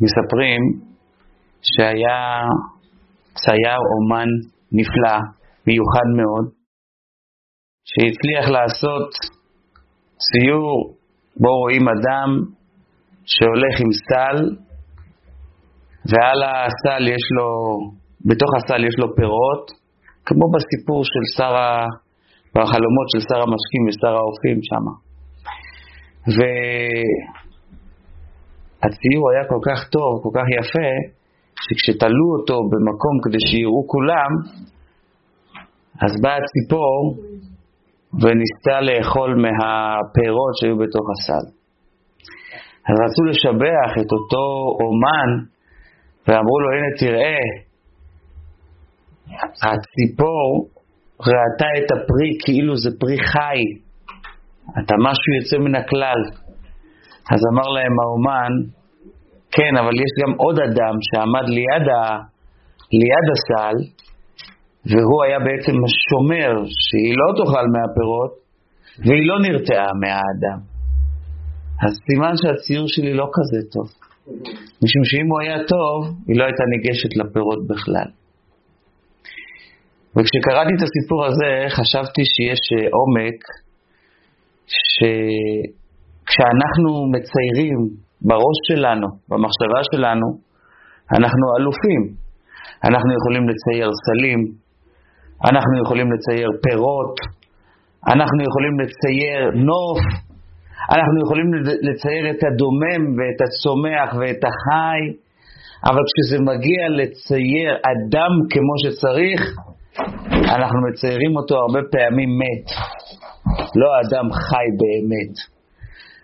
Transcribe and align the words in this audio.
מספרים 0.00 0.62
שהיה 1.62 2.42
צייר 3.42 3.80
אומן 3.94 4.28
נפלא, 4.72 5.18
מיוחד 5.66 6.08
מאוד, 6.18 6.46
שהצליח 7.90 8.50
לעשות 8.56 9.10
ציור 10.24 10.94
בו 11.36 11.48
רואים 11.60 11.88
אדם 11.88 12.30
שהולך 13.24 13.74
עם 13.80 13.92
סל, 14.08 14.38
ועל 16.10 16.40
הסל 16.42 17.02
יש 17.14 17.24
לו, 17.36 17.48
בתוך 18.28 18.50
הסל 18.56 18.84
יש 18.84 18.94
לו 18.98 19.16
פירות, 19.16 19.64
כמו 20.26 20.46
בסיפור 20.54 21.04
של 21.04 21.24
שר 21.36 21.56
ה... 21.56 21.86
בחלומות 22.54 23.08
של 23.12 23.20
שר 23.28 23.40
המשקים 23.42 23.82
ושר 23.88 24.14
האופים 24.16 24.58
שם. 24.68 24.84
והציור 28.84 29.30
היה 29.30 29.44
כל 29.48 29.62
כך 29.68 29.88
טוב, 29.88 30.10
כל 30.22 30.32
כך 30.38 30.46
יפה, 30.58 30.90
שכשתלו 31.64 32.26
אותו 32.38 32.56
במקום 32.70 33.14
כדי 33.24 33.40
שיראו 33.48 33.82
כולם, 33.86 34.32
אז 36.02 36.12
באה 36.22 36.36
הציפור 36.42 37.00
וניסתה 38.22 38.80
לאכול 38.80 39.30
מהפירות 39.42 40.54
שהיו 40.60 40.76
בתוך 40.78 41.06
הסל. 41.14 41.44
אז 42.88 42.94
רצו 43.04 43.22
לשבח 43.30 43.90
את 44.00 44.12
אותו 44.12 44.44
אומן, 44.80 45.30
ואמרו 46.26 46.60
לו, 46.60 46.68
הנה 46.74 46.90
תראה, 46.98 47.38
הציפור 49.62 50.68
ראתה 51.20 51.66
את 51.78 51.90
הפרי 51.92 52.30
כאילו 52.44 52.76
זה 52.76 52.90
פרי 53.00 53.18
חי, 53.18 53.60
אתה 54.84 54.94
משהו 54.98 55.30
יוצא 55.38 55.58
מן 55.58 55.74
הכלל. 55.74 56.43
אז 57.32 57.40
אמר 57.52 57.68
להם 57.68 58.00
האומן, 58.00 58.52
כן, 59.50 59.76
אבל 59.82 59.94
יש 60.04 60.12
גם 60.22 60.32
עוד 60.36 60.56
אדם 60.60 60.94
שעמד 61.06 61.46
ליד, 61.48 61.86
ה... 61.94 62.00
ליד 63.00 63.26
הסל, 63.34 63.76
והוא 64.90 65.24
היה 65.24 65.38
בעצם 65.38 65.76
השומר 65.84 66.52
שהיא 66.86 67.14
לא 67.20 67.28
תאכל 67.36 67.66
מהפירות, 67.74 68.32
והיא 68.98 69.26
לא 69.30 69.36
נרתעה 69.44 69.90
מהאדם. 70.00 70.60
אז 71.82 71.92
סימן 72.06 72.34
שהציור 72.40 72.88
שלי 72.88 73.14
לא 73.14 73.26
כזה 73.36 73.70
טוב. 73.72 73.88
משום 74.82 75.04
שאם 75.04 75.26
הוא 75.30 75.40
היה 75.40 75.58
טוב, 75.68 75.98
היא 76.28 76.38
לא 76.38 76.44
הייתה 76.44 76.64
ניגשת 76.72 77.16
לפירות 77.16 77.66
בכלל. 77.66 78.08
וכשקראתי 80.16 80.72
את 80.76 80.82
הסיפור 80.86 81.26
הזה, 81.26 81.50
חשבתי 81.68 82.22
שיש 82.24 82.62
אה, 82.72 82.88
עומק, 82.96 83.38
שכשאנחנו 86.24 86.90
מציירים 87.14 87.78
בראש 88.22 88.58
שלנו, 88.68 89.06
במחשבה 89.28 89.80
שלנו, 89.92 90.26
אנחנו 91.16 91.46
אלופים. 91.58 92.02
אנחנו 92.88 93.10
יכולים 93.18 93.44
לצייר 93.48 93.90
סלים, 94.04 94.40
אנחנו 95.50 95.74
יכולים 95.84 96.08
לצייר 96.12 96.48
פירות, 96.62 97.16
אנחנו 98.12 98.40
יכולים 98.48 98.74
לצייר 98.80 99.40
נוף, 99.70 100.00
אנחנו 100.94 101.16
יכולים 101.24 101.48
לצייר 101.88 102.30
את 102.30 102.40
הדומם 102.46 103.02
ואת 103.16 103.38
הצומח 103.44 104.08
ואת 104.20 104.42
החי, 104.48 105.00
אבל 105.88 106.02
כשזה 106.08 106.38
מגיע 106.50 106.82
לצייר 107.00 107.70
אדם 107.92 108.32
כמו 108.52 108.74
שצריך, 108.82 109.40
אנחנו 110.54 110.78
מציירים 110.88 111.36
אותו 111.36 111.54
הרבה 111.56 111.80
פעמים 111.92 112.30
מת, 112.38 112.66
לא 113.80 113.90
אדם 114.02 114.32
חי 114.32 114.66
באמת. 114.80 115.53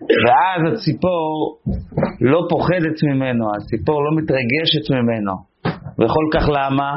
ואז 0.02 0.60
הציפור 0.72 1.58
לא 2.20 2.40
פוחדת 2.50 2.98
ממנו, 3.02 3.44
הציפור 3.56 4.02
לא 4.04 4.10
מתרגשת 4.16 4.84
ממנו. 4.90 5.32
וכל 5.98 6.26
כך 6.34 6.48
למה? 6.48 6.90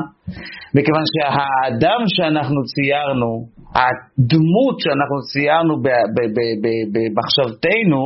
מכיוון 0.75 1.03
שהאדם 1.13 2.01
שאנחנו 2.07 2.63
ציירנו, 2.63 3.47
הדמות 3.75 4.75
שאנחנו 4.79 5.17
ציירנו 5.31 5.73
במחשבתנו, 6.93 8.01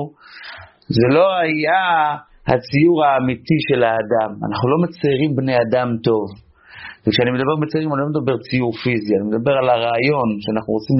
זה 0.88 1.08
לא 1.16 1.36
היה 1.36 2.16
הציור 2.48 3.06
האמיתי 3.06 3.58
של 3.70 3.84
האדם. 3.84 4.32
אנחנו 4.48 4.70
לא 4.70 4.78
מציירים 4.84 5.36
בני 5.36 5.56
אדם 5.56 5.96
טוב. 6.04 6.47
וכשאני 7.08 7.32
מדבר 7.38 7.56
בציירים, 7.62 7.90
אני 7.94 8.02
לא 8.04 8.10
מדבר 8.14 8.36
ציור 8.46 8.72
פיזי, 8.82 9.14
אני 9.18 9.26
מדבר 9.32 9.54
על 9.60 9.68
הרעיון 9.74 10.28
שאנחנו 10.44 10.72
רוצים 10.78 10.98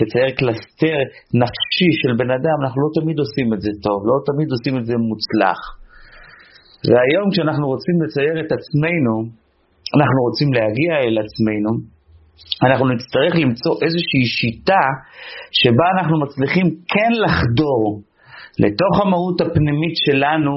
לצייר 0.00 0.30
קלסתר 0.38 0.98
נפשי 1.42 1.90
של 2.00 2.12
בן 2.20 2.30
אדם, 2.38 2.56
אנחנו 2.62 2.78
לא 2.84 2.90
תמיד 2.98 3.16
עושים 3.24 3.48
את 3.54 3.60
זה 3.64 3.72
טוב, 3.86 3.98
לא 4.10 4.16
תמיד 4.28 4.48
עושים 4.54 4.74
את 4.78 4.84
זה 4.88 4.94
מוצלח. 5.10 5.60
והיום 6.88 7.26
כשאנחנו 7.32 7.66
רוצים 7.72 7.96
לצייר 8.02 8.36
את 8.42 8.50
עצמנו, 8.56 9.14
אנחנו 9.96 10.20
רוצים 10.26 10.48
להגיע 10.58 10.92
אל 11.04 11.16
עצמנו, 11.24 11.70
אנחנו 12.66 12.84
נצטרך 12.94 13.32
למצוא 13.42 13.74
איזושהי 13.84 14.24
שיטה 14.38 14.84
שבה 15.60 15.86
אנחנו 15.94 16.14
מצליחים 16.24 16.66
כן 16.92 17.12
לחדור 17.24 17.82
לתוך 18.64 18.94
המהות 19.02 19.40
הפנימית 19.40 19.96
שלנו 20.04 20.54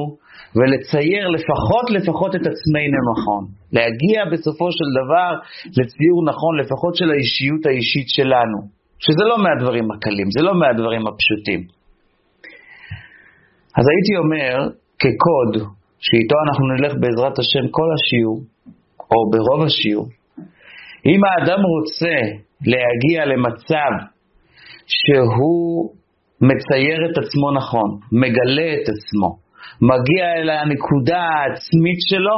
ולצייר 0.55 1.27
לפחות 1.27 1.85
לפחות 1.97 2.35
את 2.35 2.45
עצמנו 2.51 2.97
נכון. 3.13 3.43
להגיע 3.71 4.19
בסופו 4.31 4.67
של 4.71 4.87
דבר 4.99 5.31
לציור 5.77 6.19
נכון 6.31 6.59
לפחות 6.59 6.95
של 6.95 7.09
האישיות 7.11 7.65
האישית 7.65 8.07
שלנו, 8.07 8.59
שזה 8.99 9.23
לא 9.29 9.37
מהדברים 9.43 9.91
הקלים, 9.91 10.27
זה 10.31 10.41
לא 10.41 10.53
מהדברים 10.59 11.07
הפשוטים. 11.07 11.61
אז 13.77 13.85
הייתי 13.91 14.13
אומר, 14.23 14.53
כקוד, 15.01 15.51
שאיתו 15.99 16.35
אנחנו 16.45 16.65
נלך 16.73 16.93
בעזרת 17.01 17.39
השם 17.39 17.65
כל 17.71 17.89
השיעור, 17.95 18.39
או 19.11 19.29
ברוב 19.31 19.61
השיעור, 19.65 20.07
אם 21.05 21.21
האדם 21.25 21.59
רוצה 21.73 22.15
להגיע 22.65 23.25
למצב 23.25 23.91
שהוא 24.87 25.93
מצייר 26.41 27.11
את 27.11 27.17
עצמו 27.17 27.51
נכון, 27.51 27.99
מגלה 28.11 28.73
את 28.73 28.89
עצמו, 28.89 29.48
מגיע 29.81 30.25
אל 30.37 30.49
הנקודה 30.49 31.19
העצמית 31.19 31.99
שלו, 32.09 32.37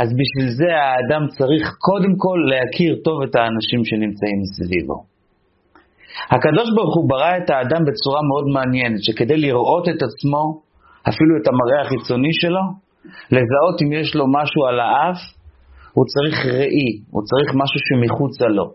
אז 0.00 0.08
בשביל 0.20 0.48
זה 0.58 0.70
האדם 0.82 1.22
צריך 1.38 1.64
קודם 1.78 2.12
כל 2.16 2.38
להכיר 2.50 2.92
טוב 3.04 3.22
את 3.22 3.34
האנשים 3.36 3.80
שנמצאים 3.84 4.38
מסביבו. 4.42 4.98
הקדוש 6.34 6.68
ברוך 6.76 6.94
הוא 6.96 7.08
ברא 7.08 7.36
את 7.36 7.50
האדם 7.50 7.82
בצורה 7.88 8.20
מאוד 8.30 8.46
מעניינת, 8.54 9.02
שכדי 9.02 9.36
לראות 9.36 9.88
את 9.88 10.00
עצמו, 10.02 10.42
אפילו 11.08 11.32
את 11.42 11.46
המראה 11.48 11.80
החיצוני 11.84 12.32
שלו, 12.32 12.64
לזהות 13.34 13.76
אם 13.82 13.92
יש 13.92 14.14
לו 14.14 14.24
משהו 14.38 14.60
על 14.68 14.80
האף, 14.80 15.20
הוא 15.92 16.04
צריך 16.12 16.46
ראי, 16.46 16.88
הוא 17.10 17.22
צריך 17.30 17.48
משהו 17.62 17.80
שמחוצה 17.86 18.46
לו. 18.46 18.66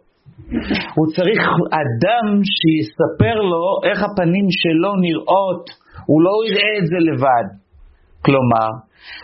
הוא 0.96 1.08
צריך 1.16 1.42
אדם 1.81 2.25
שיספר 2.56 3.36
לו 3.52 3.66
איך 3.90 4.04
הפנים 4.04 4.48
שלו 4.62 4.92
נראות, 5.06 5.66
הוא 6.09 6.19
לא 6.25 6.34
יראה 6.47 6.73
את 6.79 6.85
זה 6.91 6.97
לבד. 7.07 7.47
כלומר, 8.25 8.69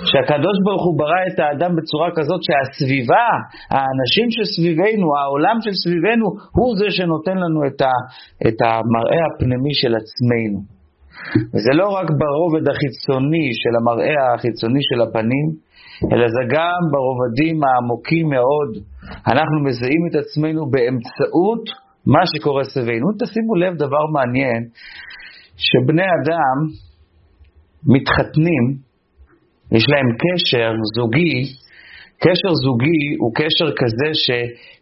שהקדוש 0.09 0.57
ברוך 0.66 0.83
הוא 0.88 0.97
ברא 0.99 1.21
את 1.29 1.39
האדם 1.39 1.71
בצורה 1.77 2.09
כזאת 2.17 2.41
שהסביבה, 2.47 3.27
האנשים 3.75 4.27
שסביבנו, 4.35 5.07
העולם 5.17 5.57
שסביבנו, 5.66 6.27
הוא 6.57 6.69
זה 6.79 6.88
שנותן 6.97 7.38
לנו 7.44 7.59
את, 7.67 7.81
ה, 7.81 7.94
את 8.47 8.57
המראה 8.67 9.21
הפנימי 9.27 9.73
של 9.81 9.94
עצמנו. 10.01 10.59
וזה 11.53 11.73
לא 11.79 11.88
רק 11.97 12.07
ברובד 12.21 12.66
החיצוני 12.71 13.47
של 13.61 13.73
המראה 13.79 14.33
החיצוני 14.33 14.83
של 14.89 15.01
הפנים, 15.01 15.47
אלא 16.11 16.25
זה 16.35 16.44
גם 16.55 16.79
ברובדים 16.94 17.55
העמוקים 17.63 18.25
מאוד. 18.35 18.71
אנחנו 19.31 19.57
מזהים 19.67 20.01
את 20.09 20.15
עצמנו 20.21 20.61
באמצעות 20.73 21.65
מה 22.13 22.23
שקורה 22.31 22.63
סביבנו. 22.63 23.07
תשימו 23.19 23.55
לב 23.55 23.73
דבר 23.75 24.03
מעניין, 24.13 24.61
שבני 25.58 26.08
אדם 26.18 26.58
מתחתנים, 27.94 28.66
יש 29.72 29.86
להם 29.91 30.09
קשר 30.24 30.72
זוגי, 30.95 31.38
קשר 32.24 32.51
זוגי 32.66 33.04
הוא 33.22 33.31
קשר 33.39 33.69
כזה 33.80 34.10
ש, 34.24 34.27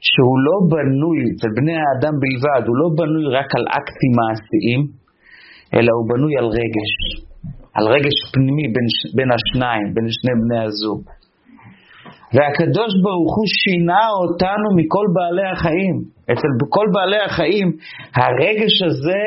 שהוא 0.09 0.37
לא 0.47 0.55
בנוי, 0.71 1.19
אצל 1.31 1.49
בני 1.57 1.77
האדם 1.83 2.13
בלבד, 2.21 2.63
הוא 2.67 2.77
לא 2.81 2.87
בנוי 2.97 3.25
רק 3.37 3.49
על 3.57 3.65
אקטים 3.77 4.13
מעשיים, 4.19 4.81
אלא 5.73 5.91
הוא 5.97 6.05
בנוי 6.09 6.33
על 6.39 6.47
רגש, 6.59 6.93
על 7.75 7.85
רגש 7.95 8.17
פנימי 8.33 8.67
בין, 8.73 8.87
בין 9.15 9.29
השניים, 9.35 9.87
בין 9.93 10.07
שני 10.17 10.33
בני 10.41 10.59
הזוג. 10.65 11.01
והקדוש 12.33 12.91
ברוך 13.03 13.33
הוא 13.37 13.47
שינה 13.59 14.05
אותנו 14.21 14.67
מכל 14.77 15.05
בעלי 15.15 15.47
החיים. 15.53 15.95
אצל 16.31 16.51
כל 16.69 16.87
בעלי 16.93 17.21
החיים 17.27 17.67
הרגש 18.15 18.75
הזה 18.87 19.23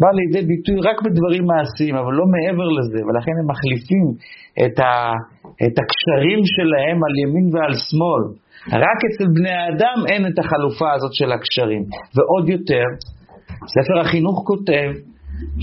בא 0.00 0.10
לידי 0.18 0.46
ביטוי 0.46 0.76
רק 0.88 0.98
בדברים 1.04 1.44
מעשיים, 1.52 1.94
אבל 1.96 2.12
לא 2.20 2.26
מעבר 2.34 2.68
לזה, 2.78 3.00
ולכן 3.06 3.34
הם 3.40 3.46
מחליפים 3.52 4.06
את, 4.62 4.76
ה, 4.86 4.92
את 5.64 5.74
הקשרים 5.82 6.40
שלהם 6.54 6.98
על 7.06 7.14
ימין 7.22 7.46
ועל 7.52 7.74
שמאל. 7.86 8.24
רק 8.84 8.98
אצל 9.08 9.26
בני 9.36 9.54
האדם 9.60 9.98
אין 10.10 10.22
את 10.26 10.38
החלופה 10.38 10.92
הזאת 10.92 11.14
של 11.14 11.32
הקשרים. 11.32 11.82
ועוד 12.14 12.48
יותר, 12.48 12.86
ספר 13.74 14.00
החינוך 14.00 14.42
כותב 14.46 14.88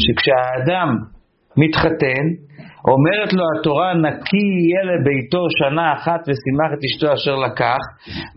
שכשהאדם 0.01 0.89
מתחתן, 1.57 2.25
אומרת 2.91 3.33
לו 3.33 3.43
התורה, 3.53 3.93
נקי 3.93 4.47
יהיה 4.61 4.83
לביתו 4.89 5.41
שנה 5.59 5.93
אחת 5.93 6.21
ושימח 6.27 6.69
את 6.73 6.81
אשתו 6.87 7.13
אשר 7.13 7.35
לקח, 7.35 7.81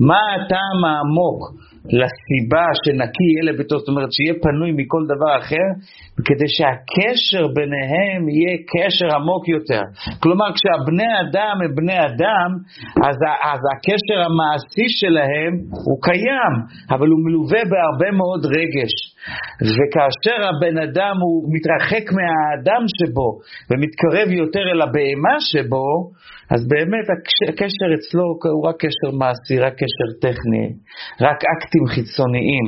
מה 0.08 0.20
הטעם 0.34 0.78
העמוק 0.84 1.40
לסיבה 1.84 2.66
שנקי 2.82 3.26
יהיה 3.30 3.52
לביתו, 3.52 3.78
זאת 3.78 3.88
אומרת 3.88 4.12
שיהיה 4.12 4.34
פנוי 4.42 4.70
מכל 4.78 5.02
דבר 5.12 5.32
אחר, 5.38 5.66
כדי 6.28 6.48
שהקשר 6.56 7.44
ביניהם 7.56 8.20
יהיה 8.28 8.54
קשר 8.72 9.08
עמוק 9.16 9.48
יותר. 9.48 9.82
כלומר, 10.22 10.48
כשהבני 10.56 11.10
אדם 11.22 11.54
הם 11.64 11.74
בני 11.74 11.98
אדם, 12.08 12.50
אז, 13.06 13.18
אז 13.52 13.60
הקשר 13.72 14.18
המעשי 14.26 14.86
שלהם 15.00 15.52
הוא 15.86 15.98
קיים, 16.06 16.54
אבל 16.94 17.08
הוא 17.12 17.20
מלווה 17.24 17.62
בהרבה 17.70 18.08
מאוד 18.20 18.42
רגש. 18.46 18.94
וכאשר 19.76 20.38
הבן 20.48 20.76
אדם 20.86 21.16
הוא 21.24 21.36
מתרחק 21.54 22.04
מהאדם 22.16 22.82
שבו 22.96 23.28
ומתקרב 23.70 24.28
יותר 24.42 24.64
אל 24.72 24.80
הבהמה 24.82 25.36
שבו, 25.50 25.88
אז 26.54 26.60
באמת 26.72 27.06
הקשר 27.48 27.88
אצלו 27.96 28.24
הוא 28.54 28.68
רק 28.68 28.76
קשר 28.84 29.10
מעשי, 29.20 29.56
רק 29.66 29.74
קשר 29.82 30.08
טכני, 30.24 30.66
רק 31.26 31.38
אקטים 31.52 31.84
חיצוניים. 31.94 32.66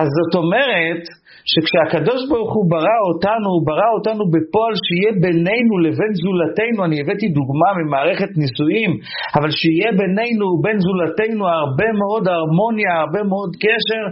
אז 0.00 0.08
זאת 0.18 0.34
אומרת, 0.40 1.02
שכשהקדוש 1.50 2.20
ברוך 2.30 2.52
הוא 2.56 2.70
ברא 2.72 2.98
אותנו, 3.08 3.46
הוא 3.54 3.66
ברא 3.68 3.88
אותנו 3.96 4.22
בפועל 4.34 4.74
שיהיה 4.84 5.12
בינינו 5.24 5.74
לבין 5.86 6.12
זולתנו, 6.22 6.78
אני 6.86 6.96
הבאתי 7.00 7.26
דוגמה 7.38 7.68
ממערכת 7.78 8.30
נישואים, 8.42 8.90
אבל 9.36 9.50
שיהיה 9.60 9.90
בינינו 10.00 10.44
ובין 10.52 10.78
זולתנו 10.86 11.42
הרבה 11.48 11.88
מאוד 12.00 12.24
הרמוניה, 12.28 12.92
הרבה 13.04 13.22
מאוד 13.30 13.52
קשר, 13.64 14.04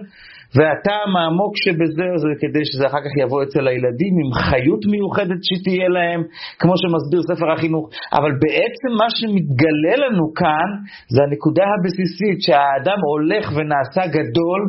והטעם 0.56 1.10
העמוק 1.16 1.52
שבזה 1.64 2.08
זה 2.22 2.30
כדי 2.42 2.64
שזה 2.64 2.86
אחר 2.86 3.02
כך 3.04 3.12
יבוא 3.22 3.42
אצל 3.42 3.64
הילדים 3.68 4.14
עם 4.22 4.30
חיות 4.48 4.82
מיוחדת 4.92 5.40
שתהיה 5.48 5.88
להם, 5.96 6.20
כמו 6.60 6.74
שמסביר 6.80 7.22
ספר 7.30 7.48
החינוך. 7.52 7.84
אבל 8.18 8.32
בעצם 8.44 8.90
מה 9.00 9.08
שמתגלה 9.16 9.94
לנו 10.04 10.24
כאן 10.40 10.68
זה 11.14 11.20
הנקודה 11.26 11.64
הבסיסית 11.74 12.38
שהאדם 12.46 12.98
הולך 13.12 13.44
ונעשה 13.56 14.02
גדול, 14.16 14.60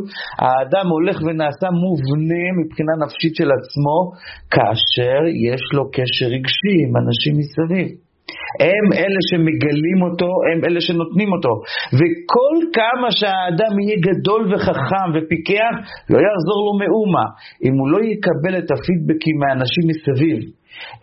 האדם 0.43 0.87
הולך 0.95 1.17
ונעשה 1.25 1.67
מובנה 1.83 2.45
מבחינה 2.59 2.93
נפשית 3.03 3.33
של 3.35 3.49
עצמו, 3.57 3.97
כאשר 4.53 5.19
יש 5.47 5.63
לו 5.75 5.83
קשר 5.95 6.27
רגשי 6.35 6.75
עם 6.83 6.93
אנשים 7.01 7.33
מסביב. 7.39 8.08
הם 8.59 8.85
אלה 9.01 9.21
שמגלים 9.29 9.99
אותו, 10.05 10.29
הם 10.49 10.59
אלה 10.65 10.81
שנותנים 10.81 11.29
אותו. 11.35 11.53
וכל 11.99 12.55
כמה 12.77 13.07
שהאדם 13.11 13.73
יהיה 13.79 13.97
גדול 14.07 14.41
וחכם 14.49 15.07
ופיקח, 15.13 15.73
לא 16.09 16.17
יעזור 16.25 16.59
לו 16.65 16.73
מאומה. 16.81 17.25
אם 17.65 17.73
הוא 17.79 17.89
לא 17.93 17.99
יקבל 18.11 18.53
את 18.59 18.69
הפידבקים 18.71 19.35
מהאנשים 19.39 19.83
מסביב, 19.91 20.39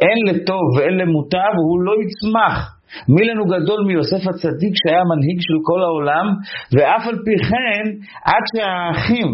אין 0.05 0.19
לטוב 0.29 0.65
ואין 0.77 0.95
למוטב, 1.01 1.53
הוא 1.69 1.81
לא 1.87 1.93
יצמח. 2.03 2.77
מי 3.09 3.23
לנו 3.29 3.45
גדול 3.45 3.85
מיוסף 3.87 4.23
הצדיק 4.29 4.75
שהיה 4.81 5.03
מנהיג 5.11 5.39
של 5.41 5.59
כל 5.69 5.81
העולם, 5.87 6.27
ואף 6.75 7.07
על 7.09 7.19
פי 7.25 7.35
כן, 7.51 7.85
עד 8.25 8.45
שהאחים 8.53 9.29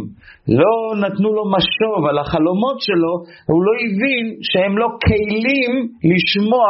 לא 0.49 0.75
נתנו 1.03 1.29
לו 1.37 1.45
משוב 1.57 2.01
על 2.11 2.19
החלומות 2.19 2.79
שלו, 2.87 3.13
הוא 3.51 3.61
לא 3.67 3.73
הבין 3.85 4.25
שהם 4.49 4.79
לא 4.83 4.89
כלים 5.07 5.73
לשמוע 6.13 6.69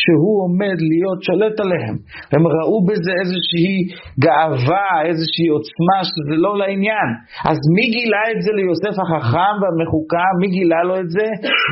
שהוא 0.00 0.36
עומד 0.44 0.76
להיות 0.90 1.20
שולט 1.26 1.56
עליהם. 1.64 1.96
הם 2.32 2.42
ראו 2.54 2.78
בזה 2.88 3.12
איזושהי 3.22 3.76
גאווה, 4.24 4.88
איזושהי 5.08 5.48
עוצמה, 5.54 5.98
שזה 6.10 6.34
לא 6.44 6.52
לעניין. 6.60 7.08
אז 7.50 7.58
מי 7.74 7.84
גילה 7.94 8.22
את 8.32 8.38
זה 8.44 8.50
ליוסף 8.58 8.96
החכם 9.02 9.54
והמחוקה? 9.60 10.26
מי 10.40 10.48
גילה 10.56 10.80
לו 10.88 10.94
את 11.02 11.10
זה? 11.16 11.26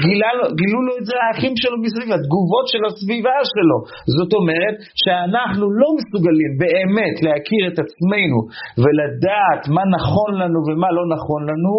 גילה 0.07 0.31
לו, 0.39 0.45
גילו 0.61 0.81
לו 0.89 0.93
את 1.01 1.05
זה 1.09 1.15
האחים 1.25 1.55
שלו 1.61 1.77
מסביב, 1.85 2.09
התגובות 2.17 2.67
של 2.73 2.83
הסביבה 2.89 3.39
שלו. 3.53 3.79
זאת 4.17 4.33
אומרת 4.39 4.77
שאנחנו 5.03 5.65
לא 5.81 5.89
מסוגלים 5.99 6.53
באמת 6.63 7.17
להכיר 7.27 7.63
את 7.71 7.77
עצמנו 7.85 8.39
ולדעת 8.83 9.63
מה 9.75 9.85
נכון 9.97 10.31
לנו 10.41 10.59
ומה 10.67 10.91
לא 10.99 11.05
נכון 11.15 11.38
נכון 11.39 11.49
לנו, 11.51 11.75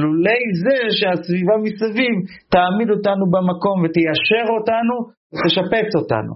לולי 0.00 0.42
זה 0.64 0.78
שהסביבה 0.98 1.56
מסביב 1.64 2.14
תעמיד 2.54 2.88
אותנו 2.90 3.24
במקום 3.34 3.76
ותיישר 3.82 4.46
אותנו 4.56 4.94
ותשפץ 5.34 5.90
אותנו. 6.00 6.32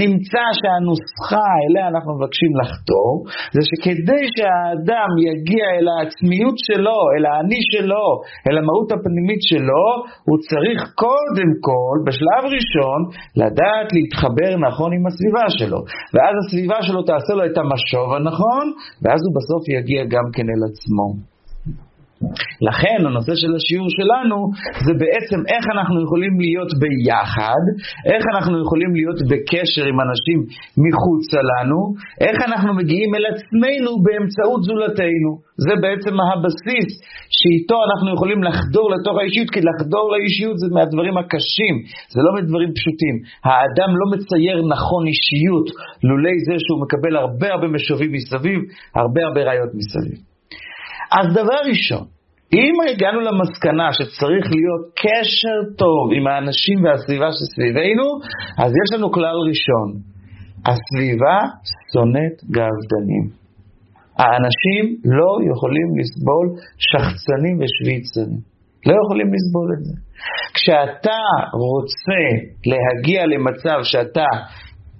נמצא 0.00 0.44
שהנוסחה 0.58 1.48
אליה 1.62 1.84
אנחנו 1.92 2.10
מבקשים 2.16 2.52
לחתור, 2.60 3.12
זה 3.54 3.62
שכדי 3.70 4.22
שהאדם 4.34 5.10
יגיע 5.30 5.66
אל 5.76 5.86
העצמיות 5.92 6.56
שלו, 6.66 6.98
אל 7.14 7.24
האני 7.30 7.62
שלו, 7.72 8.06
אל 8.46 8.56
המהות 8.58 8.88
הפנימית 8.94 9.42
שלו, 9.50 9.86
הוא 10.28 10.38
צריך 10.48 10.80
קודם 11.04 11.50
כל, 11.68 11.96
בשלב 12.06 12.42
ראשון, 12.56 13.00
לדעת 13.42 13.88
להתחבר 13.96 14.50
נכון 14.68 14.90
עם 14.96 15.04
הסביבה 15.08 15.46
שלו. 15.58 15.80
ואז 16.14 16.34
הסביבה 16.40 16.78
שלו 16.86 17.00
תעשה 17.10 17.32
לו 17.38 17.44
את 17.48 17.56
המשוב 17.60 18.06
הנכון, 18.16 18.64
ואז 19.02 19.20
הוא 19.24 19.32
בסוף 19.38 19.62
יגיע 19.76 20.02
גם 20.14 20.26
כן 20.34 20.46
אל 20.52 20.62
עצמו. 20.68 21.33
לכן 22.68 22.98
הנושא 23.06 23.34
של 23.42 23.52
השיעור 23.56 23.88
שלנו 23.98 24.38
זה 24.86 24.92
בעצם 25.02 25.40
איך 25.52 25.64
אנחנו 25.74 25.96
יכולים 26.06 26.34
להיות 26.44 26.70
ביחד, 26.82 27.62
איך 28.12 28.22
אנחנו 28.32 28.54
יכולים 28.64 28.92
להיות 28.98 29.18
בקשר 29.30 29.84
עם 29.90 29.98
אנשים 30.06 30.38
מחוצה 30.84 31.40
לנו, 31.50 31.80
איך 32.26 32.36
אנחנו 32.48 32.70
מגיעים 32.80 33.10
אל 33.14 33.24
עצמנו 33.32 33.90
באמצעות 34.04 34.60
זולתנו. 34.68 35.30
זה 35.66 35.74
בעצם 35.84 36.14
הבסיס 36.26 36.90
שאיתו 37.36 37.78
אנחנו 37.88 38.08
יכולים 38.16 38.40
לחדור 38.48 38.86
לתוך 38.94 39.16
האישיות, 39.18 39.50
כי 39.54 39.60
לחדור 39.68 40.06
לאישיות 40.12 40.56
זה 40.62 40.68
מהדברים 40.76 41.16
הקשים, 41.18 41.74
זה 42.14 42.20
לא 42.26 42.30
מדברים 42.38 42.70
פשוטים. 42.78 43.14
האדם 43.48 43.90
לא 44.00 44.06
מצייר 44.12 44.58
נכון 44.74 45.02
אישיות 45.12 45.66
לולי 46.08 46.36
זה 46.46 46.54
שהוא 46.64 46.80
מקבל 46.84 47.16
הרבה 47.16 47.48
הרבה 47.52 47.68
משובים 47.68 48.12
מסביב, 48.12 48.58
הרבה 49.00 49.20
הרבה 49.26 49.40
ראיות 49.48 49.72
מסביב. 49.80 50.18
אז 51.18 51.26
דבר 51.40 51.60
ראשון, 51.70 52.04
אם 52.54 52.74
הגענו 52.90 53.20
למסקנה 53.20 53.88
שצריך 53.92 54.44
להיות 54.56 54.84
קשר 55.02 55.56
טוב 55.78 56.04
עם 56.16 56.26
האנשים 56.26 56.84
והסביבה 56.84 57.28
שסביבנו, 57.36 58.06
אז 58.64 58.70
יש 58.80 58.88
לנו 58.94 59.12
כלל 59.12 59.36
ראשון, 59.50 59.88
הסביבה 60.70 61.38
שונאת 61.92 62.36
גאוותנים. 62.56 63.24
האנשים 64.18 64.84
לא 65.18 65.30
יכולים 65.50 65.88
לסבול 65.98 66.46
שחצנים 66.88 67.54
ושוויצנים. 67.60 68.40
לא 68.86 68.94
יכולים 69.04 69.28
לסבול 69.34 69.68
את 69.76 69.84
זה. 69.84 69.94
כשאתה 70.54 71.20
רוצה 71.66 72.22
להגיע 72.72 73.26
למצב 73.26 73.78
שאתה 73.82 74.26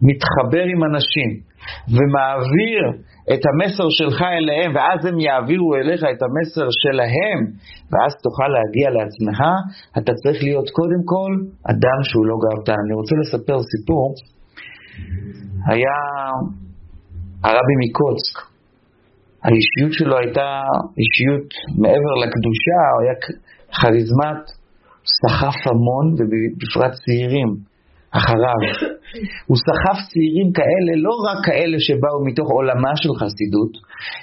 מתחבר 0.03 0.65
עם 0.73 0.85
אנשים 0.85 1.31
ומעביר 1.95 2.83
את 3.33 3.43
המסר 3.49 3.89
שלך 3.91 4.23
אליהם, 4.23 4.75
ואז 4.75 5.07
הם 5.07 5.21
יעבירו 5.21 5.75
אליך 5.75 6.03
את 6.03 6.21
המסר 6.27 6.69
שלהם, 6.83 7.41
ואז 7.91 8.13
תוכל 8.23 8.49
להגיע 8.57 8.89
לעצמך, 8.91 9.41
אתה 9.99 10.13
צריך 10.23 10.43
להיות 10.43 10.69
קודם 10.71 11.03
כל 11.13 11.33
אדם 11.73 11.99
שהוא 12.09 12.27
לא 12.27 12.37
גאוותן. 12.45 12.79
אני 12.87 12.95
רוצה 12.95 13.15
לספר 13.21 13.59
סיפור. 13.73 14.15
היה 15.71 15.99
הרבי 17.45 17.77
מקוצק, 17.85 18.37
האישיות 19.45 19.93
שלו 19.93 20.19
הייתה 20.19 20.49
אישיות 21.03 21.49
מעבר 21.83 22.15
לקדושה, 22.23 22.81
הוא 22.93 23.03
היה 23.03 23.15
כריזמת, 23.79 24.45
סחף 25.19 25.59
המון, 25.71 26.07
ובפרט 26.17 26.93
צעירים. 27.05 27.74
אחריו. 28.19 28.61
הוא 29.49 29.59
סחף 29.67 29.99
צעירים 30.11 30.49
כאלה, 30.59 30.93
לא 31.07 31.15
רק 31.29 31.39
כאלה 31.47 31.77
שבאו 31.87 32.19
מתוך 32.29 32.49
עולמה 32.57 32.93
של 33.03 33.13
חסידות, 33.21 33.73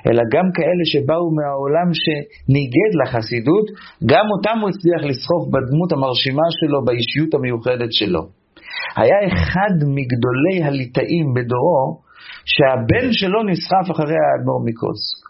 אלא 0.08 0.24
גם 0.34 0.48
כאלה 0.58 0.84
שבאו 0.92 1.26
מהעולם 1.38 1.90
שניגד 2.04 2.92
לחסידות, 3.00 3.66
גם 4.12 4.26
אותם 4.34 4.56
הוא 4.62 4.70
הצליח 4.74 5.02
לסחוף 5.10 5.44
בדמות 5.54 5.90
המרשימה 5.92 6.48
שלו, 6.58 6.78
באישיות 6.86 7.32
המיוחדת 7.34 7.92
שלו. 8.00 8.24
היה 9.00 9.20
אחד 9.28 9.76
מגדולי 9.96 10.58
הליטאים 10.64 11.28
בדורו, 11.36 11.88
שהבן 12.54 13.08
שלו 13.20 13.40
נסחף 13.44 13.86
אחרי 13.94 14.20
האדמו"ר 14.24 14.60
מקוסק. 14.68 15.22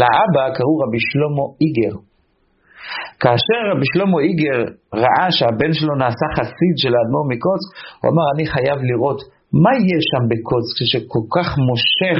לאבא 0.00 0.54
קראו 0.56 0.74
רבי 0.82 1.00
שלמה 1.08 1.44
איגר. 1.60 1.96
כאשר 3.22 3.60
רבי 3.70 3.86
שלמה 3.92 4.18
איגר 4.26 4.58
ראה 5.02 5.28
שהבן 5.36 5.72
שלו 5.78 5.94
נעשה 6.02 6.26
חסיד 6.36 6.74
של 6.82 6.92
האדמו"ר 6.96 7.24
מקוצק, 7.32 7.70
הוא 8.00 8.08
אמר, 8.12 8.24
אני 8.34 8.44
חייב 8.52 8.78
לראות 8.90 9.20
מה 9.64 9.72
יש 9.92 10.04
שם 10.10 10.24
בקוצק 10.30 10.78
שכל 10.90 11.24
כך 11.34 11.48
מושך 11.68 12.18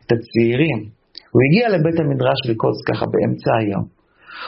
את 0.00 0.10
הצעירים. 0.12 0.78
הוא 1.32 1.40
הגיע 1.44 1.64
לבית 1.74 1.98
המדרש 2.00 2.40
בקוצק 2.48 2.84
ככה 2.90 3.06
באמצע 3.12 3.50
היום. 3.60 3.84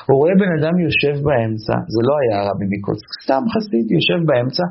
הוא 0.07 0.16
רואה 0.21 0.35
בן 0.42 0.52
אדם 0.59 0.75
יושב 0.87 1.14
באמצע, 1.26 1.76
זה 1.95 2.00
לא 2.09 2.14
היה 2.21 2.37
הרבי 2.42 2.66
מקוצק, 2.75 3.09
סתם 3.25 3.42
חסיד 3.52 3.87
יושב 3.97 4.21
באמצע, 4.28 4.64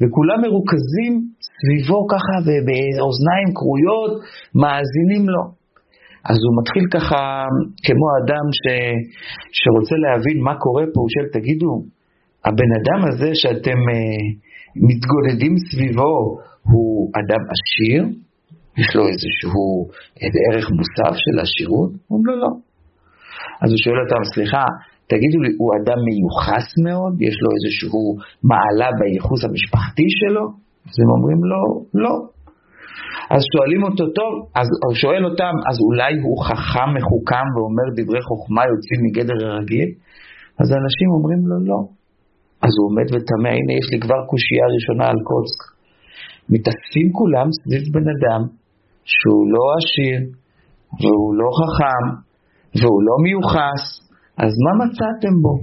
וכולם 0.00 0.38
מרוכזים 0.46 1.12
סביבו 1.56 2.00
ככה 2.12 2.36
ובאוזניים 2.46 3.48
כרויות, 3.58 4.12
מאזינים 4.60 5.24
לו. 5.34 5.42
אז 6.30 6.36
הוא 6.44 6.54
מתחיל 6.60 6.84
ככה, 6.94 7.20
כמו 7.86 8.06
אדם 8.20 8.46
ש, 8.60 8.62
שרוצה 9.58 9.94
להבין 10.04 10.38
מה 10.46 10.54
קורה 10.64 10.84
פה, 10.92 11.00
הוא 11.00 11.10
שואל, 11.14 11.28
תגידו, 11.38 11.72
הבן 12.44 12.70
אדם 12.80 13.00
הזה 13.08 13.30
שאתם 13.34 13.78
אה, 13.92 14.24
מתגודדים 14.88 15.54
סביבו 15.66 16.14
הוא 16.70 17.10
אדם 17.20 17.42
עשיר, 17.54 18.02
יש 18.80 18.88
לו 18.96 19.02
איזשהו 19.12 19.66
איזה 20.22 20.38
ערך 20.48 20.66
מוסף 20.78 21.14
של 21.24 21.36
עשירות? 21.44 21.90
אומרים 22.10 22.26
לו 22.26 22.36
לא. 22.42 22.50
אז 23.62 23.68
הוא 23.72 23.80
שואל 23.84 23.98
אותם, 24.04 24.22
סליחה, 24.34 24.64
תגידו 25.12 25.38
לי, 25.44 25.50
הוא 25.60 25.70
אדם 25.78 25.98
מיוחס 26.08 26.66
מאוד? 26.86 27.12
יש 27.28 27.36
לו 27.42 27.48
איזשהו 27.56 28.04
מעלה 28.50 28.88
בייחוס 28.98 29.44
המשפחתי 29.44 30.08
שלו? 30.20 30.44
אז 30.88 30.94
הם 31.00 31.10
אומרים 31.16 31.40
לו, 31.50 31.62
לא. 32.04 32.35
אז 33.34 33.42
שואלים 33.52 33.82
אותו, 33.86 34.04
טוב, 34.20 34.32
אז 34.60 34.68
הוא 34.84 34.94
שואל 35.02 35.22
אותם, 35.28 35.54
אז 35.68 35.76
אולי 35.86 36.12
הוא 36.24 36.36
חכם 36.48 36.88
מחוכם 36.96 37.46
ואומר 37.54 37.86
דברי 37.96 38.22
חוכמה 38.28 38.62
יוצאים 38.72 39.00
מגדר 39.06 39.38
הרגיל? 39.46 39.88
אז 40.60 40.66
האנשים 40.72 41.08
אומרים 41.16 41.40
לו, 41.48 41.56
לא. 41.70 41.80
אז 42.64 42.72
הוא 42.76 42.84
עומד 42.88 43.06
ותמה, 43.12 43.50
הנה 43.58 43.72
יש 43.80 43.88
לי 43.92 43.98
כבר 44.04 44.20
קושייה 44.30 44.66
ראשונה 44.76 45.04
על 45.12 45.18
קוצק. 45.30 45.60
מתאספים 46.52 47.08
כולם 47.18 47.48
סביב 47.58 47.84
בן 47.94 48.06
אדם 48.14 48.42
שהוא 49.12 49.44
לא 49.54 49.64
עשיר, 49.76 50.18
והוא 51.00 51.30
לא 51.40 51.48
חכם, 51.60 52.04
והוא 52.78 53.00
לא 53.08 53.14
מיוחס, 53.26 53.82
אז 54.42 54.52
מה 54.64 54.72
מצאתם 54.82 55.34
בו? 55.44 55.54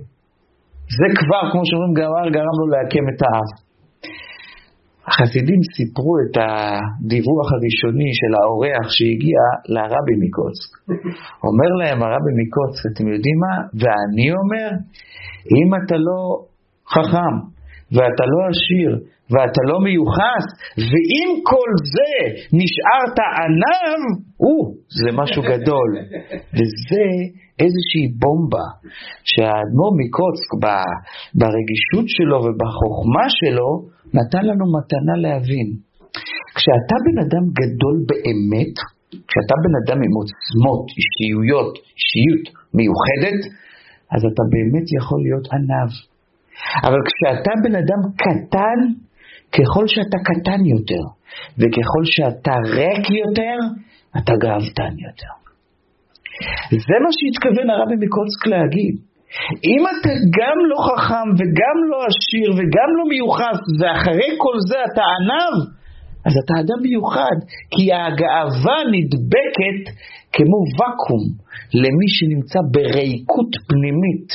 זה 0.98 1.08
כבר, 1.20 1.44
כמו 1.52 1.62
שאומרים, 1.68 1.94
גרם, 2.00 2.26
גרם 2.36 2.56
לו 2.60 2.66
לעקם 2.74 3.06
את 3.12 3.20
האף. 3.26 3.52
החסידים 5.14 5.62
סיפרו 5.76 6.14
את 6.24 6.36
הדיווח 6.44 7.48
הראשוני 7.56 8.12
של 8.20 8.32
האורח 8.40 8.86
שהגיע 8.96 9.40
לרבי 9.76 10.16
מקוצק. 10.24 10.72
אומר 11.48 11.70
להם 11.80 12.00
הרבי 12.04 12.34
מקוצק, 12.42 12.84
אתם 12.92 13.06
יודעים 13.14 13.38
מה? 13.46 13.56
ואני 13.80 14.28
אומר, 14.40 14.70
אם 15.60 15.70
אתה 15.80 15.96
לא 16.08 16.22
חכם, 16.94 17.36
ואתה 17.96 18.24
לא 18.34 18.40
עשיר, 18.52 18.92
ואתה 19.32 19.62
לא 19.70 19.78
מיוחס, 19.88 20.46
ועם 20.92 21.30
כל 21.52 21.72
זה 21.96 22.14
נשארת 22.60 23.18
ענב, 23.40 24.02
או, 24.44 24.56
זה 25.00 25.10
משהו 25.22 25.42
גדול. 25.52 25.90
וזה 26.58 27.06
איזושהי 27.64 28.06
בומבה 28.22 28.68
שהאדמו"ר 29.32 29.92
מקוצק 30.02 30.52
ברגישות 31.40 32.06
שלו 32.16 32.38
ובחוכמה 32.38 33.26
שלו 33.40 33.70
נתן 34.18 34.44
לנו 34.50 34.66
מתנה 34.78 35.16
להבין. 35.26 35.68
כשאתה 36.56 36.96
בן 37.06 37.18
אדם 37.26 37.46
גדול 37.60 37.98
באמת, 38.10 38.76
כשאתה 39.28 39.56
בן 39.64 39.74
אדם 39.82 40.00
עם 40.06 40.14
עוצמות, 40.20 40.86
אישיויות, 41.00 41.74
אישיות 42.00 42.46
מיוחדת, 42.78 43.42
אז 44.14 44.22
אתה 44.30 44.44
באמת 44.54 44.86
יכול 44.98 45.20
להיות 45.26 45.46
ענב. 45.56 45.92
אבל 46.88 47.00
כשאתה 47.08 47.52
בן 47.64 47.76
אדם 47.82 48.02
קטן, 48.24 48.80
ככל 49.56 49.86
שאתה 49.88 50.18
קטן 50.30 50.62
יותר, 50.74 51.04
וככל 51.60 52.04
שאתה 52.16 52.56
ריק 52.76 53.06
יותר, 53.24 53.58
אתה 54.18 54.34
גאוותן 54.44 54.94
יותר. 55.08 55.34
זה 56.88 56.96
מה 57.04 57.12
שהתכוון 57.18 57.70
הרבי 57.70 57.96
מקוצק 58.06 58.42
להגיד. 58.48 58.96
אם 59.72 59.82
אתה 59.92 60.14
גם 60.38 60.58
לא 60.70 60.78
חכם 60.88 61.28
וגם 61.38 61.78
לא 61.92 62.00
עשיר 62.10 62.52
וגם 62.58 62.90
לא 62.98 63.04
מיוחס, 63.10 63.60
ואחרי 63.80 64.32
כל 64.44 64.56
זה 64.70 64.78
אתה 64.94 65.04
ענב, 65.16 65.56
אז 66.26 66.34
אתה 66.42 66.54
אדם 66.62 66.80
מיוחד, 66.82 67.38
כי 67.74 67.94
הגאווה 67.94 68.78
נדבקת 68.94 69.84
כמו 70.34 70.60
ואקום 70.78 71.24
למי 71.82 72.08
שנמצא 72.16 72.60
בריקות 72.72 73.52
פנימית. 73.70 74.32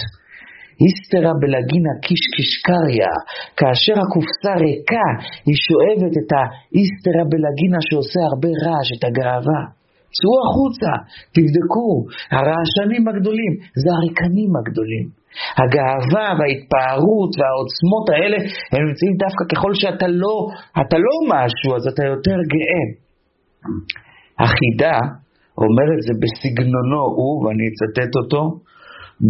היסטרה 0.83 1.33
בלגינה 1.41 1.93
קישקישקריה, 2.05 3.13
כאשר 3.59 3.97
הקופסה 4.03 4.53
ריקה, 4.65 5.09
היא 5.47 5.59
שואבת 5.67 6.15
את 6.21 6.31
ההיסטרה 6.37 7.25
בלגינה 7.31 7.81
שעושה 7.87 8.21
הרבה 8.31 8.51
רעש, 8.65 8.89
את 8.97 9.05
הגאווה. 9.05 9.78
צאו 10.17 10.35
החוצה, 10.45 10.93
תבדקו, 11.35 11.91
הרעשנים 12.37 13.05
הגדולים 13.09 13.53
זה 13.83 13.89
הריקנים 13.97 14.51
הגדולים. 14.59 15.07
הגאווה 15.61 16.27
וההתפארות 16.39 17.31
והעוצמות 17.39 18.07
האלה 18.13 18.39
הם 18.73 18.83
נמצאים 18.89 19.15
דווקא 19.23 19.43
ככל 19.51 19.73
שאתה 19.81 20.07
לא, 20.23 20.37
אתה 20.81 20.97
לא 21.07 21.15
משהו, 21.33 21.71
אז 21.77 21.85
אתה 21.93 22.03
יותר 22.13 22.39
גאה. 22.53 22.85
החידה 24.43 24.99
אומר 25.63 25.87
את 25.95 26.03
זה 26.07 26.13
בסגנונו 26.21 27.03
הוא, 27.19 27.35
ואני 27.45 27.65
אצטט 27.71 28.13
אותו, 28.21 28.43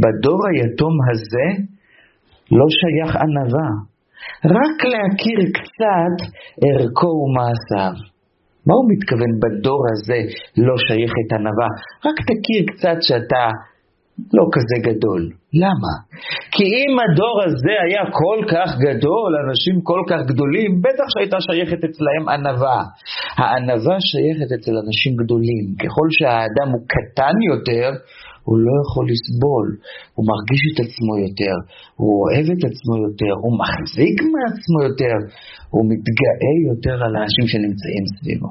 בדור 0.00 0.40
היתום 0.49 0.94
הזה 1.08 1.47
לא 2.58 2.66
שייך 2.78 3.16
ענווה, 3.16 3.70
רק 4.44 4.78
להכיר 4.92 5.38
קצת 5.58 6.16
ערכו 6.64 7.11
ומעשיו. 7.23 8.18
מה 8.69 8.75
הוא 8.79 8.87
מתכוון 8.93 9.33
בדור 9.43 9.81
הזה 9.93 10.21
לא 10.57 10.75
שייכת 10.87 11.29
ענווה? 11.37 11.69
רק 12.07 12.17
תכיר 12.29 12.61
קצת 12.73 12.99
שאתה 13.01 13.45
לא 14.37 14.45
כזה 14.55 14.77
גדול. 14.89 15.23
למה? 15.63 15.95
כי 16.55 16.65
אם 16.65 16.93
הדור 17.01 17.37
הזה 17.47 17.75
היה 17.85 18.03
כל 18.21 18.39
כך 18.53 18.71
גדול, 18.87 19.31
אנשים 19.49 19.81
כל 19.81 20.03
כך 20.11 20.21
גדולים, 20.31 20.71
בטח 20.81 21.07
שהייתה 21.13 21.37
שייכת 21.41 21.81
אצלהם 21.85 22.25
ענווה. 22.35 22.81
הענווה 23.39 23.97
שייכת 24.11 24.51
אצל 24.57 24.75
אנשים 24.85 25.13
גדולים. 25.21 25.65
ככל 25.83 26.09
שהאדם 26.19 26.69
הוא 26.75 26.83
קטן 26.95 27.37
יותר, 27.53 27.89
הוא 28.49 28.59
לא 28.67 28.75
יכול 28.83 29.05
לסבול, 29.12 29.67
הוא 30.14 30.25
מרגיש 30.31 30.62
את 30.71 30.78
עצמו 30.85 31.12
יותר, 31.25 31.55
הוא 32.00 32.11
אוהב 32.23 32.47
את 32.55 32.62
עצמו 32.69 32.95
יותר, 33.07 33.33
הוא 33.43 33.55
מחזיק 33.62 34.17
מעצמו 34.33 34.78
יותר, 34.88 35.17
הוא 35.73 35.85
מתגאה 35.90 36.55
יותר 36.71 36.97
על 37.05 37.12
האנשים 37.17 37.47
שנמצאים 37.52 38.05
סביבו. 38.14 38.50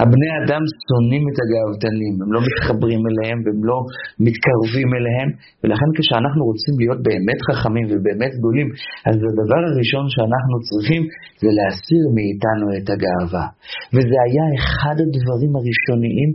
הבני 0.00 0.30
אדם 0.40 0.62
שונאים 0.86 1.24
את 1.30 1.36
הגאוותנים, 1.42 2.14
הם 2.22 2.30
לא 2.34 2.40
מתחברים 2.46 3.00
אליהם 3.08 3.38
והם 3.44 3.60
לא 3.70 3.78
מתקרבים 4.26 4.88
אליהם, 4.98 5.28
ולכן 5.60 5.88
כשאנחנו 5.96 6.42
רוצים 6.50 6.74
להיות 6.80 7.00
באמת 7.06 7.38
חכמים 7.48 7.86
ובאמת 7.90 8.32
גדולים, 8.38 8.68
אז 9.08 9.16
הדבר 9.28 9.60
הראשון 9.68 10.04
שאנחנו 10.14 10.56
צריכים 10.68 11.02
זה 11.42 11.50
להסיר 11.58 12.02
מאיתנו 12.16 12.66
את 12.76 12.86
הגאווה. 12.92 13.46
וזה 13.94 14.16
היה 14.26 14.44
אחד 14.58 14.96
הדברים 15.04 15.52
הראשוניים 15.58 16.30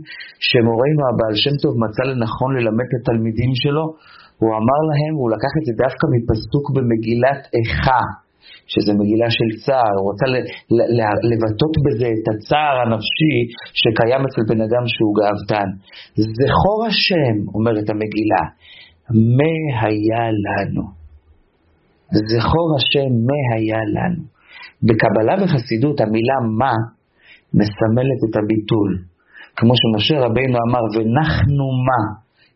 שמורנו 0.48 1.02
הבעל 1.08 1.34
שם 1.42 1.54
טוב 1.62 1.72
מצא 1.84 2.02
לנכון 2.10 2.50
ללמד 2.56 2.88
את 2.90 2.94
התלמידים 3.00 3.52
שלו, 3.62 3.84
הוא 4.40 4.50
אמר 4.60 4.80
להם, 4.90 5.14
הוא 5.20 5.28
לקח 5.34 5.52
את 5.58 5.64
זה 5.66 5.72
דווקא 5.84 6.04
מפסוק 6.14 6.64
במגילת 6.74 7.40
איכה. 7.56 8.02
שזה 8.72 8.92
מגילה 9.00 9.28
של 9.36 9.48
צער, 9.64 9.94
רוצה 10.08 10.26
לבטאות 11.30 11.74
בזה 11.84 12.08
את 12.16 12.26
הצער 12.30 12.76
הנפשי 12.82 13.36
שקיים 13.80 14.22
אצל 14.26 14.42
בן 14.48 14.60
אדם 14.66 14.84
שהוא 14.92 15.12
גאוותן. 15.18 15.68
זכור 16.40 16.78
השם, 16.88 17.36
אומרת 17.54 17.86
המגילה, 17.90 18.44
מה 19.38 19.54
היה 19.82 20.24
לנו. 20.44 20.84
זכור 22.32 22.68
השם, 22.76 23.10
מה 23.28 23.40
היה 23.54 23.82
לנו. 23.94 24.22
בקבלה 24.86 25.34
וחסידות 25.44 26.00
המילה 26.00 26.38
מה 26.58 26.74
מסמלת 27.54 28.20
את 28.30 28.34
הביטול. 28.36 28.90
כמו 29.56 29.72
שמשה 29.80 30.20
רבינו 30.24 30.58
אמר, 30.68 30.84
ונחנו 30.94 31.64
מה 31.88 32.02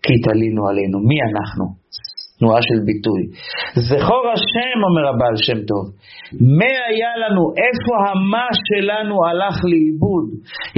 כי 0.03 0.15
תלינו 0.25 0.69
עלינו. 0.69 0.99
מי 1.09 1.19
אנחנו? 1.31 1.65
תנועה 2.39 2.61
של 2.69 2.79
ביטוי. 2.89 3.23
זכור 3.91 4.25
השם, 4.35 4.77
אומר 4.87 5.05
הבעל 5.11 5.37
שם 5.47 5.59
טוב, 5.71 5.85
מה 6.61 6.75
היה 6.89 7.13
לנו, 7.23 7.43
איפה 7.65 7.93
המה 8.07 8.49
שלנו 8.69 9.15
הלך 9.27 9.57
לאיבוד. 9.71 10.27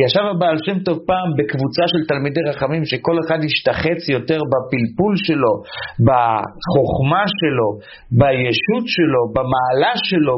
ישב 0.03 0.25
הבעל 0.33 0.59
שם 0.65 0.79
טוב 0.87 0.97
פעם 1.11 1.29
בקבוצה 1.39 1.85
של 1.93 2.03
תלמידי 2.11 2.43
רחמים, 2.51 2.83
שכל 2.91 3.17
אחד 3.23 3.39
השתחץ 3.49 4.01
יותר 4.17 4.41
בפלפול 4.51 5.15
שלו, 5.27 5.53
בחוכמה 6.07 7.25
שלו, 7.39 7.69
בישות 8.21 8.85
שלו, 8.97 9.23
במעלה 9.35 9.95
שלו, 10.09 10.35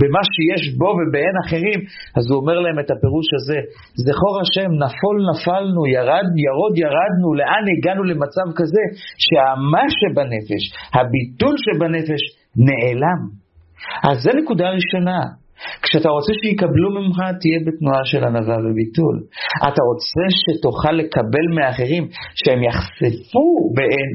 במה 0.00 0.22
שיש 0.34 0.62
בו 0.78 0.90
ובאין 0.96 1.36
אחרים, 1.44 1.78
אז 2.16 2.24
הוא 2.30 2.36
אומר 2.40 2.56
להם 2.64 2.78
את 2.82 2.88
הפירוש 2.94 3.28
הזה, 3.38 3.58
זכור 4.06 4.34
השם, 4.42 4.70
נפול 4.84 5.16
נפלנו, 5.30 5.80
ירד, 5.96 6.26
ירוד 6.46 6.74
ירדנו, 6.84 7.28
לאן 7.40 7.64
הגענו 7.72 8.02
למצב 8.10 8.46
כזה, 8.58 8.84
שהמה 9.24 9.81
שבנפש, 9.98 10.62
הביטול 10.94 11.54
שבנפש, 11.64 12.22
נעלם. 12.56 13.20
אז 14.08 14.22
זו 14.22 14.30
נקודה 14.42 14.70
ראשונה. 14.70 15.20
כשאתה 15.82 16.08
רוצה 16.08 16.32
שיקבלו 16.42 16.88
ממך, 16.96 17.18
תהיה 17.40 17.58
בתנועה 17.66 18.04
של 18.04 18.24
ענווה 18.24 18.56
וביטול. 18.64 19.16
אתה 19.68 19.80
רוצה 19.90 20.24
שתוכל 20.42 20.92
לקבל 20.92 21.46
מאחרים, 21.56 22.04
שהם 22.40 22.62
יחשפו 22.62 23.46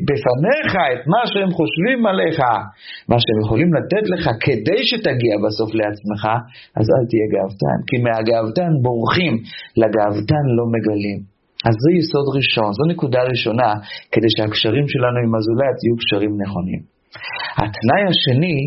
בפניך 0.07 0.71
את 0.93 1.01
מה 1.13 1.21
שהם 1.31 1.51
חושבים 1.57 2.05
עליך, 2.05 2.39
מה 3.09 3.17
שהם 3.23 3.39
יכולים 3.45 3.69
לתת 3.77 4.05
לך 4.13 4.25
כדי 4.45 4.79
שתגיע 4.89 5.35
בסוף 5.45 5.69
לעצמך, 5.79 6.23
אז 6.77 6.85
אל 6.93 7.03
תהיה 7.09 7.27
גאוותן, 7.33 7.77
כי 7.87 7.95
מהגאוותן 8.05 8.71
בורחים, 8.83 9.33
לגאוותן 9.81 10.43
לא 10.57 10.65
מגלים. 10.73 11.36
אז 11.65 11.73
זה 11.83 11.89
יסוד 11.99 12.27
ראשון, 12.37 12.69
זו 12.77 12.83
נקודה 12.93 13.21
ראשונה, 13.31 13.69
כדי 14.11 14.29
שהקשרים 14.35 14.85
שלנו 14.93 15.17
עם 15.25 15.33
הזולת 15.35 15.77
יהיו 15.83 15.95
קשרים 16.01 16.33
נכונים. 16.41 16.81
התנאי 17.61 18.03
השני 18.11 18.57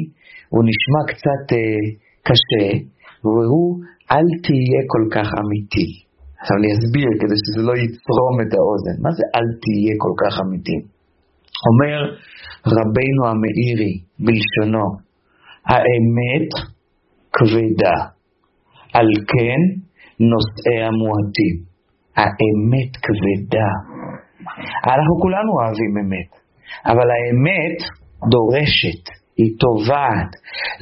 הוא 0.53 0.63
נשמע 0.71 1.01
קצת 1.11 1.45
אה, 1.57 1.83
קשה, 2.29 2.67
והוא 3.25 3.69
אל 4.13 4.29
תהיה 4.45 4.81
כל 4.93 5.05
כך 5.15 5.29
אמיתי. 5.43 5.91
עכשיו 6.41 6.57
אני 6.61 6.69
אסביר 6.77 7.11
כדי 7.21 7.37
שזה 7.43 7.61
לא 7.69 7.75
יצרום 7.85 8.35
את 8.43 8.51
האוזן. 8.57 8.97
מה 9.05 9.11
זה 9.19 9.25
אל 9.37 9.49
תהיה 9.63 9.95
כל 10.05 10.15
כך 10.23 10.33
אמיתי? 10.45 10.79
אומר 11.69 11.99
רבינו 12.77 13.23
המאירי 13.31 13.95
בלשונו, 14.25 14.87
האמת 15.71 16.51
כבדה, 17.37 17.99
על 18.93 19.09
כן 19.33 19.61
נושאי 20.31 20.81
המועטים. 20.87 21.70
האמת 22.21 22.93
כבדה. 23.05 23.71
אנחנו 24.93 25.15
כולנו 25.23 25.51
אוהבים 25.53 25.93
אמת, 26.01 26.31
אבל 26.87 27.09
האמת 27.17 27.79
דורשת, 28.33 29.05
היא 29.41 29.51
תובעת. 29.63 30.31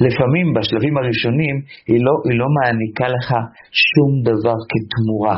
לפעמים 0.05 0.45
בשלבים 0.55 0.97
הראשונים 0.97 1.55
היא 1.87 1.99
לא, 2.05 2.13
היא 2.29 2.39
לא 2.39 2.47
מעניקה 2.55 3.07
לך 3.15 3.27
שום 3.71 4.11
דבר 4.29 4.57
כתמורה. 4.71 5.37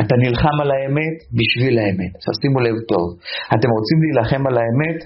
אתה 0.00 0.14
נלחם 0.24 0.56
על 0.62 0.70
האמת 0.70 1.16
בשביל 1.38 1.78
האמת. 1.78 2.12
עכשיו 2.16 2.34
שימו 2.40 2.60
לב 2.60 2.76
טוב, 2.92 3.06
אתם 3.54 3.68
רוצים 3.76 3.98
להילחם 4.02 4.42
על 4.46 4.56
האמת? 4.60 4.98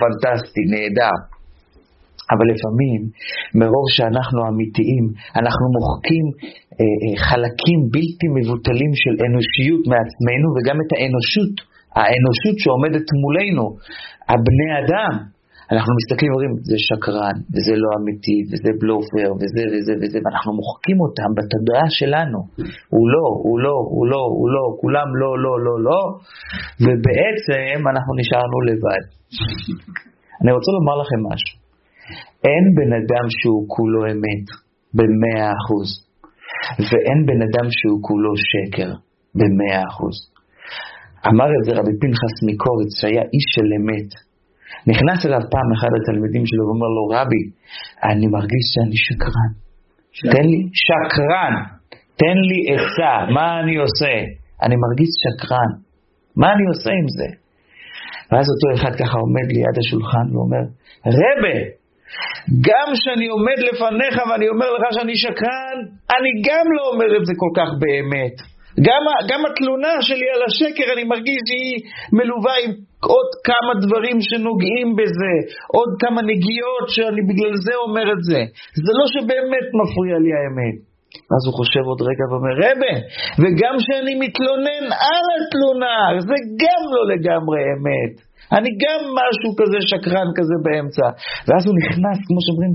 פנטסטי, 0.00 0.64
נהדר. 0.72 1.16
אבל 2.32 2.46
לפעמים, 2.52 3.00
מרוב 3.60 3.86
שאנחנו 3.96 4.40
אמיתיים, 4.48 5.04
אנחנו 5.40 5.64
מוחקים 5.76 6.26
חלקים 7.26 7.80
בלתי 7.94 8.26
מבוטלים 8.36 8.92
של 9.02 9.14
אנושיות 9.26 9.82
מעצמנו 9.92 10.48
וגם 10.54 10.76
את 10.82 10.90
האנושות, 10.94 11.54
האנושות 11.96 12.56
שעומדת 12.62 13.06
מולנו, 13.22 13.64
הבני 14.30 14.70
אדם. 14.80 15.14
אנחנו 15.72 15.92
מסתכלים 15.98 16.30
ואומרים, 16.30 16.54
זה 16.70 16.78
שקרן, 16.86 17.36
וזה 17.52 17.74
לא 17.82 17.88
אמיתי, 17.98 18.38
וזה 18.48 18.70
בלופר, 18.80 19.28
וזה 19.40 19.62
וזה 19.70 19.92
וזה, 20.00 20.18
ואנחנו 20.22 20.50
מוחקים 20.60 20.98
אותם 21.04 21.30
בתודעה 21.38 21.86
שלנו. 21.98 22.38
הוא 22.94 23.06
לא, 23.14 23.26
הוא 23.46 23.56
לא, 23.64 23.76
הוא 23.94 24.04
לא, 24.12 24.22
הוא 24.38 24.48
לא, 24.54 24.64
כולם 24.80 25.08
לא, 25.20 25.30
לא, 25.44 25.54
לא, 25.66 25.74
לא, 25.88 26.00
ובעצם 26.84 27.78
אנחנו 27.92 28.12
נשארנו 28.20 28.56
לבד. 28.68 29.04
אני 30.40 30.50
רוצה 30.56 30.70
לומר 30.76 30.96
לכם 31.02 31.20
משהו. 31.30 31.54
אין 32.48 32.64
בן 32.76 32.92
אדם 33.00 33.26
שהוא 33.38 33.64
כולו 33.74 34.00
אמת 34.12 34.46
במאה 34.96 35.48
אחוז, 35.58 35.88
ואין 36.88 37.18
בן 37.28 37.40
אדם 37.46 37.66
שהוא 37.78 37.98
כולו 38.08 38.32
שקר 38.50 38.90
במאה 39.38 39.80
אחוז. 39.88 40.16
אמר 41.28 41.48
את 41.56 41.62
זה 41.66 41.70
רבי 41.78 41.94
פנחס 42.00 42.34
מקוריץ, 42.48 42.90
שהיה 43.00 43.24
איש 43.34 43.46
של 43.54 43.68
אמת. 43.78 44.10
נכנס 44.92 45.18
אליו 45.26 45.42
פעם 45.54 45.68
אחד 45.76 45.92
התלמידים 45.98 46.44
שלו 46.46 46.62
ואומר 46.66 46.90
לו, 46.96 47.02
רבי, 47.16 47.42
אני 48.10 48.26
מרגיש 48.36 48.64
שאני 48.72 48.98
שקרן. 49.06 49.52
תן 50.34 50.46
לי, 50.52 50.60
שקרן, 50.84 51.54
תן 52.20 52.38
לי 52.48 52.58
עצה, 52.72 53.12
מה 53.36 53.60
אני 53.60 53.76
עושה? 53.84 54.14
אני 54.64 54.76
מרגיש 54.84 55.10
שקרן, 55.22 55.70
מה 56.36 56.48
אני 56.54 56.64
עושה 56.72 56.90
עם 57.00 57.08
זה? 57.18 57.28
ואז 58.30 58.46
אותו 58.52 58.66
אחד 58.76 58.92
ככה 59.00 59.16
עומד 59.24 59.46
ליד 59.56 59.76
השולחן 59.82 60.26
ואומר, 60.32 60.64
רבה, 61.06 61.56
גם 62.66 62.86
כשאני 62.94 63.26
עומד 63.26 63.58
לפניך 63.68 64.16
ואני 64.30 64.48
אומר 64.48 64.68
לך 64.72 64.82
שאני 64.90 65.16
שקרן, 65.16 65.78
אני 66.16 66.30
גם 66.48 66.66
לא 66.76 66.82
אומר 66.92 67.16
את 67.16 67.26
זה 67.26 67.32
כל 67.42 67.52
כך 67.58 67.68
באמת. 67.82 68.36
גם, 68.86 69.02
גם 69.30 69.40
התלונה 69.46 69.94
שלי 70.00 70.28
על 70.34 70.42
השקר, 70.46 70.92
אני 70.92 71.04
מרגיש 71.04 71.40
שהיא 71.48 71.78
מלווה 72.12 72.54
עם 72.64 72.70
עוד 73.14 73.30
כמה 73.48 73.72
דברים 73.84 74.18
שנוגעים 74.20 74.88
בזה, 74.98 75.34
עוד 75.76 75.90
כמה 76.02 76.20
נגיעות 76.22 76.86
שאני 76.94 77.22
בגלל 77.28 77.54
זה 77.66 77.74
אומר 77.84 78.06
את 78.14 78.22
זה. 78.30 78.40
זה 78.84 78.92
לא 78.98 79.04
שבאמת 79.14 79.66
מפריע 79.80 80.16
לי 80.24 80.32
האמת. 80.38 80.76
אז 81.34 81.42
הוא 81.46 81.54
חושב 81.58 81.84
עוד 81.90 82.00
רגע 82.10 82.24
ואומר, 82.30 82.54
רבה, 82.64 82.94
וגם 83.40 83.74
כשאני 83.80 84.14
מתלונן 84.24 84.84
על 85.08 85.26
התלונה, 85.36 85.96
זה 86.28 86.36
גם 86.62 86.82
לא 86.94 87.02
לגמרי 87.12 87.60
אמת. 87.72 88.14
אני 88.56 88.70
גם 88.84 89.00
משהו 89.20 89.50
כזה 89.60 89.78
שקרן 89.90 90.28
כזה 90.36 90.56
באמצע. 90.64 91.06
ואז 91.46 91.62
הוא 91.66 91.74
נכנס, 91.80 92.18
כמו 92.26 92.40
שאומרים, 92.44 92.72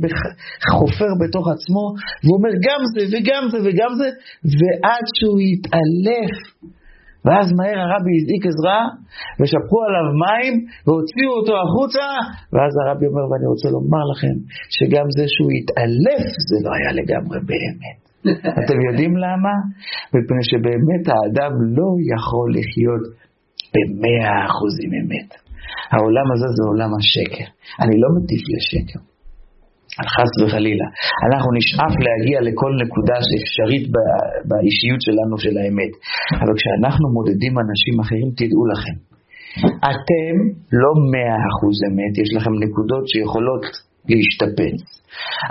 חופר 0.73 1.11
בתוך 1.21 1.45
עצמו, 1.55 1.83
ואומר 2.25 2.53
גם 2.65 2.81
זה 2.93 3.03
וגם 3.11 3.43
זה 3.51 3.57
וגם 3.65 3.91
זה, 3.99 4.09
ועד 4.57 5.05
שהוא 5.15 5.39
יתעלף. 5.51 6.35
ואז 7.25 7.47
מהר 7.57 7.79
הרבי 7.85 8.13
הזעיק 8.19 8.43
עזרה, 8.51 8.81
ושפכו 9.39 9.79
עליו 9.87 10.07
מים, 10.23 10.53
והוציאו 10.85 11.31
אותו 11.37 11.53
החוצה, 11.63 12.07
ואז 12.53 12.73
הרבי 12.81 13.05
אומר, 13.09 13.25
ואני 13.29 13.47
רוצה 13.53 13.67
לומר 13.75 14.03
לכם, 14.11 14.35
שגם 14.75 15.07
זה 15.17 15.25
שהוא 15.33 15.51
התעלף, 15.57 16.25
זה 16.49 16.57
לא 16.65 16.71
היה 16.77 16.91
לגמרי 16.99 17.39
באמת. 17.49 17.97
אתם 18.61 18.77
יודעים 18.87 19.13
למה? 19.25 19.53
מפני 20.13 20.43
שבאמת 20.49 21.03
האדם 21.11 21.51
לא 21.77 21.89
יכול 22.13 22.47
לחיות 22.57 23.03
במאה 23.73 24.37
אחוזים 24.49 24.91
אמת. 24.99 25.46
העולם 25.93 26.27
הזה 26.34 26.47
זה 26.58 26.63
עולם 26.71 26.91
השקר. 26.97 27.47
אני 27.84 27.95
לא 28.03 28.10
מטיף 28.15 28.43
לשקר. 28.53 28.99
חס 30.15 30.32
וחלילה. 30.41 30.88
אנחנו 31.27 31.49
נשאף 31.60 31.93
להגיע 32.06 32.38
לכל 32.47 32.71
נקודה 32.84 33.17
שאפשרית 33.27 33.86
באישיות 34.49 35.01
שלנו 35.08 35.36
של 35.43 35.56
האמת. 35.62 35.91
אבל 36.41 36.53
כשאנחנו 36.60 37.06
מודדים 37.15 37.53
אנשים 37.63 37.95
אחרים, 38.03 38.27
תדעו 38.39 38.63
לכם, 38.71 38.95
אתם 39.91 40.34
לא 40.84 40.91
מאה 41.12 41.38
אחוז 41.49 41.77
אמת, 41.88 42.13
יש 42.23 42.30
לכם 42.38 42.53
נקודות 42.65 43.03
שיכולות 43.12 43.63
להשתפץ. 44.10 44.78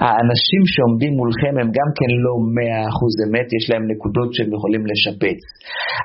האנשים 0.02 0.62
שעומדים 0.72 1.12
מולכם 1.20 1.54
הם 1.60 1.68
גם 1.78 1.90
כן 1.98 2.10
לא 2.24 2.34
מאה 2.56 2.82
אחוז 2.90 3.14
אמת, 3.24 3.48
יש 3.56 3.64
להם 3.70 3.84
נקודות 3.92 4.28
שהם 4.34 4.50
יכולים 4.56 4.82
לשפץ. 4.90 5.40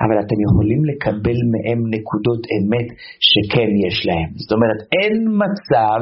אבל 0.03 0.17
אתם 0.23 0.37
יכולים 0.47 0.81
לקבל 0.89 1.39
מהם 1.51 1.79
נקודות 1.95 2.41
אמת 2.55 2.87
שכן 3.29 3.69
יש 3.85 3.97
להם. 4.07 4.29
זאת 4.41 4.51
אומרת, 4.55 4.79
אין 4.97 5.15
מצב 5.43 6.01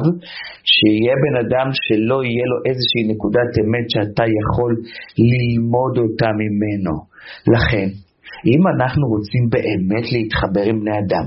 שיהיה 0.72 1.14
בן 1.24 1.36
אדם 1.44 1.68
שלא 1.84 2.18
יהיה 2.28 2.46
לו 2.50 2.56
איזושהי 2.68 3.02
נקודת 3.12 3.50
אמת 3.62 3.86
שאתה 3.92 4.24
יכול 4.40 4.72
ללמוד 5.30 5.94
אותה 6.02 6.30
ממנו. 6.40 6.94
לכן, 7.54 7.88
אם 8.46 8.62
אנחנו 8.74 9.04
רוצים 9.14 9.44
באמת 9.54 10.06
להתחבר 10.12 10.64
עם 10.70 10.80
בני 10.80 10.98
אדם, 11.02 11.26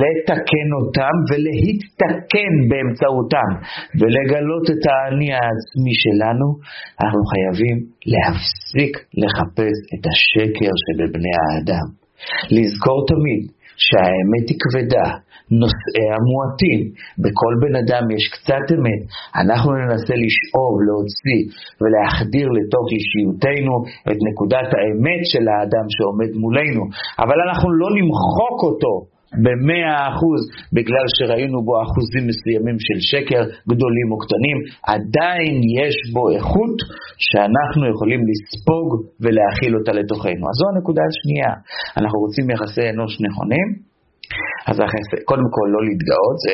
לתקן 0.00 0.68
אותם 0.78 1.14
ולהתתקן 1.28 2.52
באמצעותם, 2.68 3.50
ולגלות 3.98 4.66
את 4.74 4.82
האני 4.90 5.30
העצמי 5.36 5.94
שלנו, 6.02 6.46
אנחנו 7.02 7.22
חייבים 7.32 7.76
להפסיק 8.12 8.92
לחפש 9.22 9.76
את 9.94 10.02
השקר 10.10 10.72
שבבני 10.82 11.34
האדם. 11.40 11.86
לזכור 12.56 12.98
תמיד 13.12 13.42
שהאמת 13.86 14.46
היא 14.48 14.58
כבדה, 14.62 15.08
נושאי 15.60 16.06
המועטים. 16.14 16.80
בכל 17.22 17.52
בן 17.62 17.74
אדם 17.82 18.04
יש 18.16 18.24
קצת 18.34 18.64
אמת. 18.74 19.00
אנחנו 19.42 19.70
ננסה 19.72 20.14
לשאוב, 20.24 20.74
להוציא 20.86 21.40
ולהחדיר 21.80 22.48
לתוך 22.58 22.86
אישיותנו 22.96 23.74
את 24.10 24.18
נקודת 24.28 24.68
האמת 24.76 25.22
של 25.32 25.44
האדם 25.48 25.86
שעומד 25.94 26.30
מולנו, 26.42 26.82
אבל 27.22 27.38
אנחנו 27.46 27.68
לא 27.80 27.88
נמחוק 27.98 28.58
אותו. 28.68 28.94
במאה 29.44 30.08
אחוז, 30.10 30.42
בגלל 30.76 31.06
שראינו 31.16 31.58
בו 31.66 31.74
אחוזים 31.82 32.24
מסוימים 32.30 32.76
של 32.86 32.98
שקר, 33.10 33.42
גדולים 33.70 34.08
או 34.12 34.18
קטנים, 34.24 34.58
עדיין 34.94 35.54
יש 35.80 35.96
בו 36.14 36.30
איכות 36.30 36.76
שאנחנו 37.26 37.82
יכולים 37.92 38.20
לספוג 38.28 38.88
ולהכיל 39.22 39.72
אותה 39.76 39.92
לתוכנו. 39.92 40.44
אז 40.48 40.56
זו 40.60 40.66
הנקודה 40.72 41.02
השנייה. 41.10 41.52
אנחנו 41.98 42.18
רוצים 42.24 42.50
יחסי 42.50 42.84
אנוש 42.90 43.12
נכונים, 43.26 43.89
אז 44.68 44.76
קודם 45.24 45.48
כל 45.54 45.66
לא 45.74 45.80
להתגאות, 45.86 46.36
זה 46.44 46.52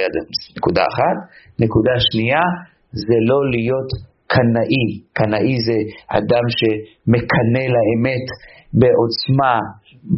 נקודה 0.57 0.83
אחת. 0.93 1.17
נקודה 1.65 1.95
שנייה, 2.11 2.45
זה 2.93 3.17
לא 3.31 3.51
להיות 3.51 3.91
קנאי. 4.35 4.87
קנאי 5.19 5.55
זה 5.67 5.79
אדם 6.19 6.45
שמקנא 6.59 7.65
לאמת 7.75 8.27
בעוצמה 8.81 9.55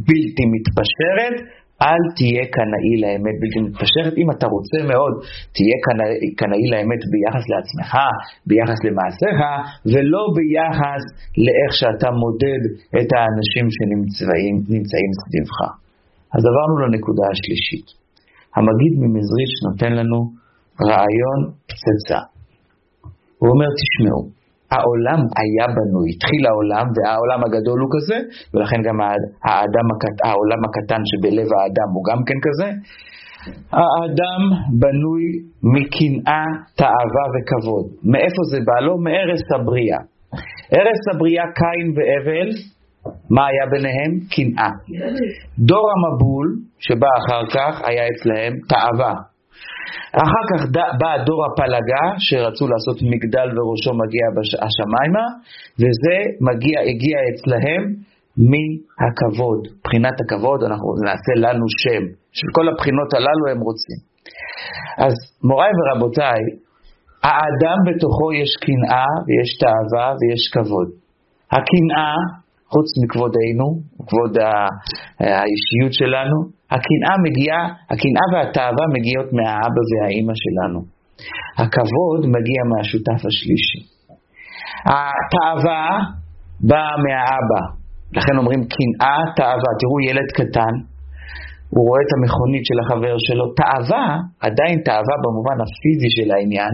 בלתי 0.06 0.44
מתפשרת. 0.54 1.36
אל 1.82 2.02
תהיה 2.16 2.44
קנאי 2.56 2.94
לאמת 3.02 3.36
בלתי 3.40 3.60
מתפשרת. 3.66 4.14
אם 4.22 4.28
אתה 4.30 4.46
רוצה 4.54 4.78
מאוד, 4.92 5.14
תהיה 5.54 5.76
קנאי 6.40 6.64
לאמת 6.72 7.02
ביחס 7.12 7.44
לעצמך, 7.52 7.92
ביחס 8.48 8.78
למעשיך, 8.86 9.38
ולא 9.92 10.22
ביחס 10.36 11.02
לאיך 11.44 11.70
שאתה 11.80 12.08
מודד 12.22 12.62
את 13.00 13.08
האנשים 13.16 13.66
שנמצאים 13.76 15.10
סביבך. 15.20 15.87
אז 16.34 16.42
עברנו 16.50 16.74
לנקודה 16.82 17.24
השלישית. 17.32 17.86
המגיד 18.56 18.92
ממזריץ' 19.00 19.56
נותן 19.66 19.92
לנו 19.98 20.18
רעיון 20.88 21.40
פצצה. 21.68 22.20
הוא 23.40 23.48
אומר, 23.52 23.68
תשמעו, 23.80 24.22
העולם 24.74 25.20
היה 25.40 25.66
בנוי, 25.76 26.06
התחיל 26.14 26.42
העולם, 26.50 26.86
והעולם 26.94 27.40
הגדול 27.44 27.78
הוא 27.82 27.90
כזה, 27.94 28.18
ולכן 28.54 28.80
גם 28.86 28.96
האדם, 29.46 29.86
העולם 30.28 30.60
הקטן 30.66 31.02
שבלב 31.10 31.48
האדם 31.56 31.88
הוא 31.94 32.04
גם 32.10 32.20
כן 32.28 32.38
כזה, 32.46 32.68
האדם 33.78 34.42
בנוי 34.80 35.24
מקנאה, 35.74 36.44
תאווה 36.80 37.26
וכבוד. 37.32 37.86
מאיפה 38.12 38.42
זה 38.50 38.58
בא 38.68 38.78
לו? 38.86 38.98
מערש 38.98 39.44
הבריאה. 39.54 40.00
ערש 40.76 41.02
הבריאה 41.14 41.44
קין 41.60 41.86
והבל, 41.96 42.48
מה 43.30 43.46
היה 43.46 43.64
ביניהם? 43.70 44.12
קנאה. 44.34 44.70
דור 45.58 45.86
המבול 45.94 46.46
שבא 46.78 47.06
אחר 47.20 47.42
כך 47.54 47.82
היה 47.88 48.04
אצלהם 48.12 48.52
תאווה. 48.68 49.14
אחר 50.24 50.44
כך 50.50 50.60
בא 51.00 51.24
דור 51.26 51.40
הפלגה 51.46 52.04
שרצו 52.18 52.68
לעשות 52.68 52.98
מגדל 53.02 53.48
וראשו 53.56 53.92
מגיע 54.02 54.24
השמיימה 54.66 55.26
וזה 55.80 56.16
מגיע, 56.48 56.80
הגיע 56.80 57.18
אצלהם 57.30 57.82
מהכבוד. 58.50 59.60
מבחינת 59.78 60.16
הכבוד 60.20 60.60
אנחנו 60.62 60.88
נעשה 61.04 61.32
לנו 61.44 61.66
שם. 61.82 62.04
של 62.32 62.48
כל 62.56 62.68
הבחינות 62.68 63.14
הללו 63.14 63.44
הם 63.52 63.60
רוצים. 63.68 64.00
אז 64.98 65.14
מוריי 65.44 65.72
ורבותיי, 65.78 66.42
האדם 67.22 67.78
בתוכו 67.86 68.32
יש 68.32 68.50
קנאה 68.64 69.10
ויש 69.26 69.50
תאווה 69.62 70.08
ויש 70.18 70.42
כבוד. 70.54 70.88
הקנאה, 71.56 72.14
חוץ 72.72 72.88
מכבודנו, 73.02 73.66
כבוד 74.08 74.32
האישיות 75.20 75.92
שלנו, 76.00 76.36
הקנאה 76.74 77.14
מגיעה, 77.26 77.62
הקנאה 77.90 78.26
והתאווה 78.32 78.84
מגיעות 78.96 79.28
מהאבא 79.36 79.82
והאימא 79.88 80.34
שלנו. 80.44 80.80
הכבוד 81.62 82.20
מגיע 82.34 82.60
מהשותף 82.70 83.20
השלישי. 83.28 83.80
התאווה 84.92 85.84
באה 86.68 86.94
מהאבא, 87.04 87.62
לכן 88.16 88.34
אומרים 88.40 88.60
קנאה, 88.74 89.18
תאווה. 89.36 89.70
תראו 89.80 89.96
ילד 90.08 90.28
קטן, 90.38 90.74
הוא 91.72 91.82
רואה 91.88 92.00
את 92.04 92.10
המכונית 92.16 92.64
של 92.68 92.78
החבר 92.82 93.14
שלו. 93.26 93.44
תאווה, 93.60 94.06
עדיין 94.46 94.76
תאווה 94.88 95.16
במובן 95.24 95.58
הפיזי 95.64 96.10
של 96.16 96.28
העניין, 96.34 96.72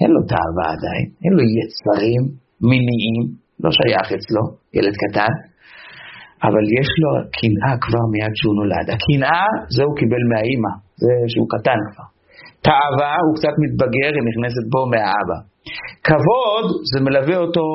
אין 0.00 0.10
לו 0.14 0.20
תאווה 0.32 0.66
עדיין, 0.74 1.06
אין 1.24 1.32
לו 1.36 1.42
יצרים 1.58 2.22
מיניים, 2.70 3.24
לא 3.62 3.70
שייך 3.78 4.06
אצלו, 4.16 4.42
ילד 4.76 4.94
קטן, 5.02 5.32
אבל 6.46 6.64
יש 6.78 6.90
לו 7.02 7.10
קנאה 7.36 7.74
כבר 7.84 8.04
מיד 8.12 8.34
שהוא 8.38 8.54
נולד. 8.58 8.86
הקנאה, 8.94 9.44
זה 9.74 9.82
הוא 9.86 9.96
קיבל 10.00 10.22
מהאימא, 10.30 10.72
זה 11.02 11.12
שהוא 11.32 11.48
קטן 11.54 11.78
כבר. 11.90 12.08
תאווה, 12.66 13.14
הוא 13.24 13.34
קצת 13.38 13.54
מתבגר, 13.64 14.10
היא 14.16 14.26
נכנסת 14.30 14.64
בו 14.72 14.82
מהאבא. 14.92 15.38
כבוד, 16.06 16.66
זה 16.90 16.98
מלווה 17.06 17.36
אותו 17.44 17.66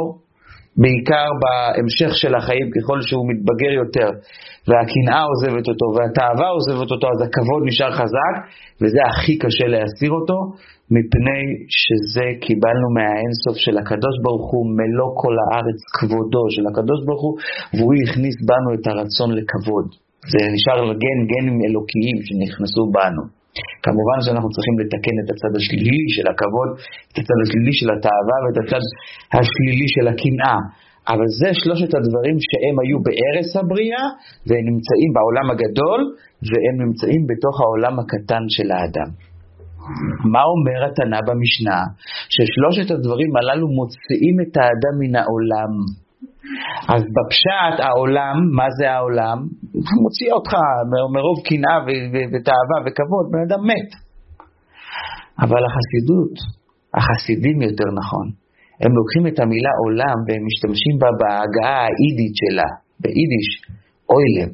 בעיקר 0.82 1.28
בהמשך 1.41 2.12
של 2.22 2.36
החיים, 2.36 2.67
ככל 2.76 3.02
שהוא 3.02 3.26
מתבגר 3.32 3.72
יותר, 3.82 4.10
והקנאה 4.67 5.24
עוזבת 5.32 5.67
אותו, 5.67 5.86
והתאווה 5.96 6.50
עוזבת 6.58 6.91
אותו, 6.91 7.08
אז 7.13 7.19
הכבוד 7.28 7.62
נשאר 7.65 7.91
חזק, 7.91 8.36
וזה 8.82 9.00
הכי 9.10 9.38
קשה 9.38 9.67
להסיר 9.67 10.12
אותו, 10.12 10.38
מפני 10.95 11.41
שזה 11.79 12.27
קיבלנו 12.45 12.88
מהאינסוף 12.97 13.56
של 13.65 13.75
הקדוש 13.82 14.15
ברוך 14.23 14.47
הוא, 14.53 14.63
מלוא 14.79 15.10
כל 15.21 15.36
הארץ 15.43 15.79
כבודו 15.97 16.43
של 16.56 16.65
הקדוש 16.69 16.99
ברוך 17.06 17.23
הוא, 17.25 17.36
והוא 17.75 17.93
הכניס 18.01 18.38
בנו 18.49 18.69
את 18.75 18.86
הרצון 18.89 19.29
לכבוד. 19.38 19.88
זה 20.32 20.39
נשאר 20.56 20.79
גן, 21.03 21.19
גנים 21.32 21.58
אלוקיים 21.65 22.17
שנכנסו 22.25 22.84
בנו. 22.95 23.23
כמובן 23.86 24.19
שאנחנו 24.23 24.49
צריכים 24.56 24.75
לתקן 24.82 25.15
את 25.21 25.27
הצד 25.34 25.53
השלילי 25.60 26.08
של 26.15 26.25
הכבוד, 26.32 26.69
את 27.10 27.15
הצד 27.21 27.39
השלילי 27.43 27.73
של 27.79 27.89
התאווה 27.93 28.38
ואת 28.43 28.58
הצד 28.62 28.84
השלילי 29.38 29.88
של 29.95 30.06
הקנאה. 30.12 30.60
אבל 31.12 31.27
זה 31.39 31.49
שלושת 31.63 31.91
הדברים 31.97 32.38
שהם 32.47 32.75
היו 32.82 32.97
בערש 33.06 33.49
הבריאה, 33.60 34.06
והם 34.47 34.65
נמצאים 34.71 35.10
בעולם 35.15 35.47
הגדול, 35.53 36.01
והם 36.49 36.75
נמצאים 36.84 37.21
בתוך 37.29 37.56
העולם 37.62 37.95
הקטן 38.01 38.43
של 38.56 38.67
האדם. 38.75 39.10
מה 40.34 40.43
אומר 40.54 40.80
התנא 40.86 41.19
במשנה? 41.28 41.80
ששלושת 42.34 42.91
הדברים 42.91 43.32
הללו 43.38 43.67
מוציאים 43.78 44.36
את 44.43 44.54
האדם 44.58 44.96
מן 45.02 45.15
העולם. 45.15 45.72
אז 46.93 47.02
בפשט 47.15 47.76
העולם, 47.86 48.36
מה 48.58 48.67
זה 48.78 48.91
העולם? 48.91 49.38
מוציא 50.04 50.32
אותך 50.38 50.54
מרוב 51.13 51.38
קנאה 51.48 51.78
ותאווה 52.32 52.78
וכבוד, 52.84 53.26
בן 53.32 53.41
אדם 53.48 53.62
מת. 53.69 53.89
אבל 55.43 55.62
החסידות, 55.67 56.36
החסידים 56.98 57.62
יותר 57.62 57.89
נכון, 58.02 58.28
הם 58.82 58.91
לוקחים 59.00 59.24
את 59.28 59.38
המילה 59.39 59.74
עולם 59.84 60.17
והם 60.26 60.43
משתמשים 60.50 60.96
בה 61.02 61.10
בהגעה 61.19 61.80
האידית 61.86 62.36
שלה, 62.41 62.69
ביידיש, 63.02 63.50
אוילם. 64.12 64.52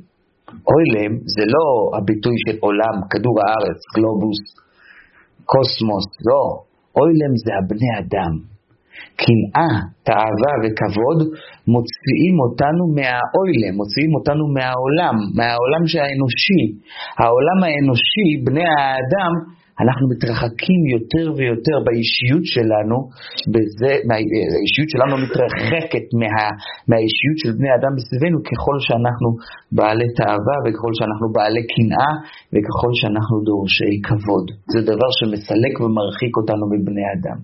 אוילם 0.69 1.13
זה 1.35 1.43
לא 1.55 1.65
הביטוי 1.97 2.35
של 2.45 2.57
עולם, 2.65 2.95
כדור 3.11 3.35
הארץ, 3.43 3.79
גלובוס, 3.95 4.41
קוסמוס, 5.51 6.07
לא. 6.29 6.43
אוילם 6.97 7.33
זה 7.43 7.51
הבני 7.57 7.91
אדם. 8.01 8.33
קנאה, 9.21 9.73
תאווה 10.07 10.53
וכבוד 10.61 11.19
מוציאים 11.73 12.35
אותנו 12.43 12.83
מהאוילם, 12.97 13.73
מוציאים 13.79 14.11
אותנו 14.17 14.43
מהעולם, 14.55 15.15
מהעולם 15.37 15.83
האנושי. 16.03 16.63
העולם 17.21 17.59
האנושי, 17.65 18.29
בני 18.45 18.67
האדם, 18.77 19.33
אנחנו 19.83 20.05
מתרחקים 20.13 20.81
יותר 20.95 21.25
ויותר 21.37 21.77
באישיות 21.85 22.45
שלנו, 22.53 22.97
בזה, 23.53 23.91
האישיות 24.55 24.89
שלנו 24.93 25.13
מתרחקת 25.25 26.05
מה, 26.19 26.45
מהאישיות 26.89 27.37
של 27.41 27.51
בני 27.59 27.71
אדם 27.77 27.91
בסביבנו 27.97 28.37
ככל 28.47 28.77
שאנחנו 28.85 29.29
בעלי 29.77 30.09
תאווה 30.19 30.57
וככל 30.63 30.91
שאנחנו 30.97 31.27
בעלי 31.35 31.63
קנאה 31.73 32.11
וככל 32.53 32.91
שאנחנו 32.99 33.35
דורשי 33.49 33.93
כבוד. 34.07 34.45
זה 34.73 34.79
דבר 34.91 35.09
שמסלק 35.17 35.73
ומרחיק 35.81 36.33
אותנו 36.39 36.63
מבני 36.73 37.05
אדם. 37.15 37.37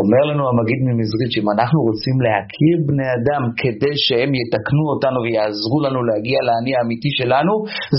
אומר 0.00 0.22
לנו 0.30 0.42
המגיד 0.50 0.80
ממזרית 0.88 1.30
שאם 1.34 1.48
אנחנו 1.54 1.78
רוצים 1.88 2.16
להכיר 2.26 2.74
בני 2.88 3.08
אדם 3.16 3.42
כדי 3.60 3.94
שהם 4.04 4.30
יתקנו 4.40 4.84
אותנו 4.92 5.18
ויעזרו 5.24 5.78
לנו 5.84 6.00
להגיע 6.08 6.38
לאני 6.48 6.72
האמיתי 6.76 7.10
שלנו, 7.18 7.52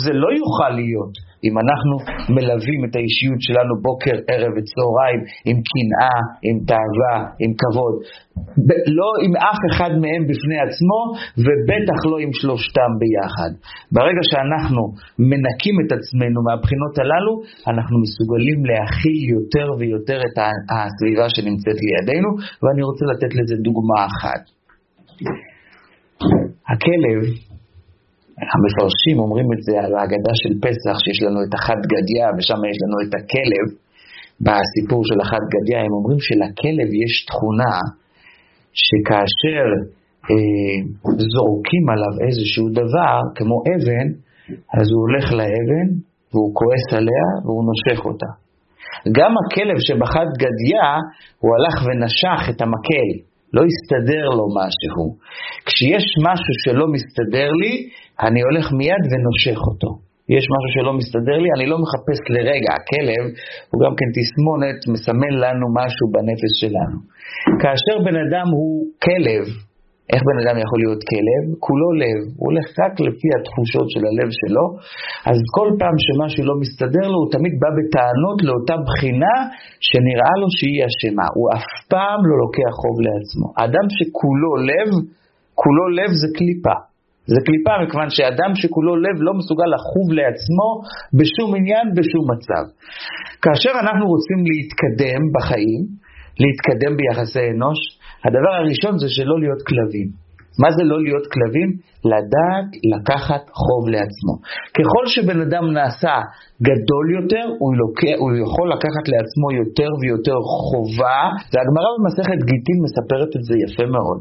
זה 0.03 0.11
לא 0.21 0.29
יוכל 0.41 0.71
להיות. 0.79 1.30
אם 1.45 1.53
אנחנו 1.63 1.95
מלווים 2.35 2.81
את 2.85 2.93
האישיות 2.95 3.41
שלנו 3.47 3.73
בוקר, 3.87 4.15
ערב 4.31 4.51
וצהריים 4.55 5.21
עם 5.49 5.57
קנאה, 5.69 6.17
עם 6.47 6.57
תאווה, 6.69 7.17
עם 7.43 7.51
כבוד, 7.61 7.95
לא 8.99 9.09
עם 9.23 9.33
אף 9.49 9.61
אחד 9.71 9.91
מהם 10.03 10.23
בפני 10.29 10.57
עצמו, 10.65 10.99
ובטח 11.45 11.99
לא 12.11 12.17
עם 12.23 12.31
שלושתם 12.41 12.91
ביחד. 13.01 13.51
ברגע 13.95 14.23
שאנחנו 14.31 14.81
מנקים 15.29 15.75
את 15.81 15.89
עצמנו 15.97 16.39
מהבחינות 16.47 16.93
הללו, 17.01 17.33
אנחנו 17.71 17.95
מסוגלים 18.03 18.59
להכיל 18.69 19.19
יותר 19.35 19.67
ויותר 19.79 20.19
את 20.27 20.35
הסביבה 20.73 21.25
שנמצאת 21.35 21.77
לידינו, 21.85 22.29
ואני 22.61 22.83
רוצה 22.89 23.03
לתת 23.11 23.31
לזה 23.37 23.55
דוגמה 23.67 23.99
אחת. 24.11 24.43
הכלב 26.71 27.50
המפרשים 28.51 29.17
אומרים 29.23 29.47
את 29.53 29.61
זה 29.67 29.75
על 29.83 29.91
ההגדה 29.97 30.33
של 30.41 30.53
פסח, 30.65 30.95
שיש 31.03 31.19
לנו 31.25 31.39
את 31.45 31.53
החד 31.57 31.79
גדיה 31.93 32.25
ושם 32.35 32.59
יש 32.71 32.77
לנו 32.83 32.97
את 33.05 33.13
הכלב, 33.19 33.67
בסיפור 34.45 35.01
של 35.09 35.19
החד 35.23 35.43
גדיה, 35.55 35.79
הם 35.85 35.93
אומרים 35.97 36.19
שלכלב 36.27 36.89
יש 37.03 37.13
תכונה 37.29 37.75
שכאשר 38.83 39.65
אה, 40.31 40.75
זורקים 41.33 41.85
עליו 41.93 42.13
איזשהו 42.27 42.65
דבר, 42.81 43.17
כמו 43.37 43.57
אבן, 43.71 44.07
אז 44.77 44.85
הוא 44.91 45.01
הולך 45.05 45.25
לאבן 45.39 45.87
והוא 46.31 46.51
כועס 46.59 46.87
עליה 46.97 47.27
והוא 47.43 47.63
נושך 47.69 47.99
אותה. 48.05 48.31
גם 49.17 49.31
הכלב 49.41 49.77
שבחד 49.87 50.27
גדיה, 50.43 50.87
הוא 51.39 51.51
הלך 51.55 51.75
ונשך 51.85 52.41
את 52.49 52.61
המקל. 52.61 53.09
לא 53.53 53.61
הסתדר 53.69 54.25
לו 54.37 54.45
משהו. 54.59 55.05
כשיש 55.65 56.05
משהו 56.27 56.53
שלא 56.63 56.85
מסתדר 56.95 57.49
לי, 57.61 57.73
אני 58.27 58.41
הולך 58.47 58.65
מיד 58.79 59.03
ונושך 59.11 59.59
אותו. 59.69 59.91
יש 60.35 60.45
משהו 60.53 60.69
שלא 60.75 60.93
מסתדר 60.99 61.37
לי, 61.43 61.49
אני 61.57 61.65
לא 61.71 61.77
מחפש 61.83 62.19
לרגע. 62.35 62.69
הכלב 62.79 63.23
הוא 63.69 63.77
גם 63.83 63.93
כן 63.99 64.09
תסמונת, 64.17 64.79
מסמן 64.93 65.33
לנו 65.43 65.65
משהו 65.79 66.05
בנפש 66.13 66.53
שלנו. 66.61 66.97
כאשר 67.61 67.95
בן 68.05 68.17
אדם 68.25 68.47
הוא 68.55 68.71
כלב, 69.05 69.43
איך 70.11 70.21
בן 70.29 70.37
אדם 70.43 70.55
יכול 70.63 70.79
להיות 70.83 71.01
כלב? 71.11 71.43
כולו 71.65 71.89
לב, 72.03 72.21
הוא 72.37 72.45
הולך 72.49 72.65
רק 72.81 72.93
לפי 73.07 73.29
התחושות 73.35 73.87
של 73.93 74.03
הלב 74.09 74.29
שלו, 74.39 74.65
אז 75.31 75.37
כל 75.57 75.69
פעם 75.79 75.95
שמשהו 76.05 76.43
לא 76.49 76.55
מסתדר 76.63 77.05
לו, 77.11 77.17
הוא 77.21 77.31
תמיד 77.35 77.53
בא 77.61 77.69
בטענות 77.77 78.37
לאותה 78.47 78.75
בחינה 78.87 79.35
שנראה 79.87 80.35
לו 80.41 80.47
שהיא 80.57 80.81
אשמה. 80.87 81.27
הוא 81.37 81.47
אף 81.55 81.67
פעם 81.91 82.19
לא 82.29 82.35
לוקח 82.43 82.73
חוב 82.81 82.95
לעצמו. 83.07 83.47
האדם 83.57 83.85
שכולו 83.97 84.51
לב, 84.69 84.89
כולו 85.61 85.85
לב 85.97 86.11
זה 86.21 86.27
קליפה. 86.37 86.90
זה 87.25 87.39
קליפה 87.45 87.73
מכיוון 87.83 88.09
שאדם 88.09 88.51
שכולו 88.55 88.95
לב 88.95 89.17
לא 89.27 89.33
מסוגל 89.33 89.69
לחוב 89.75 90.07
לעצמו 90.19 90.69
בשום 91.17 91.49
עניין, 91.55 91.85
בשום 91.97 92.23
מצב. 92.33 92.63
כאשר 93.43 93.73
אנחנו 93.83 94.05
רוצים 94.13 94.39
להתקדם 94.49 95.21
בחיים, 95.35 95.81
להתקדם 96.41 96.93
ביחסי 96.97 97.45
אנוש, 97.53 97.79
הדבר 98.25 98.53
הראשון 98.59 98.93
זה 99.01 99.07
שלא 99.09 99.35
להיות 99.39 99.61
כלבים. 99.69 100.07
מה 100.61 100.69
זה 100.75 100.83
לא 100.91 100.97
להיות 101.05 101.25
כלבים? 101.33 101.69
לדעת 102.11 102.69
לקחת 102.93 103.43
חוב 103.63 103.83
לעצמו. 103.95 104.33
ככל 104.77 105.03
שבן 105.13 105.39
אדם 105.45 105.65
נעשה 105.77 106.15
גדול 106.69 107.05
יותר, 107.17 107.45
הוא, 107.59 107.71
לוקח, 107.81 108.15
הוא 108.21 108.31
יכול 108.45 108.67
לקחת 108.75 109.05
לעצמו 109.13 109.47
יותר 109.61 109.89
ויותר 110.01 110.37
חובה, 110.61 111.19
והגמרא 111.51 111.89
במסכת 111.97 112.39
גיטין 112.49 112.77
מספרת 112.85 113.31
את 113.37 113.43
זה 113.47 113.55
יפה 113.63 113.85
מאוד. 113.95 114.19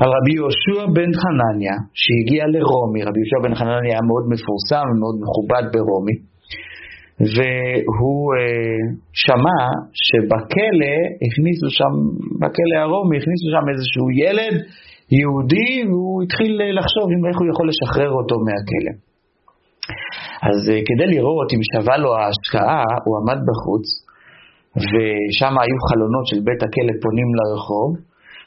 על 0.00 0.08
רבי 0.16 0.32
יהושע 0.38 0.80
בן 0.96 1.10
חנניה, 1.20 1.76
שהגיע 2.02 2.42
לרומי, 2.54 3.00
רבי 3.06 3.18
יהושע 3.20 3.38
בן 3.44 3.54
חנניה 3.58 3.92
היה 3.94 4.02
מאוד 4.10 4.24
מפורסם 4.32 4.86
ומאוד 4.90 5.16
מכובד 5.22 5.64
ברומי, 5.74 6.16
והוא 7.34 8.22
אה, 8.34 8.80
שמע 9.24 9.58
שבכלא 10.04 10.96
הכניסו 11.24 11.68
שם, 11.78 11.94
בכלא 12.40 12.76
הרומי 12.84 13.14
הכניסו 13.18 13.46
שם 13.54 13.64
איזשהו 13.72 14.06
ילד 14.22 14.54
יהודי, 15.18 15.72
והוא 15.88 16.22
התחיל 16.24 16.52
לחשוב 16.78 17.06
אם 17.14 17.22
איך 17.28 17.36
הוא 17.40 17.48
יכול 17.52 17.66
לשחרר 17.72 18.10
אותו 18.18 18.36
מהכלא. 18.46 18.94
אז 20.48 20.58
אה, 20.70 20.78
כדי 20.88 21.06
לראות 21.14 21.48
אם 21.54 21.62
שווה 21.72 21.96
לו 22.02 22.10
ההשקעה, 22.16 22.84
הוא 23.04 23.14
עמד 23.18 23.40
בחוץ, 23.48 23.86
ושם 24.90 25.54
היו 25.62 25.78
חלונות 25.88 26.24
של 26.30 26.40
בית 26.46 26.62
הכלא 26.66 26.94
פונים 27.02 27.28
לרחוב, 27.38 27.90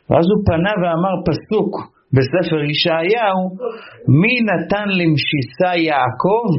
ואז 0.09 0.25
הוא 0.31 0.43
פנה 0.45 0.73
ואמר 0.81 1.15
פסוק 1.27 1.71
בספר 2.13 2.63
ישעיהו, 2.71 3.41
מי 4.21 4.33
נתן 4.49 4.87
למשיסה 4.99 5.71
יעקב 5.87 6.49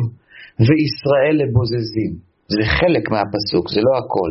וישראל 0.66 1.36
לבוזזים. 1.42 2.12
זה 2.48 2.62
חלק 2.78 3.10
מהפסוק, 3.10 3.68
זה 3.74 3.80
לא 3.80 3.98
הכל. 3.98 4.30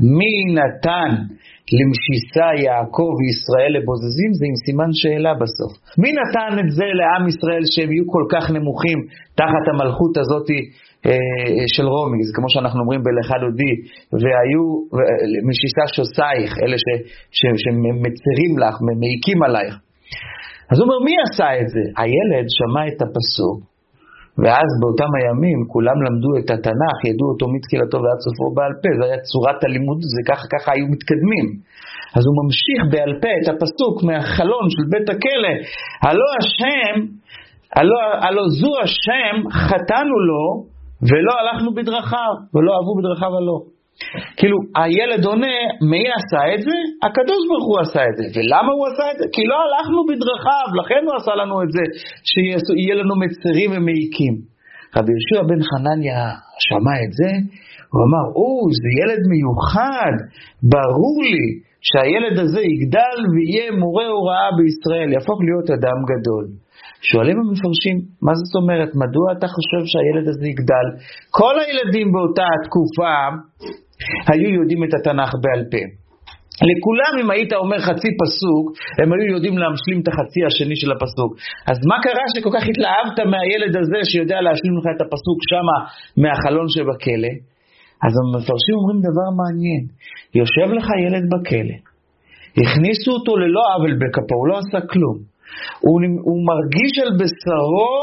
מי 0.00 0.54
נתן 0.54 1.10
למשיסה 1.78 2.48
יעקב 2.66 3.10
וישראל 3.18 3.72
לבוזזים, 3.76 4.30
זה 4.38 4.44
עם 4.50 4.56
סימן 4.64 4.90
שאלה 5.00 5.32
בסוף. 5.42 5.72
מי 6.02 6.10
נתן 6.18 6.52
את 6.62 6.68
זה 6.78 6.86
לעם 6.98 7.24
ישראל 7.32 7.64
שהם 7.72 7.90
יהיו 7.92 8.06
כל 8.14 8.24
כך 8.32 8.44
נמוכים 8.56 8.98
תחת 9.40 9.64
המלכות 9.70 10.14
הזאת 10.22 10.48
אה, 11.06 11.64
של 11.74 11.86
רומי, 11.94 12.20
זה 12.26 12.32
כמו 12.36 12.48
שאנחנו 12.52 12.80
אומרים 12.84 13.00
בלכה 13.06 13.36
דודי, 13.44 13.74
והיו 14.22 14.62
משיסה 15.48 15.84
שוסייך, 15.96 16.50
אלה 16.62 16.76
ש, 16.84 16.86
ש, 17.38 17.40
שמצרים 17.62 18.52
לך, 18.62 18.74
מעיקים 19.00 19.42
עלייך. 19.42 19.74
אז 20.70 20.76
הוא 20.78 20.84
אומר, 20.86 20.98
מי 21.06 21.14
עשה 21.26 21.48
את 21.60 21.68
זה? 21.74 21.82
הילד 22.00 22.46
שמע 22.58 22.82
את 22.90 22.98
הפסוק, 23.04 23.71
ואז 24.40 24.68
באותם 24.80 25.10
הימים 25.18 25.58
כולם 25.72 25.98
למדו 26.04 26.30
את 26.38 26.48
התנ"ך, 26.54 26.98
ידעו 27.08 27.26
אותו 27.32 27.46
מתחילתו 27.54 27.96
ועד 28.02 28.20
סופו 28.24 28.46
בעל 28.56 28.74
פה, 28.82 28.88
זו 28.96 29.02
הייתה 29.04 29.22
צורת 29.30 29.60
הלימוד, 29.64 29.98
זה 30.14 30.20
ככה 30.30 30.44
ככה 30.54 30.68
היו 30.74 30.86
מתקדמים. 30.94 31.46
אז 32.16 32.22
הוא 32.26 32.34
ממשיך 32.40 32.80
בעל 32.92 33.12
פה 33.22 33.32
את 33.38 33.46
הפסוק 33.52 33.94
מהחלון 34.06 34.66
של 34.74 34.84
בית 34.92 35.08
הכלא, 35.14 35.54
הלא 36.06 36.28
השם, 36.38 36.94
הלא, 37.76 37.98
הלא 38.24 38.44
זו 38.60 38.72
השם 38.84 39.34
חטאנו 39.66 40.16
לו 40.28 40.44
ולא 41.08 41.32
הלכנו 41.40 41.74
בדרכיו, 41.74 42.34
ולא 42.54 42.70
אהבו 42.76 42.92
בדרכיו 42.98 43.32
הלא. 43.38 43.58
כאילו, 44.38 44.56
הילד 44.76 45.24
עונה, 45.24 45.58
מי 45.90 46.02
עשה 46.16 46.42
את 46.54 46.62
זה? 46.66 46.76
הקדוש 47.06 47.42
ברוך 47.48 47.66
הוא 47.70 47.80
עשה 47.84 48.02
את 48.10 48.16
זה. 48.18 48.24
ולמה 48.34 48.72
הוא 48.78 48.86
עשה 48.90 49.04
את 49.12 49.18
זה? 49.18 49.24
כי 49.34 49.42
לא 49.50 49.56
הלכנו 49.64 49.98
בדרכיו, 50.08 50.66
לכן 50.80 51.02
הוא 51.06 51.14
עשה 51.20 51.32
לנו 51.40 51.62
את 51.62 51.70
זה, 51.76 51.84
שיהיה 52.30 52.94
לנו 53.00 53.14
מצרים 53.24 53.70
ומעיקים. 53.74 54.34
רבי 54.96 55.12
יהושע 55.12 55.42
בן 55.50 55.62
חנניה 55.70 56.22
שמע 56.66 56.94
את 57.04 57.12
זה, 57.20 57.30
הוא 57.92 58.00
אמר, 58.06 58.24
או, 58.38 58.48
זה 58.80 58.88
ילד 59.00 59.22
מיוחד, 59.32 60.14
ברור 60.72 61.16
לי 61.32 61.46
שהילד 61.88 62.36
הזה 62.42 62.60
יגדל 62.72 63.18
ויהיה 63.32 63.66
מורה 63.82 64.06
הוראה 64.06 64.48
בישראל, 64.58 65.08
יהפוך 65.12 65.38
להיות 65.46 65.68
אדם 65.76 65.98
גדול. 66.12 66.44
שואלים 67.10 67.36
המפרשים, 67.42 67.96
מה 68.26 68.32
זאת 68.40 68.54
אומרת? 68.60 68.90
מדוע 69.02 69.26
אתה 69.36 69.46
חושב 69.54 69.82
שהילד 69.90 70.26
הזה 70.28 70.46
יגדל? 70.52 70.86
כל 71.38 71.54
הילדים 71.62 72.12
באותה 72.12 72.46
התקופה 72.54 73.16
היו 74.30 74.48
יודעים 74.58 74.80
את 74.84 74.92
התנ"ך 74.94 75.30
בעל 75.42 75.62
פה. 75.72 75.84
לכולם, 76.70 77.12
אם 77.20 77.30
היית 77.30 77.52
אומר 77.52 77.78
חצי 77.88 78.10
פסוק, 78.20 78.64
הם 78.98 79.08
היו 79.12 79.26
יודעים 79.34 79.54
להשלים 79.62 79.98
את 80.02 80.08
החצי 80.08 80.40
השני 80.48 80.76
של 80.82 80.90
הפסוק. 80.92 81.30
אז 81.70 81.78
מה 81.90 81.96
קרה 82.04 82.24
שכל 82.32 82.52
כך 82.56 82.64
התלהבת 82.70 83.18
מהילד 83.32 83.72
הזה 83.80 83.98
שיודע 84.10 84.38
להשלים 84.46 84.74
לך 84.78 84.86
את 84.96 85.00
הפסוק 85.04 85.38
שמה 85.50 85.76
מהחלון 86.22 86.68
שבכלא? 86.74 87.32
אז 88.04 88.12
המפרשים 88.20 88.74
אומרים 88.78 88.98
דבר 89.08 89.28
מעניין. 89.40 89.82
יושב 90.40 90.68
לך 90.78 90.86
ילד 91.04 91.24
בכלא, 91.32 91.78
הכניסו 92.60 93.10
אותו 93.16 93.32
ללא 93.36 93.62
עוול 93.74 93.94
בכפו, 94.00 94.34
הוא 94.40 94.48
לא 94.48 94.56
עשה 94.62 94.80
כלום. 94.92 95.31
הוא, 95.84 95.96
הוא 96.28 96.40
מרגיש 96.50 96.92
על 97.04 97.10
בשרו 97.20 97.96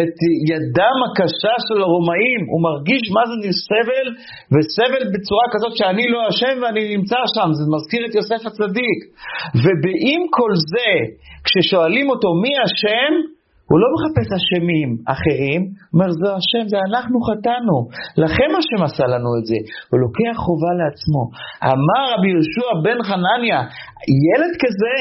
את 0.00 0.16
ידם 0.50 0.98
הקשה 1.06 1.56
של 1.66 1.78
הרומאים, 1.84 2.40
הוא 2.52 2.60
מרגיש 2.68 3.02
מה 3.16 3.22
זה 3.30 3.50
סבל, 3.68 4.06
וסבל 4.52 5.02
בצורה 5.12 5.46
כזאת 5.52 5.74
שאני 5.78 6.06
לא 6.14 6.20
אשם 6.28 6.54
ואני 6.62 6.82
נמצא 6.96 7.20
שם, 7.34 7.48
זה 7.58 7.64
מזכיר 7.74 8.02
את 8.06 8.14
יוסף 8.18 8.42
הצדיק. 8.48 9.00
ובעם 9.62 10.22
כל 10.36 10.52
זה, 10.72 10.90
כששואלים 11.44 12.06
אותו 12.10 12.28
מי 12.42 12.52
אשם, 12.64 13.12
הוא 13.70 13.78
לא 13.82 13.88
מחפש 13.94 14.28
אשמים 14.38 14.90
אחרים, 15.14 15.60
הוא 15.62 15.94
אומר, 15.94 16.08
זה 16.20 16.28
השם, 16.38 16.64
זה 16.72 16.78
אנחנו 16.88 17.16
חטאנו, 17.28 17.76
לכם 18.22 18.50
השם 18.58 18.80
עשה 18.88 19.06
לנו 19.12 19.30
את 19.38 19.44
זה. 19.50 19.58
הוא 19.90 19.98
לוקח 20.04 20.34
חובה 20.44 20.72
לעצמו. 20.80 21.22
אמר 21.74 22.02
רבי 22.12 22.28
יהושע 22.32 22.70
בן 22.84 22.98
חנניה, 23.08 23.60
ילד 24.28 24.54
כזה, 24.62 24.96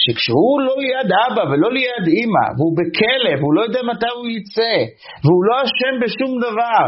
שכשהוא 0.00 0.56
לא 0.66 0.74
ליד 0.82 1.10
אבא 1.24 1.44
ולא 1.50 1.68
ליד 1.76 2.04
אימא, 2.16 2.46
והוא 2.56 2.72
בכלא, 2.78 3.32
והוא 3.38 3.54
לא 3.56 3.60
יודע 3.66 3.80
מתי 3.90 4.12
הוא 4.18 4.28
יצא, 4.36 4.74
והוא 5.24 5.42
לא 5.48 5.54
אשם 5.64 5.94
בשום 6.02 6.32
דבר, 6.46 6.82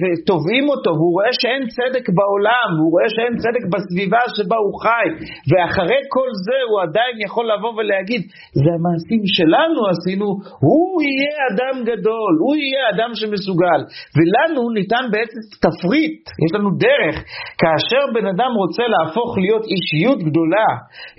ותובעים 0.00 0.64
אותו, 0.72 0.90
והוא 0.98 1.12
רואה 1.16 1.32
שאין 1.40 1.62
צדק 1.76 2.04
בעולם, 2.16 2.68
והוא 2.76 2.90
רואה 2.94 3.08
שאין 3.14 3.34
צדק 3.42 3.64
בסביבה 3.72 4.22
שבה 4.36 4.58
הוא 4.64 4.74
חי, 4.82 5.08
ואחרי 5.48 6.00
כל 6.14 6.30
זה 6.46 6.58
הוא 6.68 6.78
עדיין 6.84 7.14
יכול 7.26 7.44
לבוא 7.52 7.72
ולהגיד, 7.76 8.22
זה 8.62 8.70
המעשים 8.76 9.22
שלנו 9.36 9.80
עשינו, 9.92 10.28
הוא 10.66 10.86
יהיה 11.06 11.36
אדם 11.50 11.76
גדול, 11.90 12.32
הוא 12.42 12.54
יהיה 12.60 12.82
אדם 12.92 13.10
שמסוגל. 13.18 13.80
ולנו 14.16 14.60
ניתן 14.78 15.04
בעצם 15.12 15.40
תפריט, 15.64 16.18
יש 16.44 16.50
לנו 16.56 16.70
דרך, 16.86 17.16
כאשר 17.60 18.02
בן 18.14 18.26
אדם 18.32 18.52
רוצה 18.62 18.84
להפוך 18.94 19.30
להיות 19.44 19.64
אישיות 19.72 20.20
גדולה, 20.28 20.65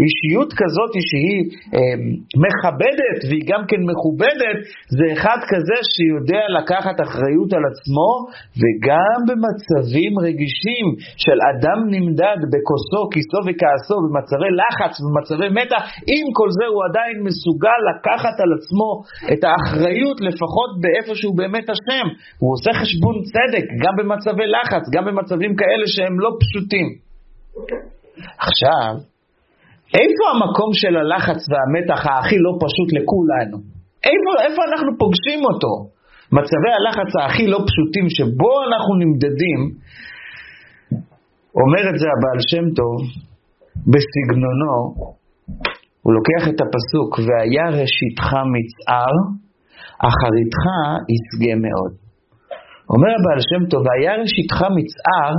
אישיות 0.03 0.49
כזאת 0.59 0.93
שהיא 1.07 1.41
אה, 1.75 1.97
מכבדת 2.43 3.19
והיא 3.27 3.45
גם 3.51 3.61
כן 3.69 3.81
מכובדת, 3.89 4.57
זה 4.97 5.05
אחד 5.15 5.39
כזה 5.51 5.77
שיודע 5.93 6.43
לקחת 6.57 6.97
אחריות 7.05 7.49
על 7.57 7.63
עצמו, 7.71 8.11
וגם 8.61 9.17
במצבים 9.27 10.13
רגישים 10.27 10.85
של 11.23 11.37
אדם 11.51 11.79
נמדד 11.93 12.39
בכוסו, 12.51 13.01
כיסו 13.13 13.39
וכעסו, 13.47 13.95
במצבי 14.05 14.51
לחץ, 14.61 14.93
במצבי 15.03 15.49
מתח, 15.59 15.81
עם 16.13 16.27
כל 16.37 16.49
זה 16.57 16.65
הוא 16.71 16.81
עדיין 16.89 17.15
מסוגל 17.27 17.79
לקחת 17.89 18.35
על 18.43 18.49
עצמו 18.57 18.89
את 19.33 19.41
האחריות 19.47 20.17
לפחות 20.27 20.71
באיפה 20.81 21.13
שהוא 21.19 21.37
באמת 21.37 21.65
אשם. 21.69 22.07
הוא 22.41 22.49
עושה 22.55 22.71
חשבון 22.81 23.15
צדק, 23.33 23.65
גם 23.83 23.93
במצבי 23.99 24.47
לחץ, 24.55 24.83
גם 24.93 25.05
במצבים 25.05 25.55
כאלה 25.55 25.85
שהם 25.95 26.19
לא 26.19 26.29
פשוטים. 26.41 26.87
עכשיו, 28.47 28.91
איפה 29.93 30.23
המקום 30.33 30.69
של 30.73 30.93
הלחץ 30.97 31.39
והמתח 31.49 32.01
הכי 32.07 32.37
לא 32.45 32.51
פשוט 32.63 32.89
לכולנו? 32.97 33.57
איפה, 34.03 34.29
איפה 34.45 34.61
אנחנו 34.69 34.91
פוגשים 35.01 35.41
אותו? 35.49 35.73
מצבי 36.31 36.71
הלחץ 36.77 37.11
הכי 37.25 37.47
לא 37.47 37.59
פשוטים 37.67 38.05
שבו 38.09 38.51
אנחנו 38.67 38.93
נמדדים, 39.03 39.59
אומר 41.61 41.83
את 41.89 41.97
זה 41.99 42.07
הבעל 42.13 42.39
שם 42.51 42.65
טוב 42.79 42.97
בסגנונו, 43.91 44.75
הוא 46.03 46.13
לוקח 46.17 46.43
את 46.49 46.57
הפסוק, 46.63 47.11
והיה 47.25 47.65
ראשיתך 47.79 48.27
מצער, 48.53 49.15
אחריתך 50.09 50.63
ישגה 51.13 51.55
מאוד. 51.65 51.93
אומר 52.93 53.11
הבעל 53.17 53.41
שם 53.49 53.69
טוב, 53.71 53.81
והיה 53.85 54.13
ראשיתך 54.21 54.59
מצער, 54.77 55.33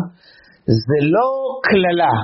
זה 0.66 0.98
לא 1.14 1.28
קללה, 1.68 2.14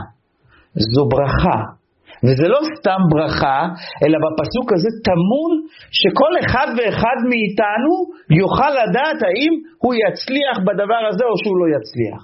זו 0.93 1.09
ברכה. 1.09 1.84
וזה 2.25 2.47
לא 2.55 2.61
סתם 2.75 3.01
ברכה, 3.11 3.59
אלא 4.03 4.17
בפסוק 4.25 4.69
הזה 4.75 4.91
טמון 5.09 5.53
שכל 5.99 6.33
אחד 6.43 6.69
ואחד 6.77 7.19
מאיתנו 7.31 7.93
יוכל 8.41 8.73
לדעת 8.81 9.19
האם 9.29 9.53
הוא 9.83 9.95
יצליח 10.05 10.57
בדבר 10.67 11.03
הזה 11.09 11.25
או 11.31 11.35
שהוא 11.43 11.57
לא 11.61 11.67
יצליח. 11.77 12.21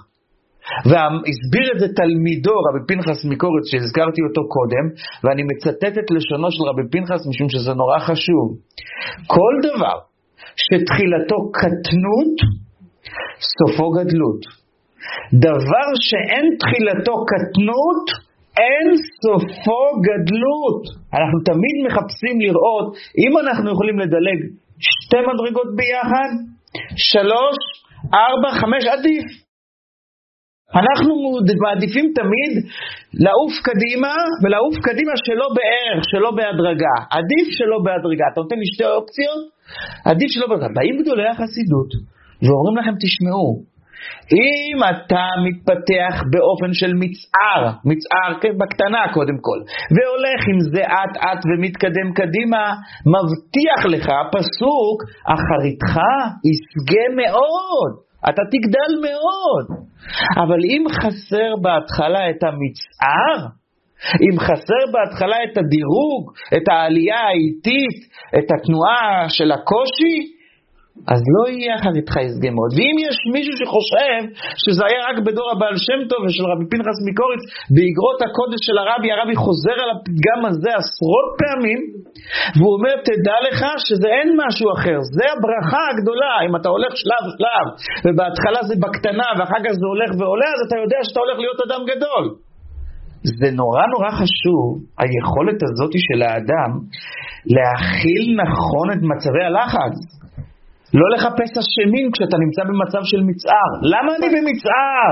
והסביר 0.89 1.65
את 1.73 1.79
זה 1.79 1.87
תלמידו, 2.01 2.55
רבי 2.65 2.81
פנחס 2.87 3.25
מקורץ, 3.31 3.65
שהזכרתי 3.71 4.21
אותו 4.27 4.41
קודם, 4.55 4.85
ואני 5.23 5.43
מצטט 5.49 5.93
את 6.01 6.07
לשונו 6.15 6.51
של 6.51 6.63
רבי 6.69 6.85
פנחס 6.91 7.21
משום 7.29 7.49
שזה 7.49 7.73
נורא 7.73 7.99
חשוב. 7.99 8.45
כל 9.27 9.53
דבר 9.67 9.97
שתחילתו 10.63 11.37
קטנות, 11.59 12.35
סופו 13.55 13.87
גדלות. 13.97 14.41
דבר 15.33 15.87
שאין 16.07 16.45
תחילתו 16.61 17.15
קטנות, 17.31 18.30
אין 18.57 18.87
סופו 19.21 19.83
גדלות. 20.07 20.81
אנחנו 21.17 21.39
תמיד 21.49 21.75
מחפשים 21.85 22.41
לראות 22.41 22.87
אם 23.23 23.31
אנחנו 23.37 23.71
יכולים 23.71 23.99
לדלג 23.99 24.39
שתי 24.79 25.21
מדרגות 25.29 25.69
ביחד, 25.75 26.31
שלוש, 26.95 27.59
ארבע, 28.13 28.51
חמש, 28.61 28.83
עדיף. 28.95 29.25
אנחנו 30.79 31.13
מעדיפים 31.65 32.05
תמיד 32.19 32.53
לעוף 33.23 33.53
קדימה, 33.67 34.13
ולעוף 34.43 34.75
קדימה 34.87 35.13
שלא 35.25 35.47
בערך, 35.57 36.01
שלא 36.11 36.31
בהדרגה. 36.31 36.95
עדיף 37.17 37.47
שלא 37.57 37.77
בהדרגה. 37.85 38.25
אתה 38.31 38.41
נותן 38.41 38.57
לי 38.61 38.67
שתי 38.73 38.87
אופציות, 38.97 39.41
עדיף 40.05 40.29
שלא 40.33 40.47
בהדרגה. 40.47 40.73
באים 40.75 40.95
גדולי 41.01 41.27
החסידות 41.27 41.91
ואומרים 42.43 42.75
לכם, 42.79 42.95
תשמעו, 43.03 43.49
אם 44.33 44.77
אתה 44.89 45.25
מתפתח 45.45 46.23
באופן 46.31 46.73
של 46.73 46.93
מצער, 46.93 47.61
מצער 47.85 48.39
כן, 48.41 48.57
בקטנה 48.57 49.13
קודם 49.13 49.37
כל, 49.41 49.59
והולך 49.95 50.41
עם 50.51 50.59
זה 50.73 50.83
אט 50.85 51.17
אט 51.17 51.41
ומתקדם 51.45 52.13
קדימה, 52.13 52.63
מבטיח 53.13 53.85
לך 53.85 54.07
פסוק, 54.31 54.97
אחריתך 55.35 55.93
ישגה 56.49 57.05
מאוד, 57.15 57.91
אתה 58.29 58.41
תגדל 58.51 58.91
מאוד. 59.01 59.65
אבל 60.43 60.59
אם 60.63 60.83
חסר 60.89 61.55
בהתחלה 61.61 62.29
את 62.29 62.43
המצער, 62.43 63.47
אם 64.25 64.39
חסר 64.39 64.83
בהתחלה 64.93 65.37
את 65.43 65.57
הדירוג, 65.57 66.31
את 66.57 66.67
העלייה 66.71 67.19
האיטית, 67.19 67.99
את 68.37 68.47
התנועה 68.51 69.29
של 69.29 69.51
הקושי, 69.51 70.40
אז 71.13 71.19
לא 71.33 71.43
יהיה 71.51 71.71
אחריתך 71.79 72.15
ישגה 72.25 72.49
מאוד. 72.57 72.71
ואם 72.75 72.95
יש 73.07 73.17
מישהו 73.35 73.53
שחושב 73.61 74.19
שזה 74.63 74.81
היה 74.89 75.01
רק 75.09 75.17
בדור 75.25 75.47
הבעל 75.51 75.77
שם 75.85 75.99
טוב 76.11 76.19
ושל 76.23 76.45
רבי 76.51 76.65
פנחס 76.71 76.97
מקוריץ, 77.09 77.43
באגרות 77.73 78.19
הקודש 78.25 78.61
של 78.67 78.77
הרבי, 78.81 79.09
הרבי 79.11 79.35
חוזר 79.43 79.77
על 79.83 79.89
הפתגם 79.95 80.39
הזה 80.49 80.71
עשרות 80.81 81.27
פעמים, 81.41 81.79
והוא 82.55 82.73
אומר, 82.77 82.93
תדע 83.09 83.37
לך 83.47 83.59
שזה 83.85 84.07
אין 84.17 84.29
משהו 84.41 84.67
אחר, 84.75 84.97
זה 85.17 85.25
הברכה 85.33 85.83
הגדולה, 85.91 86.33
אם 86.45 86.53
אתה 86.57 86.69
הולך 86.75 86.91
שלב 87.03 87.23
שלב, 87.35 87.65
ובהתחלה 88.03 88.61
זה 88.69 88.75
בקטנה 88.83 89.27
ואחר 89.35 89.59
כך 89.65 89.73
זה 89.81 89.87
הולך 89.93 90.09
ועולה, 90.19 90.49
אז 90.55 90.59
אתה 90.67 90.77
יודע 90.83 90.99
שאתה 91.05 91.19
הולך 91.23 91.37
להיות 91.43 91.59
אדם 91.65 91.81
גדול. 91.91 92.25
זה 93.39 93.49
נורא 93.61 93.83
נורא 93.93 94.11
חשוב, 94.21 94.67
היכולת 95.01 95.59
הזאת 95.67 95.93
של 96.07 96.19
האדם 96.27 96.71
להכיל 97.55 98.23
נכון 98.43 98.85
את 98.93 99.01
מצבי 99.11 99.43
הלחץ. 99.47 100.20
לא 100.99 101.05
לחפש 101.13 101.51
אשמים 101.61 102.05
כשאתה 102.13 102.37
נמצא 102.43 102.61
במצב 102.69 103.01
של 103.11 103.21
מצער. 103.29 103.71
למה 103.93 104.09
אני 104.17 104.27
במצער? 104.35 105.11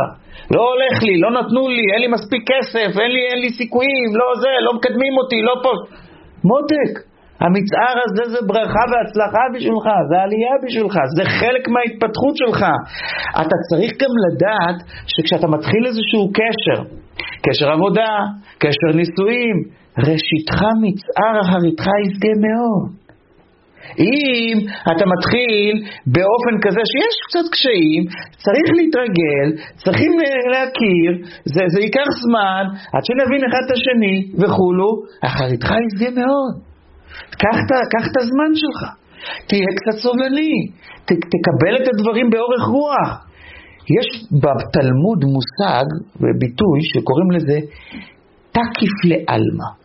לא 0.56 0.62
הולך 0.72 1.04
לי, 1.08 1.16
לא 1.24 1.30
נתנו 1.38 1.64
לי, 1.68 1.86
אין 1.94 2.02
לי 2.04 2.10
מספיק 2.18 2.42
כסף, 2.52 2.90
אין 3.02 3.12
לי, 3.16 3.22
אין 3.30 3.40
לי 3.44 3.50
סיכויים, 3.60 4.10
לא 4.22 4.28
זה, 4.42 4.54
לא 4.66 4.72
מקדמים 4.78 5.14
אותי, 5.22 5.42
לא 5.42 5.56
פה. 5.64 5.74
מותק, 6.50 6.92
המצער 7.44 7.96
הזה 8.06 8.24
זה 8.34 8.40
ברכה 8.48 8.84
והצלחה 8.92 9.44
בשבילך, 9.54 9.88
זה 10.10 10.18
עלייה 10.26 10.56
בשבילך, 10.64 10.96
זה 11.18 11.24
חלק 11.40 11.64
מההתפתחות 11.74 12.36
שלך. 12.42 12.62
אתה 13.42 13.56
צריך 13.70 13.92
גם 14.02 14.14
לדעת 14.26 14.78
שכשאתה 15.12 15.48
מתחיל 15.48 15.84
איזשהו 15.86 16.24
קשר, 16.40 16.80
קשר 17.46 17.68
עבודה, 17.72 18.12
קשר 18.64 18.90
נישואים, 19.00 19.58
ראשיתך 19.98 20.60
מצער 20.84 21.36
אחריתך 21.44 21.86
ישגה 22.04 22.34
מאוד. 22.46 22.99
אם 24.00 24.56
אתה 24.92 25.06
מתחיל 25.14 25.74
באופן 26.16 26.56
כזה 26.64 26.82
שיש 26.92 27.16
קצת 27.28 27.46
קשיים, 27.54 28.02
צריך 28.46 28.68
להתרגל, 28.78 29.48
צריכים 29.84 30.12
להכיר, 30.54 31.12
זה, 31.54 31.64
זה 31.74 31.80
ייקח 31.82 32.10
זמן 32.24 32.64
עד 32.94 33.04
שנבין 33.08 33.42
אחד 33.48 33.62
את 33.66 33.72
השני 33.76 34.18
וכולו, 34.40 34.90
אחריתך 35.28 35.70
ישגה 35.86 36.10
מאוד. 36.22 36.54
קח 37.94 38.06
את 38.12 38.18
הזמן 38.22 38.52
שלך, 38.62 38.80
תהיה 39.48 39.72
קצת 39.80 39.98
סובלני, 40.04 40.56
ת, 41.06 41.10
תקבל 41.34 41.74
את 41.80 41.88
הדברים 41.94 42.30
באורך 42.30 42.64
רוח. 42.76 43.10
יש 43.98 44.08
בתלמוד 44.44 45.20
מושג 45.36 45.88
וביטוי 46.22 46.80
שקוראים 46.82 47.32
לזה 47.32 47.58
תקיף 48.52 48.96
לעלמא. 49.10 49.79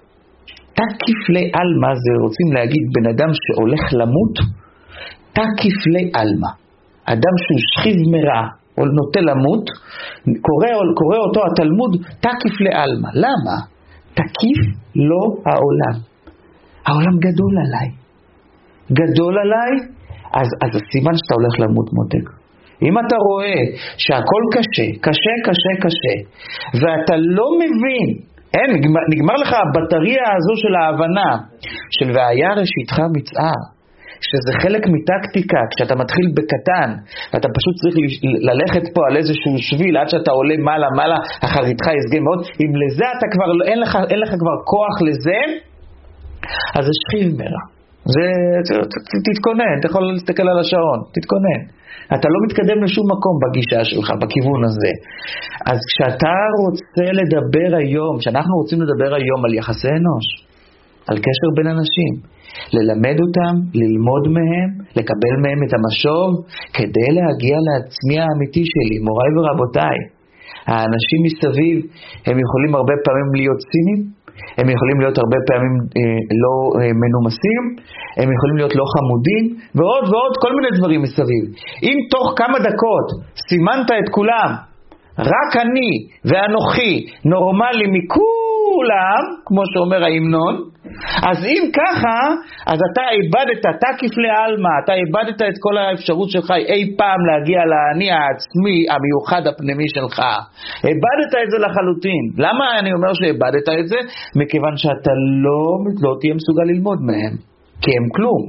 תקיף 0.79 1.21
לעלמא 1.35 1.91
זה 2.05 2.13
רוצים 2.25 2.49
להגיד 2.57 2.85
בן 2.95 3.07
אדם 3.13 3.31
שהולך 3.43 3.83
למות, 4.01 4.35
תקיף 5.33 5.79
לעלמא. 5.95 6.51
אדם 7.05 7.35
שהוא 7.43 7.61
שכיב 7.71 7.99
מרע 8.13 8.43
או 8.79 8.83
נוטה 8.97 9.21
למות, 9.21 9.65
קורא, 10.47 10.69
קורא 10.99 11.19
אותו 11.27 11.41
התלמוד 11.47 11.93
תקיף 12.25 12.61
לעלמא. 12.61 13.09
למה? 13.25 13.57
תקיף 14.15 14.61
לא 15.09 15.23
העולם. 15.47 15.97
העולם 16.87 17.17
גדול 17.27 17.55
עליי. 17.65 17.89
גדול 18.93 19.35
עליי, 19.39 19.73
אז, 20.41 20.49
אז 20.63 20.71
הסימן 20.79 21.15
שאתה 21.19 21.35
הולך 21.39 21.55
למות 21.61 21.89
מותק. 21.97 22.27
אם 22.83 22.99
אתה 22.99 23.17
רואה 23.29 23.59
שהכל 23.97 24.43
קשה, 24.55 24.87
קשה, 25.05 25.35
קשה, 25.47 25.73
קשה, 25.85 26.17
ואתה 26.81 27.15
לא 27.17 27.47
מבין 27.61 28.34
אין, 28.55 28.69
נגמר, 28.77 29.01
נגמר 29.15 29.35
לך 29.43 29.53
הבטריה 29.53 30.27
הזו 30.37 30.55
של 30.63 30.75
ההבנה 30.81 31.31
של 31.97 32.09
והיה 32.15 32.51
ראשיתך 32.61 32.97
מצער, 33.17 33.61
שזה 34.21 34.53
חלק 34.63 34.83
מטקטיקה, 34.95 35.61
כשאתה 35.71 35.95
מתחיל 36.03 36.27
בקטן, 36.37 36.91
ואתה 37.33 37.49
פשוט 37.57 37.75
צריך 37.81 37.95
ללכת 38.51 38.95
פה 38.95 39.01
על 39.09 39.17
איזשהו 39.17 39.53
שביל 39.59 39.97
עד 39.97 40.09
שאתה 40.09 40.31
עולה 40.31 40.57
מעלה 40.59 40.87
מעלה, 40.97 41.19
אחריתך 41.45 41.87
ישגה 41.99 42.21
מאוד, 42.27 42.41
אם 42.63 42.73
לזה 42.83 43.05
אתה 43.19 43.27
כבר, 43.33 43.49
אין 43.69 43.79
לך, 43.81 43.99
אין 44.11 44.21
לך 44.21 44.29
כבר 44.29 44.57
כוח 44.73 44.97
לזה, 45.09 45.41
אז 46.77 46.85
זה 46.85 46.93
שכיב 47.01 47.29
מרע. 47.39 47.74
זה, 48.15 48.27
תתכונן, 49.29 49.75
אתה 49.79 49.87
יכול 49.89 50.03
להסתכל 50.13 50.47
על 50.53 50.59
השעון, 50.59 50.99
תתכונן. 51.15 51.61
אתה 52.15 52.29
לא 52.35 52.39
מתקדם 52.47 52.79
לשום 52.85 53.07
מקום 53.15 53.35
בגישה 53.43 53.81
שלך, 53.91 54.09
בכיוון 54.21 54.65
הזה. 54.69 54.93
אז 55.71 55.79
כשאתה 55.91 56.35
רוצה 56.63 57.07
לדבר 57.21 57.71
היום, 57.83 58.13
כשאנחנו 58.19 58.55
רוצים 58.61 58.79
לדבר 58.85 59.11
היום 59.19 59.41
על 59.47 59.53
יחסי 59.55 59.89
אנוש, 59.89 60.27
על 61.09 61.17
קשר 61.27 61.49
בין 61.57 61.69
אנשים, 61.77 62.13
ללמד 62.77 63.17
אותם, 63.25 63.55
ללמוד 63.81 64.25
מהם, 64.37 64.69
לקבל 64.99 65.35
מהם 65.45 65.61
את 65.67 65.73
המשוב, 65.77 66.31
כדי 66.77 67.09
להגיע 67.19 67.57
לעצמי 67.69 68.17
האמיתי 68.23 68.65
שלי, 68.73 68.97
מוריי 69.07 69.33
ורבותיי. 69.37 69.99
האנשים 70.71 71.21
מסביב, 71.27 71.77
הם 72.27 72.37
יכולים 72.45 72.73
הרבה 72.79 72.95
פעמים 73.05 73.29
להיות 73.39 73.61
ציניים, 73.71 74.01
הם 74.59 74.67
יכולים 74.75 75.01
להיות 75.01 75.19
הרבה 75.19 75.39
פעמים 75.49 75.75
אה, 75.97 76.19
לא 76.43 76.55
אה, 76.79 76.91
מנומסים, 77.03 77.63
הם 78.21 78.29
יכולים 78.37 78.57
להיות 78.57 78.75
לא 78.81 78.85
חמודים, 78.95 79.45
ועוד 79.75 80.05
ועוד 80.13 80.35
כל 80.43 80.53
מיני 80.57 80.71
דברים 80.79 81.01
מסביב. 81.03 81.45
אם 81.83 81.97
תוך 82.11 82.27
כמה 82.37 82.59
דקות 82.59 83.07
סימנת 83.49 83.89
את 84.01 84.09
כולם, 84.17 84.51
רק 85.19 85.51
אני 85.63 85.91
ואנוכי 86.25 86.93
נורמלי 87.25 87.87
מכולם, 87.97 88.54
כמו 89.47 89.63
שאומר 89.73 90.05
ההמנון, 90.05 90.55
אז 91.31 91.39
אם 91.53 91.63
ככה, 91.81 92.19
אז 92.73 92.79
אתה 92.89 93.03
איבדת, 93.17 93.63
אתה 93.73 93.91
כפלי 93.99 94.31
עלמא, 94.41 94.73
אתה 94.85 94.93
איבדת 95.03 95.39
את 95.49 95.57
כל 95.65 95.75
האפשרות 95.79 96.31
שלך 96.31 96.51
אי 96.51 96.83
פעם 96.99 97.21
להגיע 97.29 97.61
לאני 97.73 98.09
העצמי 98.11 98.79
המיוחד 98.93 99.43
הפנימי 99.47 99.89
שלך. 99.97 100.19
איבדת 100.91 101.33
את 101.43 101.49
זה 101.53 101.59
לחלוטין. 101.67 102.25
למה 102.45 102.65
אני 102.79 102.91
אומר 102.97 103.13
שאיבדת 103.19 103.69
את 103.81 103.87
זה? 103.89 103.99
מכיוון 104.41 104.75
שאתה 104.77 105.13
לא, 105.45 105.63
לא 106.05 106.13
תהיה 106.21 106.35
מסוגל 106.35 106.67
ללמוד 106.73 106.99
מהם, 107.09 107.35
כי 107.83 107.91
הם 107.99 108.07
כלום. 108.17 108.43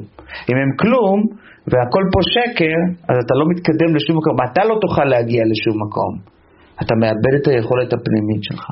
אם 0.49 0.57
הם 0.63 0.71
כלום, 0.81 1.19
והכל 1.71 2.03
פה 2.13 2.19
שקר, 2.35 2.77
אז 3.09 3.17
אתה 3.23 3.33
לא 3.39 3.45
מתקדם 3.51 3.89
לשום 3.95 4.15
מקום. 4.17 4.35
אתה 4.45 4.61
לא 4.69 4.75
תוכל 4.83 5.05
להגיע 5.13 5.41
לשום 5.51 5.75
מקום. 5.85 6.13
אתה 6.81 6.93
מאבד 7.01 7.33
את 7.41 7.47
היכולת 7.47 7.93
הפנימית 7.93 8.43
שלך. 8.43 8.65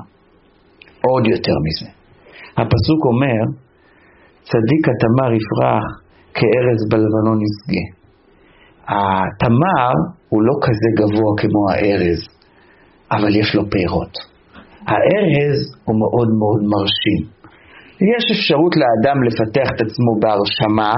עוד 1.07 1.27
יותר 1.27 1.55
מזה. 1.65 1.89
הפסוק 2.57 3.01
אומר, 3.11 3.39
צדיק 4.49 4.83
התמר 4.91 5.29
יפרח 5.39 5.85
כארז 6.33 6.81
בלבנון 6.89 7.39
ישגה. 7.45 7.85
התמר 8.87 9.93
הוא 10.29 10.41
לא 10.43 10.53
כזה 10.61 10.89
גבוה 10.99 11.31
כמו 11.37 11.61
הארז, 11.71 12.21
אבל 13.11 13.35
יש 13.35 13.55
לו 13.55 13.69
פירות. 13.69 14.17
הארז 14.87 15.59
הוא 15.85 15.95
מאוד 15.99 16.29
מאוד 16.41 16.61
מרשים. 16.73 17.42
יש 18.11 18.23
אפשרות 18.35 18.73
לאדם 18.81 19.17
לפתח 19.27 19.67
את 19.75 19.79
עצמו 19.85 20.11
בהרשמה, 20.21 20.93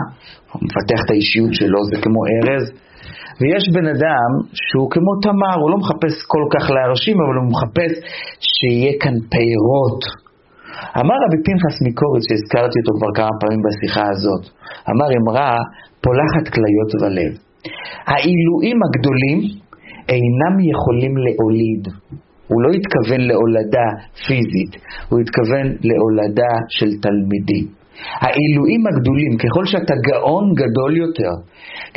הוא 0.52 0.62
מפתח 0.66 1.00
את 1.06 1.10
האישיות 1.12 1.54
שלו, 1.60 1.80
זה 1.90 1.98
כמו 2.04 2.22
ארז, 2.34 2.66
ויש 3.40 3.64
בן 3.76 3.88
אדם 3.96 4.30
שהוא 4.66 4.88
כמו 4.94 5.12
תמר, 5.26 5.56
הוא 5.62 5.70
לא 5.72 5.78
מחפש 5.84 6.14
כל 6.34 6.46
כך 6.54 6.64
להרשים, 6.76 7.18
אבל 7.24 7.36
הוא 7.40 7.48
מחפש 7.54 7.92
שיהיה 8.52 8.94
כאן 9.02 9.16
פירות. 9.32 10.02
אמר 11.02 11.18
רבי 11.24 11.40
פנחס 11.46 11.76
מקוריץ, 11.88 12.24
שהזכרתי 12.28 12.78
אותו 12.82 12.92
כבר 12.98 13.12
כמה 13.18 13.34
פעמים 13.40 13.62
בשיחה 13.66 14.06
הזאת, 14.14 14.44
אמר 14.92 15.08
אמרה 15.20 15.50
פולחת 16.04 16.46
כליות 16.54 16.92
ולב. 17.02 17.32
העילויים 18.10 18.78
הגדולים 18.86 19.40
אינם 20.10 20.56
יכולים 20.74 21.14
להוליד. 21.26 21.84
הוא 22.48 22.62
לא 22.64 22.70
התכוון 22.78 23.22
להולדה 23.30 23.88
פיזית, 24.28 24.72
הוא 25.10 25.20
התכוון 25.20 25.68
להולדה 25.90 26.54
של 26.70 26.90
תלמידים. 27.02 27.66
העילויים 28.24 28.84
הגדולים, 28.88 29.34
ככל 29.44 29.66
שאתה 29.66 29.94
גאון 30.08 30.46
גדול 30.62 30.98
יותר, 30.98 31.34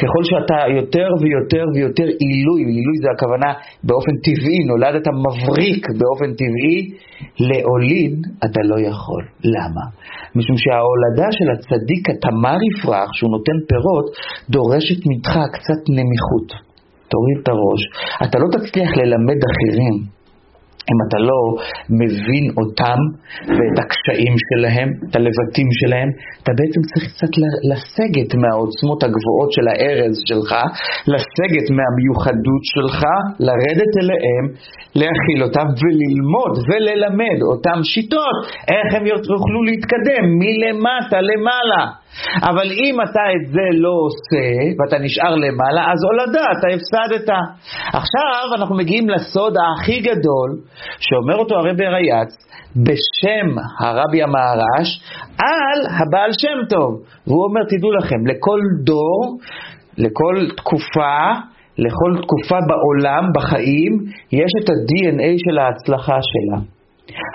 ככל 0.01 0.23
שאתה 0.31 0.59
יותר 0.81 1.09
ויותר 1.23 1.65
ויותר 1.75 2.09
עילוי, 2.23 2.61
עילוי 2.75 2.97
זה 3.03 3.09
הכוונה 3.15 3.51
באופן 3.89 4.15
טבעי, 4.25 4.59
נולדת 4.71 5.07
מבריק 5.25 5.83
באופן 5.99 6.31
טבעי, 6.41 6.79
להוליד 7.49 8.15
אתה 8.45 8.61
לא 8.71 8.79
יכול. 8.91 9.23
למה? 9.55 9.85
משום 10.37 10.57
שההולדה 10.63 11.29
של 11.39 11.49
הצדיק 11.55 12.03
התמר 12.11 12.59
יפרח, 12.69 13.09
שהוא 13.17 13.31
נותן 13.37 13.59
פירות, 13.71 14.07
דורשת 14.51 15.01
ממך 15.09 15.33
קצת 15.55 15.81
נמיכות. 15.97 16.49
תוריד 17.13 17.39
את 17.43 17.49
הראש. 17.49 17.83
אתה 18.25 18.39
לא 18.39 18.47
תצליח 18.55 18.91
ללמד 18.97 19.41
אחרים 19.51 20.18
אם 20.91 20.99
אתה 21.05 21.19
לא 21.31 21.41
מבין 22.03 22.45
אותם 22.59 22.99
ואת 23.57 23.77
הקשיים 23.83 24.35
שלהם, 24.49 24.89
את 25.05 25.13
הלבטים 25.17 25.69
שלהם, 25.81 26.09
אתה 26.41 26.53
בעצם 26.59 26.81
צריך 26.89 27.05
קצת 27.13 27.33
לסגת 27.71 28.31
מהעוצמות 28.41 29.01
הגבוהות 29.03 29.51
של 29.57 29.67
הארז 29.73 30.15
שלך, 30.31 30.51
לסגת 31.13 31.67
מהמיוחדות 31.77 32.63
שלך, 32.75 32.99
לרדת 33.47 33.93
אליהם, 34.03 34.45
להכיל 35.01 35.41
אותם 35.47 35.67
וללמוד 35.81 36.55
וללמד 36.69 37.39
אותם 37.51 37.79
שיטות, 37.93 38.37
איך 38.73 38.89
הם 38.97 39.05
יוכלו 39.07 39.61
להתקדם 39.69 40.25
מלמטה 40.41 41.19
למעלה. 41.31 41.83
אבל 42.43 42.73
אם 42.73 43.01
אתה 43.01 43.21
את 43.37 43.49
זה 43.51 43.67
לא 43.73 43.93
עושה, 44.07 44.47
ואתה 44.79 44.99
נשאר 44.99 45.35
למעלה, 45.35 45.93
אז 45.93 45.99
הולדה, 46.05 46.45
אתה 46.59 46.67
הפסדת. 46.75 47.29
עכשיו 47.93 48.55
אנחנו 48.57 48.77
מגיעים 48.77 49.09
לסוד 49.09 49.55
הכי 49.57 50.01
גדול, 50.01 50.51
שאומר 50.99 51.37
אותו 51.37 51.55
הרבי 51.55 51.87
רייץ, 51.87 52.29
בשם 52.77 53.59
הרבי 53.81 54.23
המהר"ש, 54.23 55.01
על 55.39 55.87
הבעל 55.87 56.31
שם 56.33 56.69
טוב. 56.69 56.91
והוא 57.27 57.45
אומר, 57.45 57.61
תדעו 57.69 57.93
לכם, 57.93 58.27
לכל 58.27 58.61
דור, 58.85 59.39
לכל 59.99 60.47
תקופה, 60.57 61.19
לכל 61.79 62.23
תקופה 62.23 62.57
בעולם, 62.69 63.25
בחיים, 63.35 63.93
יש 64.33 64.53
את 64.63 64.69
ה-DNA 64.69 65.33
של 65.37 65.59
ההצלחה 65.59 66.19
שלה. 66.23 66.61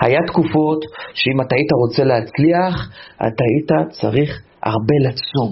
היה 0.02 0.18
תקופות 0.26 0.84
שאם 1.14 1.40
אתה 1.40 1.54
היית 1.54 1.72
רוצה 1.72 2.04
להצליח, 2.04 2.90
אתה 3.16 3.44
היית 3.48 3.90
צריך 3.90 4.43
הרבה 4.70 4.96
לצום. 5.06 5.50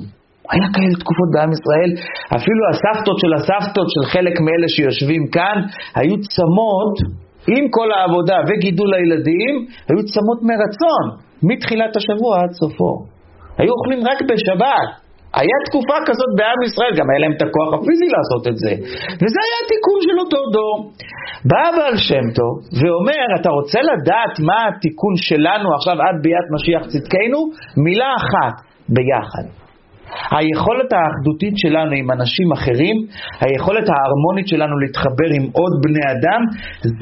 היה 0.52 0.66
כאלה 0.74 0.94
תקופות 1.02 1.28
בעם 1.34 1.50
ישראל, 1.56 1.90
אפילו 2.36 2.62
הסבתות 2.72 3.16
של 3.22 3.32
הסבתות 3.38 3.88
של 3.94 4.04
חלק 4.12 4.34
מאלה 4.46 4.68
שיושבים 4.74 5.22
כאן, 5.34 5.56
היו 5.98 6.14
צמות 6.34 6.94
עם 7.54 7.64
כל 7.76 7.88
העבודה 7.92 8.38
וגידול 8.48 8.94
הילדים, 8.94 9.54
היו 9.88 10.00
צמות 10.12 10.40
מרצון, 10.50 11.04
מתחילת 11.50 11.92
השבוע 11.96 12.32
עד 12.42 12.52
סופו. 12.60 12.92
היו 13.58 13.72
אוכלים 13.78 14.00
רק 14.10 14.18
בשבת. 14.28 14.88
היה 15.40 15.58
תקופה 15.68 15.96
כזאת 16.08 16.30
בעם 16.38 16.60
ישראל, 16.68 16.92
גם 16.98 17.06
היה 17.10 17.20
להם 17.22 17.34
את 17.36 17.42
הכוח 17.46 17.70
הפיזי 17.76 18.08
לעשות 18.16 18.44
את 18.50 18.56
זה. 18.62 18.72
וזה 19.20 19.38
היה 19.44 19.56
התיקון 19.62 19.98
של 20.06 20.16
אותו 20.22 20.40
דור. 20.56 20.76
בא 21.50 21.64
בעל 21.76 21.96
שם 22.08 22.26
טוב 22.38 22.54
ואומר, 22.78 23.26
אתה 23.40 23.50
רוצה 23.58 23.80
לדעת 23.90 24.34
מה 24.48 24.58
התיקון 24.68 25.14
שלנו 25.28 25.68
עכשיו 25.76 25.96
עד 26.04 26.16
ביאת 26.24 26.46
משיח 26.54 26.82
צדקנו? 26.92 27.40
מילה 27.84 28.10
אחת, 28.20 28.54
ביחד. 28.88 29.62
היכולת 30.30 30.90
האחדותית 30.92 31.54
שלנו 31.56 31.92
עם 32.00 32.10
אנשים 32.10 32.52
אחרים, 32.52 32.96
היכולת 33.40 33.86
ההרמונית 33.88 34.48
שלנו 34.48 34.78
להתחבר 34.78 35.28
עם 35.36 35.44
עוד 35.52 35.72
בני 35.84 36.04
אדם, 36.14 36.40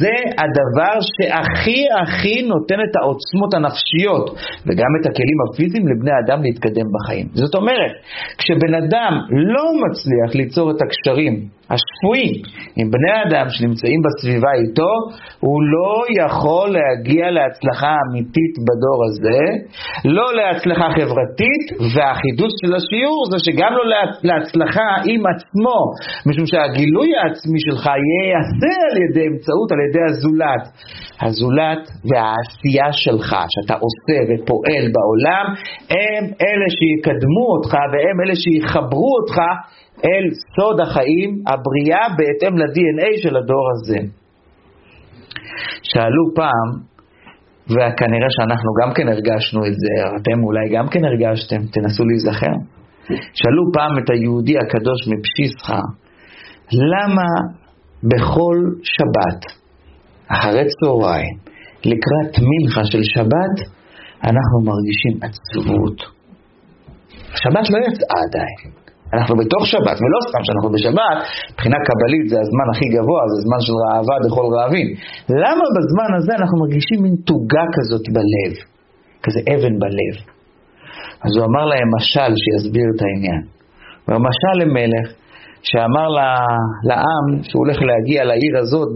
זה 0.01 0.17
הדבר 0.43 0.95
שהכי 1.13 1.81
הכי 2.03 2.43
נותן 2.43 2.81
את 2.87 2.95
העוצמות 2.97 3.55
הנפשיות 3.55 4.25
וגם 4.67 4.91
את 5.01 5.07
הכלים 5.07 5.39
הפיזיים 5.45 5.89
לבני 5.89 6.11
אדם 6.25 6.43
להתקדם 6.43 6.87
בחיים. 6.95 7.27
זאת 7.33 7.55
אומרת, 7.55 7.93
כשבן 8.39 8.75
אדם 8.75 9.13
לא 9.31 9.65
מצליח 9.83 10.35
ליצור 10.35 10.71
את 10.71 10.79
הקשרים 10.83 11.60
השפויים 11.75 12.35
עם 12.79 12.87
בני 12.95 13.15
אדם 13.25 13.47
שנמצאים 13.49 14.01
בסביבה 14.05 14.53
איתו, 14.61 14.93
הוא 15.41 15.59
לא 15.75 15.95
יכול 16.21 16.67
להגיע 16.77 17.31
להצלחה 17.31 17.93
אמיתית 18.03 18.55
בדור 18.67 18.99
הזה, 19.09 19.41
לא 20.17 20.27
להצלחה 20.39 20.87
חברתית, 20.97 21.65
והחידוש 21.95 22.53
של 22.61 22.73
השיעור 22.79 23.21
זה 23.31 23.39
שגם 23.47 23.73
לא 23.79 23.85
להצלחה 24.29 24.89
עם 25.11 25.23
עצמו, 25.33 25.79
משום 26.27 26.47
שהגילוי 26.47 27.09
העצמי 27.17 27.61
שלך 27.67 27.85
ייעשה 27.87 28.75
על 28.91 28.97
ידי 29.05 29.25
אמצעות, 29.31 29.69
על 29.73 29.81
ידי 29.87 30.05
הזולת. 30.09 30.65
הזולת 31.23 31.85
והעשייה 32.09 32.93
שלך, 32.93 33.31
שאתה 33.53 33.75
עושה 33.85 34.19
ופועל 34.29 34.85
בעולם, 34.95 35.47
הם 35.91 36.25
אלה 36.47 36.69
שיקדמו 36.79 37.45
אותך 37.55 37.73
והם 37.93 38.17
אלה 38.25 38.35
שיחברו 38.43 39.11
אותך 39.21 39.39
אל 40.05 40.25
סוד 40.57 40.81
החיים, 40.81 41.43
הבריאה 41.47 42.05
בהתאם 42.19 42.59
ל-DNA 42.59 43.23
של 43.23 43.37
הדור 43.37 43.65
הזה. 43.73 43.99
שאלו 45.83 46.25
פעם, 46.35 46.69
וכנראה 47.67 48.31
שאנחנו 48.31 48.71
גם 48.83 48.95
כן 48.95 49.09
הרגשנו 49.09 49.67
את 49.67 49.73
זה, 49.73 50.17
אתם 50.17 50.45
אולי 50.45 50.69
גם 50.77 50.89
כן 50.89 51.05
הרגשתם, 51.05 51.57
תנסו 51.73 52.05
להיזכר. 52.05 52.57
שאלו 53.35 53.65
פעם 53.73 53.99
את 53.99 54.11
היהודי 54.11 54.59
הקדוש 54.59 55.01
מפשיסחה, 55.09 55.81
למה 56.73 57.29
בכל 58.03 58.57
שבת, 58.83 59.41
אחרי 60.29 60.65
צהריים, 60.81 61.37
לקראת 61.85 62.33
מנחה 62.51 62.85
של 62.85 63.03
שבת, 63.03 63.57
אנחנו 64.25 64.59
מרגישים 64.65 65.15
עצבות. 65.23 65.99
השבת 67.33 67.71
לא 67.71 67.79
יצאה 67.79 68.19
עדיין. 68.29 68.90
אנחנו 69.15 69.35
בתוך 69.43 69.63
שבת, 69.73 69.99
ולא 70.03 70.19
סתם 70.29 70.43
שאנחנו 70.47 70.69
בשבת, 70.75 71.17
מבחינה 71.53 71.79
קבלית 71.89 72.27
זה 72.33 72.37
הזמן 72.45 72.67
הכי 72.73 72.87
גבוה, 72.95 73.23
זה 73.31 73.37
זמן 73.47 73.61
של 73.67 73.75
ראווה 73.83 74.17
דכל 74.25 74.47
רעבים. 74.57 74.89
למה 75.45 75.65
בזמן 75.77 76.11
הזה 76.19 76.33
אנחנו 76.41 76.57
מרגישים 76.63 76.99
מין 77.05 77.15
תוגה 77.31 77.65
כזאת 77.77 78.05
בלב, 78.15 78.53
כזה 79.25 79.41
אבן 79.53 79.75
בלב? 79.83 80.15
אז 81.25 81.31
הוא 81.37 81.45
אמר 81.49 81.65
להם 81.73 81.89
משל 81.97 82.33
שיסביר 82.43 82.87
את 82.95 83.01
העניין. 83.05 83.43
הוא 84.05 84.15
אומר, 84.15 84.29
משל 84.29 84.55
למלך 84.63 85.07
שאמר 85.63 86.09
לעם 86.89 87.43
שהוא 87.43 87.61
הולך 87.65 87.79
להגיע 87.83 88.25
לעיר 88.25 88.59
הזאת 88.59 88.89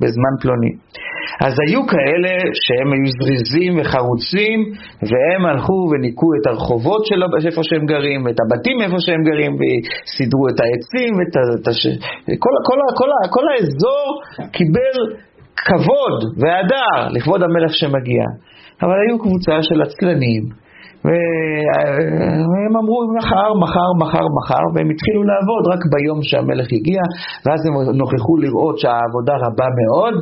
בזמן 0.00 0.34
פלוני. 0.40 0.72
אז 1.44 1.54
היו 1.66 1.86
כאלה 1.86 2.32
שהם 2.64 2.88
היו 2.92 3.08
זריזים 3.18 3.72
וחרוצים, 3.78 4.58
והם 5.10 5.46
הלכו 5.46 5.78
וניקו 5.90 6.26
את 6.40 6.46
הרחובות 6.46 7.06
שלו 7.06 7.26
איפה 7.46 7.60
שהם 7.62 7.86
גרים, 7.86 8.28
את 8.28 8.36
הבתים 8.42 8.76
איפה 8.84 8.96
שהם 8.98 9.22
גרים, 9.24 9.52
וסידרו 9.58 10.48
את 10.48 10.58
העצים, 10.60 11.10
ואת 11.18 11.60
את 11.60 11.68
הש... 11.68 11.86
כל, 12.44 12.54
כל, 12.66 12.78
כל, 12.98 13.10
כל 13.30 13.44
האזור 13.52 14.06
קיבל 14.52 14.96
כבוד 15.56 16.18
והדר 16.40 17.08
לכבוד 17.14 17.42
המלך 17.42 17.74
שמגיע. 17.74 18.24
אבל 18.82 18.94
היו 19.06 19.18
קבוצה 19.18 19.62
של 19.62 19.82
עצלנים. 19.82 20.69
והם 21.04 22.72
אמרו 22.80 22.98
מחר, 23.18 23.48
מחר, 23.64 23.90
מחר, 24.02 24.26
מחר, 24.38 24.64
והם 24.74 24.88
התחילו 24.92 25.20
לעבוד 25.30 25.62
רק 25.72 25.82
ביום 25.92 26.18
שהמלך 26.28 26.68
הגיע, 26.76 27.02
ואז 27.44 27.60
הם 27.66 27.74
נוכחו 28.00 28.34
לראות 28.44 28.76
שהעבודה 28.78 29.34
רבה 29.44 29.68
מאוד, 29.80 30.14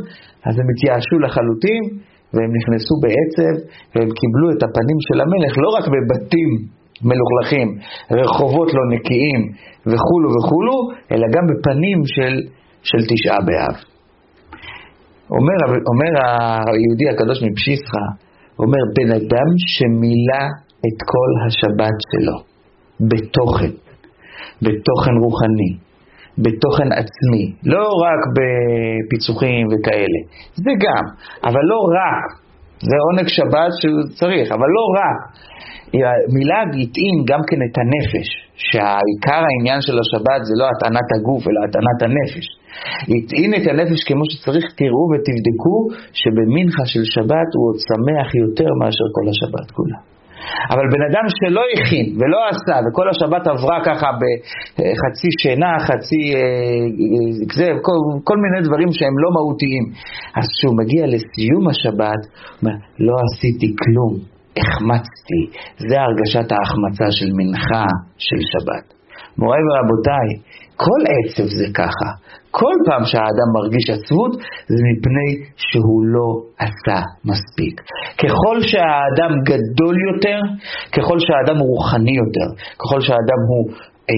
אז 0.47 0.55
הם 0.61 0.67
התייאשו 0.73 1.17
לחלוטין, 1.25 1.83
והם 2.35 2.51
נכנסו 2.59 2.95
בעצב, 3.03 3.55
והם 3.93 4.11
קיבלו 4.21 4.47
את 4.55 4.61
הפנים 4.67 4.99
של 5.07 5.19
המלך 5.25 5.53
לא 5.65 5.69
רק 5.77 5.85
בבתים 5.95 6.51
מלוכלכים, 7.09 7.69
רחובות 8.19 8.69
לא 8.77 8.83
נקיים 8.95 9.41
וכולו 9.91 10.29
וכולו, 10.37 10.77
אלא 11.13 11.27
גם 11.35 11.45
בפנים 11.51 11.99
של, 12.15 12.35
של 12.83 13.01
תשעה 13.11 13.41
באב. 13.47 13.77
אומר, 15.31 15.59
אומר 15.91 16.13
היהודי 16.69 17.09
הקדוש 17.13 17.39
מפשיסחה, 17.47 18.07
אומר, 18.59 18.83
בן 18.97 19.11
אדם 19.19 19.49
שמילא 19.75 20.45
את 20.87 20.99
כל 21.13 21.31
השבת 21.47 21.97
שלו 22.11 22.37
בתוכן, 23.11 23.73
בתוכן 24.63 25.15
רוחני, 25.25 25.73
בתוכן 26.39 26.89
עצמי, 26.93 27.45
לא 27.65 27.87
רק 28.07 28.21
בפיצוחים 28.37 29.67
וכאלה, 29.67 30.21
זה 30.55 30.73
גם, 30.85 31.05
אבל 31.45 31.61
לא 31.73 31.81
רק, 32.01 32.29
זה 32.81 32.97
עונג 33.07 33.29
שבת 33.29 33.73
שהוא 33.81 34.03
צריך, 34.19 34.53
אבל 34.53 34.69
לא 34.77 34.87
רק. 35.01 35.19
מילה 36.37 36.61
התאים 36.63 37.17
גם 37.31 37.41
כן 37.49 37.61
את 37.67 37.75
הנפש, 37.81 38.29
שהעיקר 38.67 39.43
העניין 39.49 39.81
של 39.87 39.97
השבת 40.03 40.41
זה 40.49 40.55
לא 40.61 40.67
הטענת 40.73 41.09
הגוף 41.15 41.43
אלא 41.49 41.61
הטענת 41.67 42.01
הנפש. 42.07 42.47
הטעין 43.13 43.51
את 43.59 43.65
הנפש 43.71 44.01
כמו 44.09 44.25
שצריך, 44.31 44.65
תראו 44.81 45.05
ותבדקו 45.11 45.77
שבמנחה 46.21 46.85
של 46.93 47.05
שבת 47.15 47.51
הוא 47.55 47.63
עוד 47.69 47.79
שמח 47.89 48.29
יותר 48.45 48.71
מאשר 48.81 49.07
כל 49.17 49.27
השבת 49.33 49.71
כולה. 49.77 49.99
אבל 50.73 50.85
בן 50.93 51.03
אדם 51.11 51.25
שלא 51.37 51.63
הכין 51.75 52.07
ולא 52.19 52.41
עשה, 52.51 52.77
וכל 52.85 53.07
השבת 53.13 53.47
עברה 53.47 53.79
ככה 53.85 54.09
בחצי 54.79 55.29
שינה, 55.41 55.73
חצי... 55.87 56.21
אה, 56.35 56.41
אה, 56.41 57.47
זה, 57.59 57.67
כל, 57.83 57.99
כל 58.25 58.37
מיני 58.45 58.61
דברים 58.69 58.91
שהם 58.93 59.17
לא 59.23 59.31
מהותיים. 59.37 59.85
אז 60.39 60.47
כשהוא 60.55 60.77
מגיע 60.81 61.05
לסיום 61.07 61.65
השבת, 61.69 62.23
הוא 62.25 62.59
אומר, 62.63 62.77
לא 63.07 63.15
עשיתי 63.27 63.69
כלום, 63.83 64.13
החמצתי. 64.61 65.43
זה 65.89 65.97
הרגשת 66.05 66.49
ההחמצה 66.53 67.09
של 67.19 67.31
מנחה 67.39 67.87
של 68.19 68.41
שבת. 68.51 68.87
מוריי 69.39 69.63
ורבותיי, 69.67 70.29
כל 70.77 71.01
עצב 71.15 71.49
זה 71.59 71.67
ככה. 71.75 72.09
כל 72.61 72.77
פעם 72.87 73.05
שהאדם 73.11 73.49
מרגיש 73.59 73.91
עצבות, 73.91 74.33
זה 74.73 74.81
מפני 74.91 75.29
שהוא 75.57 76.01
לא 76.15 76.29
עשה 76.65 76.99
מספיק. 77.31 77.75
ככל 78.23 78.57
שהאדם 78.71 79.33
גדול 79.51 79.97
יותר, 80.09 80.41
ככל 80.95 81.19
שהאדם 81.19 81.57
הוא 81.61 81.69
רוחני 81.75 82.17
יותר, 82.25 82.49
ככל 82.81 83.01
שהאדם 83.01 83.41
הוא 83.49 83.63
אה, 84.11 84.15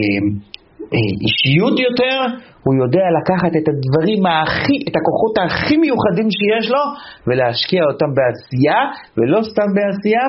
אה, 0.95 1.11
אישיות 1.25 1.79
יותר, 1.87 2.17
הוא 2.65 2.75
יודע 2.83 3.07
לקחת 3.19 3.53
את 3.59 3.67
הדברים 3.73 4.21
הכי, 4.27 4.77
את 4.89 4.95
הכוחות 4.99 5.35
הכי 5.45 5.77
מיוחדים 5.77 6.29
שיש 6.31 6.71
לו, 6.71 6.85
ולהשקיע 7.27 7.83
אותם 7.91 8.11
בעשייה, 8.17 8.81
ולא 9.17 9.41
סתם 9.51 9.69
בעשייה, 9.77 10.27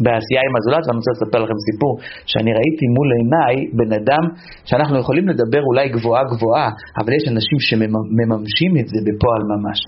בעשייה 0.00 0.42
עם 0.48 0.54
הזולת, 0.58 0.84
ואני 0.86 0.98
רוצה 1.00 1.12
לספר 1.16 1.40
לכם 1.44 1.58
סיפור 1.68 1.92
שאני 2.30 2.52
ראיתי 2.58 2.86
מול 2.96 3.08
עיניי 3.18 3.56
בן 3.78 3.92
אדם 4.00 4.24
שאנחנו 4.64 4.98
יכולים 4.98 5.28
לדבר 5.28 5.62
אולי 5.68 5.88
גבוהה 5.88 6.22
גבוהה, 6.32 6.68
אבל 7.00 7.12
יש 7.18 7.24
אנשים 7.32 7.58
שמממשים 7.66 8.72
את 8.80 8.86
זה 8.92 8.98
בפועל 9.06 9.42
ממש. 9.52 9.78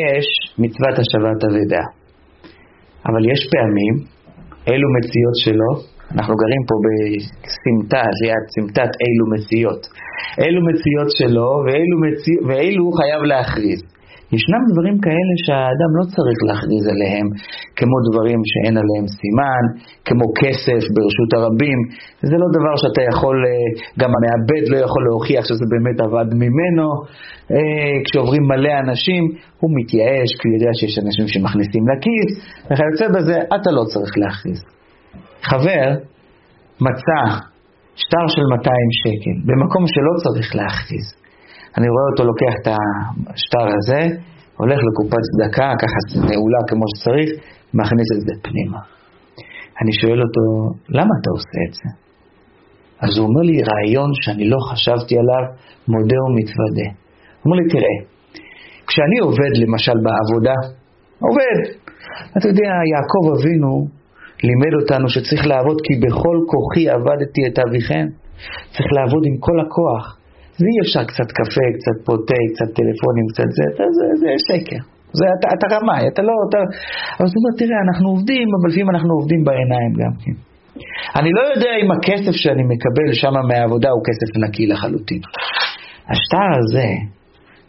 יש 0.00 0.26
מצוות 0.58 0.96
השבת 1.02 1.40
אבדה, 1.48 1.84
אבל 3.08 3.22
יש 3.32 3.40
פעמים, 3.52 3.94
אלו 4.68 4.88
מציאות 4.96 5.36
שלו, 5.44 5.70
אנחנו 6.14 6.34
גרים 6.42 6.62
פה 6.68 6.74
בסמטה, 6.84 8.02
ליד 8.22 8.44
סמטת 8.54 8.92
אילו 9.04 9.24
מציאות. 9.34 9.82
אלו 10.40 10.60
מציאות 10.68 11.10
שלו 11.18 11.50
ואילו, 11.64 11.96
מציא, 12.04 12.38
ואילו 12.46 12.84
הוא 12.84 12.94
חייב 12.98 13.22
להכריז. 13.22 13.80
ישנם 14.36 14.62
דברים 14.72 14.96
כאלה 15.04 15.34
שהאדם 15.44 15.90
לא 15.98 16.04
צריך 16.14 16.38
להכריז 16.48 16.84
עליהם, 16.94 17.26
כמו 17.78 17.96
דברים 18.08 18.40
שאין 18.50 18.74
עליהם 18.82 19.06
סימן, 19.18 19.64
כמו 20.08 20.26
כסף 20.40 20.82
ברשות 20.94 21.30
הרבים. 21.36 21.78
זה 22.30 22.36
לא 22.42 22.48
דבר 22.56 22.74
שאתה 22.82 23.02
יכול, 23.10 23.36
אה, 23.48 23.68
גם 24.00 24.10
המעבד 24.16 24.64
לא 24.72 24.78
יכול 24.86 25.02
להוכיח 25.08 25.44
שזה 25.48 25.64
באמת 25.72 25.98
עבד 26.06 26.28
ממנו. 26.42 26.86
אה, 27.54 27.94
כשעוברים 28.04 28.44
מלא 28.50 28.74
אנשים, 28.84 29.22
הוא 29.60 29.70
מתייאש, 29.78 30.30
כי 30.38 30.44
הוא 30.48 30.54
יודע 30.56 30.72
שיש 30.78 30.94
אנשים 31.04 31.26
שמכניסים 31.32 31.84
לכיס, 31.90 32.30
וכיוצא 32.68 33.06
בזה, 33.14 33.36
אתה 33.56 33.70
לא 33.78 33.82
צריך 33.92 34.12
להכריז. 34.22 34.60
חבר 35.50 35.86
מצא 36.86 37.20
שטר 38.00 38.26
של 38.34 38.44
200 38.56 38.74
שקל 39.02 39.36
במקום 39.46 39.82
שלא 39.86 40.12
צריך 40.24 40.56
להכריז. 40.56 41.19
אני 41.76 41.88
רואה 41.92 42.06
אותו 42.10 42.22
לוקח 42.30 42.54
את 42.60 42.66
השטר 43.32 43.66
הזה, 43.76 44.00
הולך 44.56 44.78
לקופת 44.88 45.22
צדקה, 45.28 45.68
ככה 45.82 45.98
נעולה 46.30 46.60
כמו 46.68 46.84
שצריך, 46.92 47.30
מכניס 47.74 48.08
את 48.16 48.20
זה 48.26 48.32
פנימה. 48.42 48.80
אני 49.82 49.92
שואל 50.00 50.20
אותו, 50.24 50.44
למה 50.88 51.12
אתה 51.20 51.30
עושה 51.36 51.60
את 51.68 51.74
זה? 51.78 51.88
אז 53.04 53.18
הוא 53.18 53.26
אומר 53.28 53.42
לי 53.48 53.56
רעיון 53.70 54.10
שאני 54.22 54.44
לא 54.52 54.58
חשבתי 54.70 55.14
עליו, 55.20 55.44
מודה 55.88 56.18
ומתוודה. 56.24 56.88
הוא 57.40 57.44
אומר 57.44 57.56
לי, 57.60 57.66
תראה, 57.74 57.96
כשאני 58.88 59.18
עובד 59.26 59.52
למשל 59.62 59.96
בעבודה, 60.04 60.56
עובד, 61.26 61.56
אתה 62.36 62.46
יודע, 62.48 62.70
יעקב 62.92 63.24
אבינו 63.36 63.72
לימד 64.44 64.74
אותנו 64.82 65.08
שצריך 65.08 65.46
לעבוד 65.46 65.78
כי 65.84 65.94
בכל 66.04 66.36
כוחי 66.52 66.88
עבדתי 66.88 67.40
את 67.48 67.58
אביכם. 67.58 68.06
צריך 68.74 68.88
לעבוד 68.96 69.22
עם 69.28 69.36
כל 69.40 69.60
הכוח. 69.60 70.19
זה 70.60 70.66
אי 70.72 70.78
אפשר 70.84 71.04
קצת 71.10 71.28
קפה, 71.38 71.66
קצת 71.76 71.96
פוטה, 72.06 72.40
קצת 72.52 72.68
טלפונים, 72.76 73.26
קצת 73.32 73.48
זה, 73.58 73.66
זה, 73.78 73.86
זה, 73.96 74.06
זה 74.22 74.30
שקר. 74.46 74.82
זה, 75.18 75.24
אתה, 75.36 75.46
אתה 75.54 75.66
רמאי, 75.74 76.02
אתה 76.12 76.22
לא, 76.28 76.34
אתה... 76.48 76.58
אבל 77.16 77.26
זאת 77.30 77.36
אומרת, 77.38 77.56
תראה, 77.60 77.78
אנחנו 77.86 78.06
עובדים, 78.14 78.46
אבל 78.56 78.68
לפעמים 78.70 78.90
אנחנו 78.94 79.12
עובדים 79.18 79.40
בעיניים 79.48 79.92
גם 80.02 80.14
כן. 80.22 80.36
אני 81.18 81.30
לא 81.38 81.42
יודע 81.52 81.72
אם 81.80 81.88
הכסף 81.96 82.34
שאני 82.42 82.64
מקבל 82.72 83.08
שם 83.20 83.34
מהעבודה 83.48 83.88
הוא 83.94 84.02
כסף 84.08 84.30
נקי 84.44 84.66
לחלוטין. 84.66 85.22
השטר 86.10 86.50
הזה, 86.60 86.90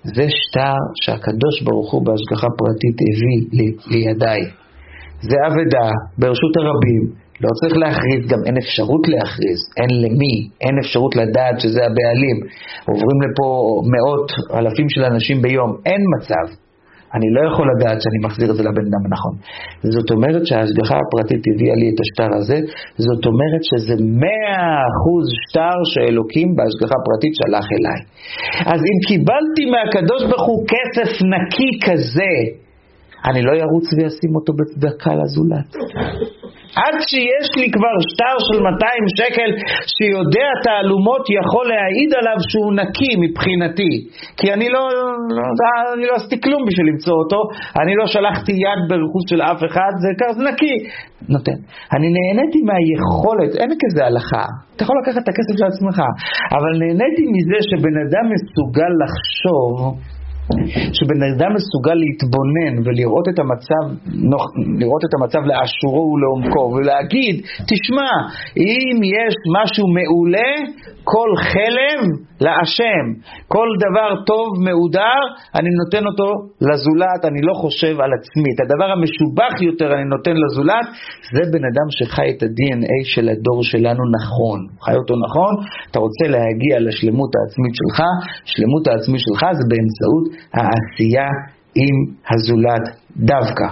זה 0.03 0.25
שטר 0.39 0.79
שהקדוש 1.01 1.55
ברוך 1.65 1.89
הוא 1.93 2.01
בהשגחה 2.05 2.47
פרטית 2.59 2.97
הביא 3.07 3.71
לידיי. 3.91 4.41
זה 5.29 5.37
אבדה 5.47 5.87
ברשות 6.17 6.53
הרבים, 6.57 7.20
לא 7.43 7.49
צריך 7.59 7.77
להכריז, 7.77 8.21
גם 8.31 8.41
אין 8.45 8.57
אפשרות 8.57 9.07
להכריז, 9.07 9.59
אין 9.79 9.91
למי, 10.03 10.35
אין 10.61 10.75
אפשרות 10.83 11.15
לדעת 11.15 11.59
שזה 11.59 11.79
הבעלים. 11.87 12.37
עוברים 12.89 13.17
לפה 13.25 13.45
מאות, 13.93 14.27
אלפים 14.57 14.89
של 14.89 15.03
אנשים 15.03 15.41
ביום, 15.41 15.71
אין 15.85 16.01
מצב. 16.15 16.45
אני 17.15 17.27
לא 17.35 17.41
יכול 17.49 17.65
לדעת 17.73 18.01
שאני 18.01 18.19
מחזיר 18.25 18.51
את 18.51 18.55
זה 18.55 18.63
לבן 18.63 18.85
אדם 18.89 19.03
הנכון. 19.07 19.35
זאת 19.95 20.11
אומרת 20.11 20.43
שההשגחה 20.47 20.95
הפרטית 21.03 21.43
הביאה 21.49 21.75
לי 21.75 21.87
את 21.91 21.99
השטר 22.03 22.29
הזה, 22.37 22.57
זאת 23.07 23.23
אומרת 23.29 23.63
שזה 23.69 23.95
מאה 24.23 24.69
אחוז 24.89 25.25
שטר 25.41 25.77
שאלוקים 25.91 26.47
בהשגחה 26.55 26.95
הפרטית 26.99 27.33
שלח 27.39 27.67
אליי. 27.75 27.99
אז 28.73 28.79
אם 28.89 28.97
קיבלתי 29.07 29.63
מהקדוש 29.73 30.21
ברוך 30.29 30.47
הוא 30.51 30.61
כסף 30.73 31.11
נקי 31.33 31.71
כזה, 31.85 32.33
אני 33.29 33.41
לא 33.41 33.51
ארוץ 33.51 33.87
ואשים 33.93 34.31
אותו 34.35 34.53
בצדקה 34.59 35.11
לזולת. 35.19 35.69
עד 36.75 36.95
שיש 37.09 37.47
לי 37.59 37.67
כבר 37.75 37.95
שטר 38.09 38.35
של 38.47 38.59
200 38.63 39.03
שקל 39.19 39.49
שיודע 39.95 40.49
תעלומות 40.65 41.23
יכול 41.39 41.65
להעיד 41.73 42.11
עליו 42.19 42.37
שהוא 42.49 42.73
נקי 42.81 43.11
מבחינתי. 43.23 43.93
כי 44.37 44.53
אני 44.53 44.69
לא, 44.69 44.83
לא, 45.37 45.43
אני 45.95 46.05
לא 46.09 46.13
עשיתי 46.15 46.41
כלום 46.41 46.61
בשביל 46.67 46.87
למצוא 46.91 47.15
אותו. 47.21 47.39
אני 47.81 47.93
לא 47.95 48.05
שלחתי 48.13 48.51
יד 48.65 48.81
ברכוש 48.89 49.23
של 49.29 49.41
אף 49.41 49.59
אחד 49.69 49.91
זה 50.03 50.09
כזה 50.19 50.43
נקי. 50.49 50.75
נותן. 51.29 51.57
אני 51.95 52.07
נהניתי 52.17 52.59
מהיכולת, 52.69 53.51
אין 53.61 53.71
כזה 53.81 54.05
הלכה. 54.05 54.45
אתה 54.75 54.83
יכול 54.83 54.95
לקחת 55.01 55.23
את 55.23 55.29
הכסף 55.29 55.55
של 55.59 55.67
עצמך 55.71 55.97
אבל 56.55 56.71
נהניתי 56.81 57.23
מזה 57.33 57.57
שבן 57.69 57.95
אדם 58.05 58.25
מסוגל 58.33 58.91
לחשוב 59.01 59.75
שבן 60.93 61.21
אדם 61.23 61.51
מסוגל 61.55 61.93
להתבונן 61.93 62.73
ולראות 62.85 63.27
את 63.29 63.39
המצב, 63.39 63.83
לראות 64.79 65.03
את 65.05 65.13
המצב 65.13 65.39
לאשורו 65.45 66.13
ולעומקו 66.13 66.73
ולהגיד, 66.75 67.35
תשמע, 67.69 68.11
אם 68.57 69.03
יש 69.03 69.35
משהו 69.57 69.85
מעולה, 69.87 70.51
כל 71.03 71.29
חלב 71.37 71.99
להשם, 72.45 73.05
כל 73.47 73.69
דבר 73.85 74.09
טוב 74.31 74.47
מעודר, 74.65 75.21
אני 75.57 75.69
נותן 75.81 76.03
אותו 76.09 76.29
לזולת, 76.67 77.21
אני 77.29 77.41
לא 77.49 77.53
חושב 77.61 77.95
על 78.03 78.11
עצמי. 78.17 78.49
את 78.55 78.59
הדבר 78.63 78.89
המשובח 78.95 79.53
יותר 79.69 79.89
אני 79.95 80.07
נותן 80.15 80.35
לזולת, 80.43 80.85
זה 81.35 81.43
בן 81.53 81.63
אדם 81.71 81.87
שחי 81.97 82.27
את 82.33 82.43
ה-DNA 82.43 82.99
של 83.13 83.25
הדור 83.29 83.59
שלנו 83.63 84.03
נכון. 84.17 84.59
חי 84.85 84.95
אותו 85.01 85.13
נכון, 85.25 85.53
אתה 85.91 85.99
רוצה 86.05 86.25
להגיע 86.35 86.75
לשלמות 86.87 87.31
העצמית 87.37 87.73
שלך, 87.79 87.99
שלמות 88.51 88.83
העצמית 88.87 89.21
שלך 89.25 89.41
זה 89.57 89.63
באמצעות 89.71 90.25
העשייה 90.57 91.29
עם 91.81 91.95
הזולת 92.29 92.85
דווקא. 93.17 93.67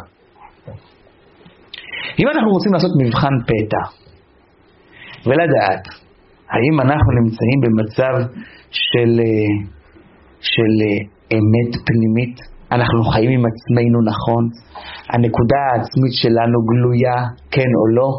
אם 2.20 2.28
אנחנו 2.28 2.52
רוצים 2.56 2.74
לעשות 2.74 2.92
מבחן 3.02 3.36
פתע 3.50 3.84
ולדעת 5.26 5.84
האם 6.54 6.76
אנחנו 6.82 7.12
נמצאים 7.22 7.60
במצב 7.64 8.14
של, 8.72 9.20
אה, 9.20 9.50
של 10.42 10.74
אה, 10.86 10.98
אמת 11.38 11.72
פנימית, 11.86 12.38
אנחנו 12.72 13.04
חיים 13.04 13.32
עם 13.32 13.44
עצמנו 13.52 13.98
נכון, 14.12 14.44
הנקודה 15.14 15.60
העצמית 15.70 16.14
שלנו 16.22 16.58
גלויה, 16.70 17.18
כן 17.52 17.72
או 17.80 17.86
לא, 17.98 18.10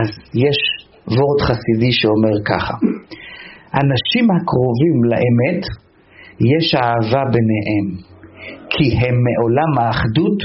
אז 0.00 0.08
יש 0.34 0.58
וורד 1.06 1.40
חסידי 1.46 1.92
שאומר 1.92 2.36
ככה, 2.50 2.74
אנשים 3.82 4.24
הקרובים 4.30 4.98
לאמת, 5.10 5.62
יש 6.52 6.74
אהבה 6.74 7.22
ביניהם, 7.34 7.86
כי 8.70 8.84
הם 9.02 9.14
מעולם 9.26 9.70
האחדות 9.78 10.40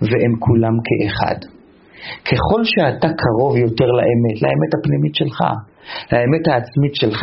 והם 0.00 0.32
כולם 0.38 0.74
כאחד. 0.86 1.38
ככל 2.28 2.60
שאתה 2.64 3.08
קרוב 3.22 3.56
יותר 3.56 3.86
לאמת, 3.98 4.36
לאמת 4.42 4.70
הפנימית 4.78 5.14
שלך, 5.14 5.40
לאמת 6.12 6.44
העצמית 6.48 6.94
שלך, 7.00 7.20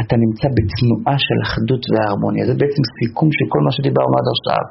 אתה 0.00 0.14
נמצא 0.24 0.46
בתנועה 0.56 1.16
של 1.26 1.38
אחדות 1.46 1.82
והרמוניה. 1.90 2.44
זה 2.50 2.54
בעצם 2.60 2.82
סיכום 2.98 3.28
של 3.36 3.46
כל 3.52 3.60
מה 3.66 3.72
שדיברנו 3.76 4.14
עד 4.18 4.28
עכשיו. 4.34 4.62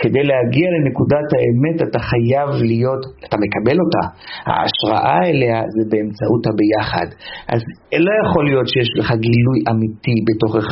כדי 0.00 0.22
להגיע 0.30 0.66
לנקודת 0.74 1.28
האמת 1.36 1.76
אתה 1.86 2.00
חייב 2.10 2.48
להיות, 2.70 3.02
אתה 3.24 3.36
מקבל 3.44 3.78
אותה. 3.84 4.04
ההשראה 4.50 5.20
אליה 5.30 5.58
זה 5.74 5.82
באמצעות 5.90 6.42
הביחד. 6.50 7.08
אז 7.52 7.60
לא 8.06 8.12
יכול 8.22 8.42
להיות 8.48 8.68
שיש 8.72 8.90
לך 8.98 9.08
גילוי 9.26 9.58
אמיתי 9.70 10.16
בתוכך, 10.26 10.70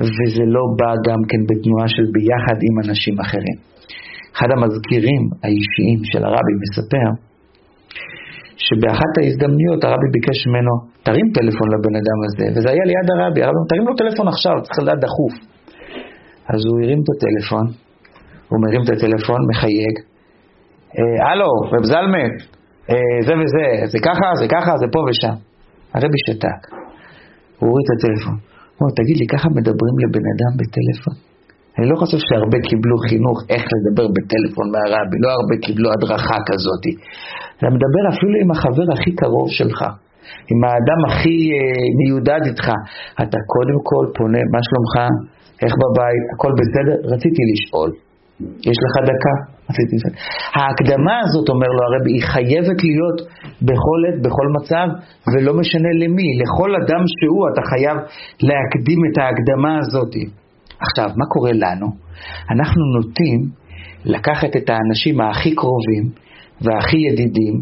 וזה 0.00 0.44
לא 0.56 0.64
בא 0.78 0.90
גם 1.08 1.20
כן 1.30 1.40
בתנועה 1.48 1.88
של 1.94 2.06
ביחד 2.14 2.58
עם 2.66 2.74
אנשים 2.84 3.14
אחרים. 3.24 3.58
אחד 4.36 4.50
המזכירים 4.54 5.22
האישיים 5.42 6.00
של 6.10 6.22
הרבי 6.24 6.54
מספר 6.64 7.08
שבאחת 8.56 9.12
ההזדמנויות 9.20 9.84
הרבי 9.84 10.08
ביקש 10.12 10.46
ממנו, 10.46 10.72
תרים 11.06 11.26
טלפון 11.34 11.68
לבן 11.74 11.94
אדם 12.00 12.18
הזה, 12.26 12.46
וזה 12.54 12.68
היה 12.70 12.84
ליד 12.90 13.06
הרבי, 13.10 13.40
הרבי 13.42 13.56
אמר, 13.56 13.64
תרים 13.68 13.84
לו 13.88 13.94
טלפון 14.00 14.28
עכשיו, 14.28 14.54
צריך 14.62 14.78
לדעת 14.82 15.00
דחוף. 15.04 15.34
אז 16.52 16.60
הוא 16.66 16.74
הרים 16.82 17.00
את 17.02 17.08
הטלפון, 17.12 17.66
הוא 18.48 18.58
מרים 18.64 18.82
את 18.84 18.90
הטלפון, 18.94 19.40
מחייג, 19.50 19.94
אה, 20.98 21.30
הלו, 21.30 21.50
רב 21.72 21.84
זלמן, 21.92 22.30
אה, 22.90 23.16
זה 23.26 23.32
וזה, 23.40 23.66
זה 23.92 23.98
ככה, 24.08 24.26
זה 24.40 24.46
ככה, 24.54 24.72
זה 24.80 24.86
פה 24.94 25.00
ושם. 25.08 25.36
הרבי 25.94 26.18
שתק, 26.26 26.60
הוא 27.58 27.68
הוריד 27.70 27.86
את 27.86 27.92
הטלפון. 27.96 28.36
הוא 28.74 28.80
אומר, 28.80 28.92
תגיד 28.98 29.16
לי, 29.20 29.26
ככה 29.34 29.48
מדברים 29.48 29.94
לבן 30.02 30.24
אדם 30.34 30.52
בטלפון? 30.60 31.33
אני 31.78 31.86
לא 31.90 31.96
חושב 32.00 32.20
שהרבה 32.26 32.58
קיבלו 32.68 32.96
חינוך 33.08 33.38
איך 33.52 33.62
לדבר 33.74 34.06
בטלפון 34.16 34.66
מהרבי, 34.72 35.16
לא 35.24 35.28
הרבה 35.38 35.54
קיבלו 35.64 35.88
הדרכה 35.92 36.38
כזאת. 36.48 36.84
אתה 37.56 37.66
מדבר 37.76 38.02
אפילו 38.12 38.36
עם 38.42 38.50
החבר 38.54 38.86
הכי 38.94 39.10
קרוב 39.20 39.48
שלך, 39.58 39.80
עם 40.50 40.60
האדם 40.64 41.00
הכי 41.08 41.36
אה, 41.54 41.84
מיודד 41.98 42.42
איתך. 42.48 42.66
אתה 43.22 43.38
קודם 43.52 43.78
כל 43.88 44.04
פונה, 44.16 44.42
מה 44.54 44.60
שלומך? 44.66 44.94
איך 45.62 45.72
בבית? 45.82 46.24
הכל 46.34 46.52
בסדר? 46.60 46.96
רציתי 47.14 47.42
לשאול. 47.52 47.90
יש 48.70 48.78
לך 48.84 48.94
דקה? 49.10 49.34
רציתי 49.70 49.92
לשאול. 49.96 50.14
ההקדמה 50.56 51.14
הזאת, 51.24 51.46
אומר 51.54 51.70
לו 51.76 51.80
הרבי, 51.88 52.12
היא 52.16 52.24
חייבת 52.34 52.78
להיות 52.88 53.18
בכל 53.68 53.98
עת, 54.06 54.16
בכל 54.24 54.46
מצב, 54.56 54.86
ולא 55.30 55.52
משנה 55.60 55.90
למי. 56.02 56.28
לכל 56.42 56.70
אדם 56.80 57.02
שהוא, 57.14 57.42
אתה 57.50 57.62
חייב 57.70 57.96
להקדים 58.48 59.00
את 59.06 59.14
ההקדמה 59.18 59.72
הזאת. 59.82 60.14
עכשיו, 60.80 61.08
מה 61.16 61.26
קורה 61.28 61.52
לנו? 61.52 61.86
אנחנו 62.50 62.82
נוטים 62.96 63.40
לקחת 64.04 64.56
את 64.56 64.70
האנשים 64.70 65.20
הכי 65.20 65.54
קרובים 65.54 66.04
והכי 66.60 66.96
ידידים, 66.96 67.54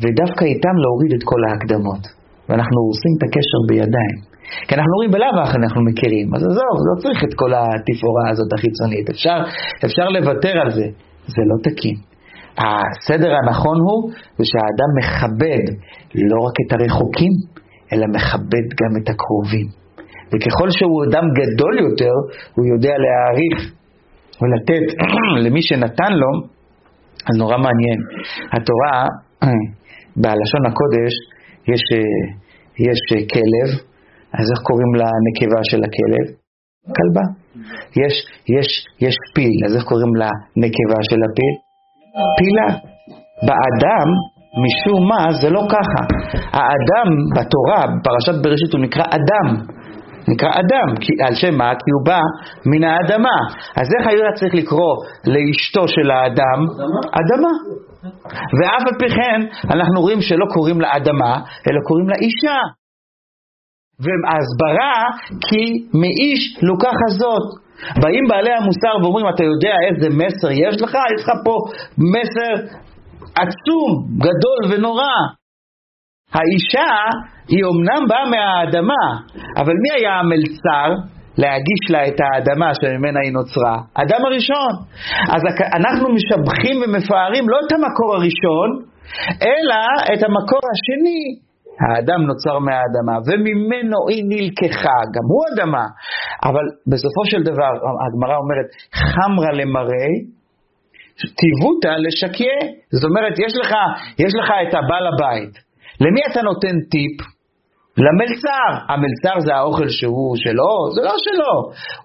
ודווקא 0.00 0.44
איתם 0.44 0.76
להוריד 0.82 1.12
את 1.16 1.22
כל 1.24 1.40
ההקדמות. 1.48 2.22
ואנחנו 2.48 2.78
עושים 2.90 3.12
את 3.18 3.22
הקשר 3.26 3.60
בידיים. 3.68 4.18
כי 4.66 4.74
אנחנו 4.74 4.92
רואים 4.96 5.10
בלאו 5.10 5.42
הכי 5.42 5.56
אנחנו 5.56 5.80
מכירים, 5.88 6.34
אז 6.34 6.42
עזוב, 6.42 6.76
לא 6.88 6.94
צריך 7.02 7.24
את 7.24 7.34
כל 7.34 7.52
התפאורה 7.54 8.24
הזאת 8.30 8.52
החיצונית, 8.52 9.10
אפשר, 9.10 9.38
אפשר 9.84 10.08
לוותר 10.08 10.54
על 10.62 10.70
זה, 10.70 10.86
זה 11.26 11.42
לא 11.50 11.56
תקין. 11.66 11.96
הסדר 12.58 13.32
הנכון 13.34 13.78
הוא, 13.80 14.10
זה 14.38 14.44
שהאדם 14.50 14.90
מכבד 14.98 15.64
לא 16.14 16.38
רק 16.46 16.56
את 16.62 16.72
הרחוקים, 16.72 17.32
אלא 17.92 18.06
מכבד 18.14 18.66
גם 18.80 18.92
את 19.02 19.08
הקרובים. 19.08 19.81
וככל 20.32 20.68
שהוא 20.70 21.04
אדם 21.04 21.24
גדול 21.38 21.74
יותר, 21.78 22.14
הוא 22.54 22.66
יודע 22.66 22.94
להעריך 23.04 23.72
ולתת 24.40 24.84
למי 25.44 25.62
שנתן 25.62 26.12
לו, 26.12 26.30
אז 27.28 27.38
נורא 27.38 27.56
מעניין. 27.56 27.98
התורה, 28.52 28.94
בלשון 30.22 30.62
הקודש, 30.66 31.14
יש, 31.72 31.84
יש 32.88 33.00
כלב, 33.34 33.68
אז 34.38 34.46
איך 34.52 34.60
קוראים 34.68 34.92
לנקבה 35.00 35.60
של 35.70 35.80
הכלב? 35.86 36.26
כלבה. 36.96 37.24
יש, 38.02 38.14
יש, 38.56 38.68
יש 39.00 39.16
פיל, 39.34 39.58
אז 39.66 39.76
איך 39.76 39.84
קוראים 39.84 40.12
לנקבה 40.20 40.98
של 41.10 41.20
הפיל? 41.26 41.54
פילה. 42.38 42.68
באדם, 43.46 44.08
משום 44.64 45.08
מה, 45.08 45.32
זה 45.40 45.50
לא 45.50 45.62
ככה. 45.74 46.02
האדם 46.58 47.08
בתורה, 47.36 47.80
בפרשת 47.92 48.44
בראשית, 48.44 48.72
הוא 48.72 48.80
נקרא 48.80 49.04
אדם. 49.18 49.48
נקרא 50.28 50.48
אדם, 50.48 50.96
כי, 51.00 51.12
על 51.26 51.34
שם 51.34 51.54
מה? 51.58 51.70
כי 51.74 51.90
הוא 51.96 52.06
בא 52.06 52.20
מן 52.66 52.84
האדמה. 52.84 53.38
אז 53.76 53.86
איך 53.98 54.06
היה 54.06 54.32
צריך 54.34 54.54
לקרוא 54.54 54.94
לאשתו 55.26 55.88
של 55.88 56.10
האדם? 56.10 56.60
אדמה. 57.20 57.52
ואף 58.58 58.82
על 58.86 58.98
פי 58.98 59.14
כן, 59.14 59.40
אנחנו 59.74 60.00
רואים 60.00 60.20
שלא 60.20 60.46
קוראים 60.54 60.80
לה 60.80 60.96
אדמה, 60.96 61.34
אלא 61.68 61.80
קוראים 61.86 62.08
לה 62.08 62.14
אישה. 62.16 62.60
והסברה, 64.02 64.94
כי 65.48 65.86
מאיש 66.00 66.58
לוקחה 66.62 67.08
זאת. 67.08 67.62
באים 68.02 68.24
בעלי 68.28 68.52
המוסר 68.52 68.94
ואומרים, 69.02 69.26
אתה 69.34 69.44
יודע 69.44 69.74
איזה 69.88 70.08
מסר 70.08 70.50
יש 70.50 70.82
לך? 70.82 70.98
יש 71.14 71.22
לך 71.22 71.30
פה 71.44 71.56
מסר 71.98 72.52
עצום, 73.34 73.90
גדול 74.18 74.60
ונורא. 74.70 75.41
האישה 76.34 76.92
היא 77.48 77.64
אומנם 77.64 78.08
באה 78.08 78.24
מהאדמה, 78.30 79.04
אבל 79.56 79.72
מי 79.82 79.90
היה 79.98 80.12
המלצר? 80.18 80.88
להגיש 81.38 81.82
לה 81.90 82.06
את 82.08 82.18
האדמה 82.20 82.70
שממנה 82.74 83.20
היא 83.24 83.32
נוצרה? 83.32 83.76
אדם 83.94 84.20
הראשון. 84.26 84.72
אז 85.34 85.42
אנחנו 85.78 86.06
משבחים 86.16 86.76
ומפארים 86.82 87.48
לא 87.48 87.56
את 87.66 87.72
המקור 87.72 88.14
הראשון, 88.14 88.68
אלא 89.42 89.82
את 90.14 90.22
המקור 90.22 90.62
השני. 90.72 91.22
האדם 91.84 92.20
נוצר 92.30 92.58
מהאדמה, 92.58 93.16
וממנו 93.26 94.00
היא 94.08 94.24
נלקחה, 94.28 94.98
גם 95.14 95.24
הוא 95.32 95.42
אדמה. 95.50 95.86
אבל 96.44 96.64
בסופו 96.90 97.22
של 97.30 97.42
דבר, 97.42 97.72
הגמרא 98.04 98.36
אומרת, 98.42 98.68
חמרה 98.94 99.52
למראה, 99.52 100.12
טיבותא 101.40 101.94
לשקיה. 102.04 102.58
זאת 102.92 103.04
אומרת, 103.10 103.34
יש 103.38 103.52
לך, 103.60 103.72
יש 104.18 104.32
לך 104.40 104.50
את 104.62 104.74
הבעל 104.74 105.06
הבית. 105.06 105.71
למי 106.04 106.20
אתה 106.30 106.42
נותן 106.42 106.76
טיפ? 106.90 107.41
למלצר. 108.04 108.70
המלצר 108.92 109.36
זה 109.46 109.52
האוכל 109.54 109.88
שהוא 109.98 110.36
שלו? 110.42 110.72
זה 110.94 111.00
לא 111.08 111.14
שלו. 111.26 111.54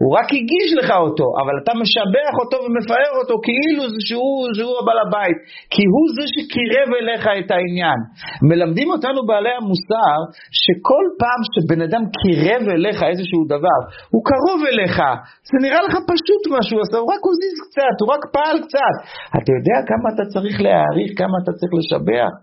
הוא 0.02 0.10
רק 0.20 0.30
הגיש 0.40 0.70
לך 0.80 0.90
אותו, 1.06 1.28
אבל 1.42 1.56
אתה 1.62 1.72
משבח 1.82 2.34
אותו 2.42 2.58
ומפאר 2.64 3.12
אותו 3.20 3.36
כאילו 3.46 3.84
שהוא, 4.08 4.38
שהוא 4.58 4.76
הבעל 4.80 5.00
הבית. 5.06 5.38
כי 5.74 5.84
הוא 5.94 6.06
זה 6.16 6.24
שקירב 6.34 6.90
אליך 7.00 7.24
את 7.40 7.50
העניין. 7.56 8.00
מלמדים 8.50 8.90
אותנו 8.96 9.20
בעלי 9.28 9.54
המוסר 9.60 10.18
שכל 10.62 11.06
פעם 11.22 11.42
שבן 11.54 11.82
אדם 11.88 12.04
קירב 12.20 12.64
אליך 12.76 13.00
איזשהו 13.12 13.42
דבר, 13.54 13.80
הוא 14.14 14.22
קרוב 14.30 14.60
אליך. 14.72 14.98
זה 15.50 15.58
נראה 15.66 15.82
לך 15.88 15.96
פשוט 16.12 16.42
מה 16.54 16.62
שהוא 16.66 16.82
עושה, 16.84 16.98
הוא 17.02 17.10
רק 17.14 17.22
הוזיז 17.30 17.56
קצת, 17.66 17.96
הוא 18.02 18.10
רק 18.14 18.24
פעל 18.36 18.58
קצת. 18.66 18.96
אתה 19.38 19.52
יודע 19.58 19.78
כמה 19.90 20.08
אתה 20.14 20.24
צריך 20.34 20.56
להעריך, 20.66 21.10
כמה 21.22 21.36
אתה 21.42 21.52
צריך 21.60 21.72
לשבח? 21.80 22.34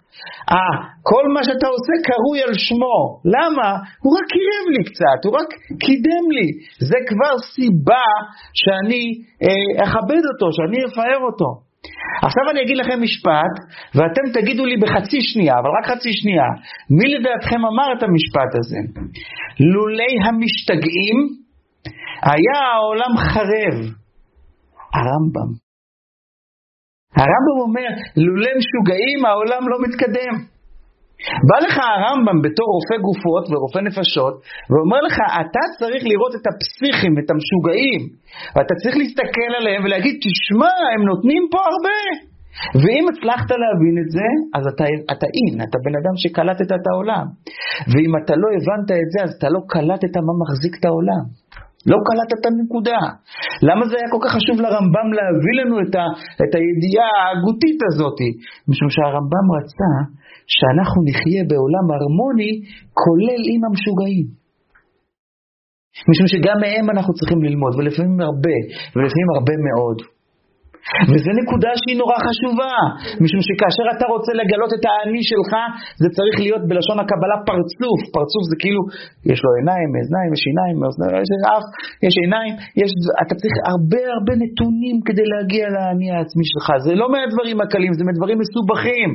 אה, 0.53 0.77
כל 1.11 1.25
מה 1.35 1.41
שאתה 1.45 1.67
עושה 1.75 1.95
קרוי 2.09 2.39
על 2.47 2.55
שמו. 2.67 2.99
למה? 3.35 3.69
הוא 4.03 4.13
רק 4.19 4.27
קירב 4.35 4.67
לי 4.77 4.83
קצת, 4.91 5.19
הוא 5.25 5.33
רק 5.39 5.49
קידם 5.85 6.27
לי. 6.37 6.49
זה 6.91 6.99
כבר 7.09 7.35
סיבה 7.55 8.09
שאני 8.61 9.05
אה, 9.45 9.85
אכבד 9.85 10.23
אותו, 10.31 10.47
שאני 10.57 10.79
אפאר 10.89 11.21
אותו. 11.29 11.51
עכשיו 12.27 12.45
אני 12.51 12.63
אגיד 12.63 12.77
לכם 12.77 13.03
משפט, 13.03 13.55
ואתם 13.95 14.25
תגידו 14.35 14.65
לי 14.67 14.77
בחצי 14.77 15.21
שנייה, 15.21 15.55
אבל 15.61 15.71
רק 15.79 15.87
חצי 15.91 16.13
שנייה, 16.13 16.49
מי 16.97 17.07
לדעתכם 17.15 17.61
אמר 17.73 17.89
את 17.99 18.03
המשפט 18.03 18.51
הזה? 18.59 18.81
לולי 19.75 20.13
המשתגעים, 20.27 21.19
היה 22.31 22.59
העולם 22.75 23.13
חרב. 23.17 23.77
הרמב"ם. 24.95 25.51
הרמב"ם 27.21 27.59
אומר, 27.67 27.89
לולא 28.17 28.51
משוגעים 28.59 29.25
העולם 29.27 29.63
לא 29.69 29.77
מתקדם. 29.85 30.54
בא 31.49 31.57
לך 31.67 31.75
הרמב"ם 31.89 32.39
בתור 32.45 32.69
רופא 32.77 32.97
גופות 33.07 33.45
ורופא 33.51 33.81
נפשות, 33.89 34.35
ואומר 34.71 35.01
לך, 35.07 35.17
אתה 35.43 35.63
צריך 35.79 36.03
לראות 36.11 36.33
את 36.39 36.45
הפסיכים, 36.51 37.13
את 37.21 37.29
המשוגעים, 37.33 38.03
ואתה 38.55 38.75
צריך 38.81 38.97
להסתכל 39.01 39.51
עליהם 39.59 39.81
ולהגיד, 39.85 40.15
תשמע, 40.27 40.75
הם 40.95 41.03
נותנים 41.11 41.43
פה 41.53 41.61
הרבה. 41.71 42.01
ואם 42.83 43.05
הצלחת 43.11 43.51
להבין 43.63 43.97
את 44.03 44.09
זה, 44.17 44.29
אז 44.57 44.65
אתה, 44.73 44.85
אתה 45.13 45.27
אין, 45.37 45.55
אתה 45.67 45.77
בן 45.85 45.95
אדם 46.01 46.15
שקלטת 46.23 46.69
את 46.77 46.85
העולם. 46.91 47.27
ואם 47.91 48.13
אתה 48.21 48.35
לא 48.43 48.49
הבנת 48.57 48.89
את 49.05 49.11
זה, 49.13 49.19
אז 49.27 49.31
אתה 49.39 49.49
לא 49.55 49.61
קלטת 49.75 50.15
מה 50.27 50.35
מחזיק 50.43 50.75
את 50.79 50.85
העולם. 50.89 51.25
לא 51.91 51.99
קלט 52.09 52.31
את 52.37 52.45
הנקודה. 52.49 53.01
למה 53.69 53.83
זה 53.89 53.95
היה 53.99 54.09
כל 54.15 54.21
כך 54.25 54.33
חשוב 54.37 54.57
לרמב"ם 54.65 55.09
להביא 55.19 55.55
לנו 55.61 55.77
את, 55.85 55.95
ה, 56.01 56.05
את 56.45 56.53
הידיעה 56.59 57.09
ההגותית 57.21 57.81
הזאת? 57.89 58.19
משום 58.69 58.89
שהרמב"ם 58.95 59.47
רצה 59.57 59.93
שאנחנו 60.57 60.99
נחיה 61.09 61.43
בעולם 61.51 61.87
הרמוני, 61.95 62.53
כולל 63.03 63.43
עם 63.53 63.61
המשוגעים. 63.67 64.27
משום 66.11 66.27
שגם 66.33 66.57
מהם 66.65 66.87
אנחנו 66.95 67.13
צריכים 67.19 67.41
ללמוד, 67.47 67.73
ולפעמים 67.75 68.21
הרבה, 68.29 68.57
ולפעמים 68.95 69.29
הרבה 69.37 69.55
מאוד. 69.69 69.99
וזו 71.11 71.31
נקודה 71.43 71.71
שהיא 71.81 71.99
נורא 72.03 72.17
חשובה, 72.27 72.75
משום 73.25 73.41
שכאשר 73.49 73.85
אתה 73.95 74.07
רוצה 74.15 74.33
לגלות 74.41 74.73
את 74.77 74.85
האני 74.89 75.23
שלך, 75.31 75.53
זה 76.03 76.09
צריך 76.17 76.35
להיות 76.45 76.63
בלשון 76.69 76.99
הקבלה 77.03 77.37
פרצוף. 77.49 78.01
פרצוף 78.17 78.43
זה 78.51 78.57
כאילו, 78.63 78.83
יש 79.31 79.39
לו 79.45 79.51
עיניים, 79.59 79.89
אוזניים, 79.97 80.31
יש 80.37 80.43
עיניים, 80.51 80.77
יש 81.25 81.31
אף, 81.55 81.67
יש 82.07 82.15
עיניים, 82.25 82.55
יש, 82.81 82.91
אתה 83.23 83.35
צריך 83.41 83.55
הרבה 83.73 84.03
הרבה 84.15 84.33
נתונים 84.43 84.97
כדי 85.07 85.27
להגיע 85.33 85.65
לאני 85.77 86.09
העצמי 86.15 86.45
שלך. 86.53 86.67
זה 86.87 86.93
לא 87.01 87.07
מהדברים 87.15 87.59
הקלים, 87.65 87.93
זה 87.99 88.05
מדברים 88.11 88.37
מסובכים. 88.43 89.11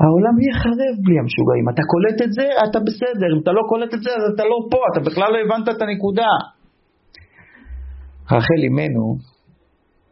העולם 0.00 0.34
יהיה 0.40 0.54
חרב 0.62 0.94
בלי 1.04 1.16
המשוגעים. 1.22 1.66
אתה 1.72 1.82
קולט 1.92 2.18
את 2.24 2.32
זה, 2.32 2.46
אתה 2.66 2.78
בסדר. 2.86 3.28
אם 3.34 3.40
אתה 3.42 3.52
לא 3.58 3.62
קולט 3.70 3.94
את 3.94 4.02
זה, 4.04 4.10
אז 4.18 4.24
אתה 4.34 4.44
לא 4.52 4.58
פה, 4.70 4.80
אתה 4.90 5.00
בכלל 5.08 5.28
לא 5.32 5.38
הבנת 5.42 5.68
את 5.68 5.82
הנקודה. 5.82 6.32
רחל 8.32 8.60
אימנו, 8.66 9.04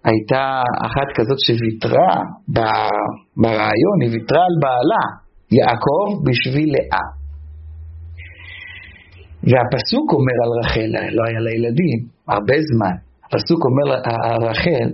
הייתה 0.04 0.62
אחת 0.86 1.08
כזאת 1.16 1.38
שוויתרה 1.46 2.12
ברעיון, 3.36 3.98
היא 4.02 4.10
ויתרה 4.12 4.42
על 4.48 4.56
בעלה, 4.62 5.04
יעקב 5.58 6.06
בשביל 6.26 6.68
לאה. 6.76 7.06
והפסוק 9.50 10.06
אומר 10.12 10.36
על 10.44 10.50
רחל, 10.60 10.90
לא 11.16 11.22
היה 11.28 11.40
לה 11.40 11.50
ילדים, 11.50 11.98
הרבה 12.28 12.54
זמן, 12.70 12.96
הפסוק 13.24 13.60
אומר 13.68 13.86
על 14.26 14.42
רחל, 14.50 14.88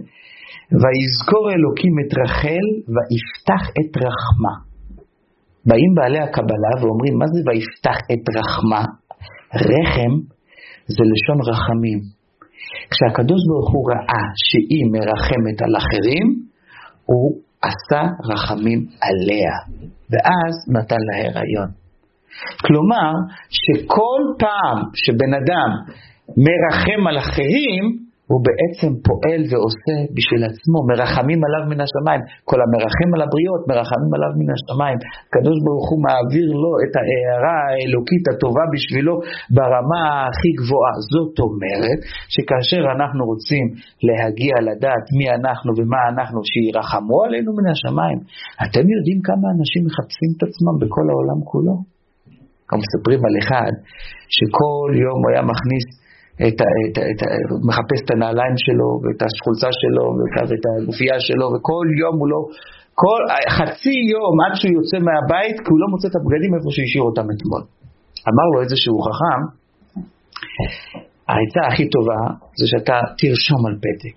ויזכור 0.80 1.44
אלוקים 1.54 1.94
את 2.02 2.10
רחל 2.22 2.66
ויפתח 2.94 3.64
את 3.80 3.96
רחמה. 3.96 4.71
באים 5.66 5.94
בעלי 5.96 6.18
הקבלה 6.18 6.72
ואומרים, 6.80 7.14
מה 7.18 7.26
זה 7.32 7.40
ויפתח 7.46 7.98
את 8.12 8.24
רחמה? 8.36 8.84
רחם 9.54 10.12
זה 10.86 11.02
לשון 11.12 11.38
רחמים. 11.50 12.00
כשהקדוש 12.90 13.40
ברוך 13.48 13.70
הוא 13.74 13.90
ראה 13.92 14.24
שהיא 14.46 14.84
מרחמת 14.92 15.62
על 15.64 15.76
אחרים, 15.76 16.26
הוא 17.04 17.38
עשה 17.62 18.02
רחמים 18.30 18.80
עליה, 19.06 19.54
ואז 20.10 20.54
נתן 20.74 21.02
לה 21.06 21.16
הריון. 21.18 21.70
כלומר, 22.66 23.12
שכל 23.50 24.22
פעם 24.38 24.78
שבן 24.94 25.34
אדם 25.34 25.70
מרחם 26.46 27.06
על 27.06 27.18
אחרים, 27.18 27.82
הוא 28.32 28.40
בעצם 28.48 28.90
פועל 29.06 29.42
ועושה 29.50 29.96
בשביל 30.16 30.42
עצמו, 30.50 30.78
מרחמים 30.90 31.40
עליו 31.46 31.62
מן 31.70 31.80
השמיים. 31.84 32.20
כל 32.50 32.58
המרחם 32.64 33.10
על 33.14 33.22
הבריות, 33.26 33.62
מרחמים 33.70 34.12
עליו 34.16 34.32
מן 34.40 34.50
השמיים. 34.54 34.98
הקדוש 35.26 35.58
ברוך 35.66 35.86
הוא 35.90 36.00
מעביר 36.06 36.48
לו 36.62 36.72
את 36.84 36.92
ההערה 36.98 37.58
האלוקית 37.68 38.24
הטובה 38.30 38.64
בשבילו 38.72 39.14
ברמה 39.56 40.02
הכי 40.28 40.50
גבוהה. 40.60 40.94
זאת 41.12 41.36
אומרת, 41.46 41.98
שכאשר 42.34 42.82
אנחנו 42.94 43.22
רוצים 43.30 43.64
להגיע 44.08 44.54
לדעת 44.68 45.04
מי 45.16 45.26
אנחנו 45.38 45.70
ומה 45.78 46.02
אנחנו, 46.12 46.38
שירחמו 46.52 47.18
עלינו 47.26 47.50
מן 47.56 47.66
השמיים, 47.72 48.18
אתם 48.64 48.84
יודעים 48.94 49.18
כמה 49.28 49.46
אנשים 49.54 49.82
מחפשים 49.88 50.30
את 50.34 50.40
עצמם 50.46 50.74
בכל 50.82 51.06
העולם 51.10 51.40
כולו? 51.50 51.74
אנחנו 52.64 52.84
מספרים 52.84 53.20
על 53.28 53.34
אחד 53.42 53.72
שכל 54.36 54.88
יום 55.04 55.18
הוא 55.22 55.30
היה 55.32 55.42
מכניס 55.52 55.86
את, 56.34 56.58
את, 56.86 56.96
את, 57.10 57.20
מחפש 57.68 57.98
את 58.04 58.10
הנעליים 58.14 58.56
שלו, 58.64 58.88
ואת 59.02 59.20
החולצה 59.22 59.70
שלו, 59.80 60.04
ואת 60.50 60.64
הגופייה 60.70 61.18
שלו, 61.26 61.46
וכל 61.54 61.86
יום 62.02 62.14
הוא 62.20 62.28
לא, 62.32 62.40
כל, 63.02 63.20
חצי 63.56 63.96
יום 64.14 64.34
עד 64.44 64.54
שהוא 64.58 64.74
יוצא 64.78 64.98
מהבית, 65.08 65.56
כי 65.64 65.68
הוא 65.72 65.80
לא 65.82 65.86
מוצא 65.92 66.06
את 66.10 66.16
הבגדים 66.18 66.52
איפה 66.56 66.68
שהשאיר 66.74 67.04
אותם 67.08 67.26
אתמול. 67.34 67.62
אמר 68.30 68.46
לו 68.52 68.58
איזשהו 68.64 68.96
חכם, 69.06 69.40
העצה 71.30 71.62
הכי 71.68 71.86
טובה 71.94 72.20
זה 72.58 72.66
שאתה 72.72 72.96
תרשום 73.20 73.60
על 73.68 73.74
פתק. 73.84 74.14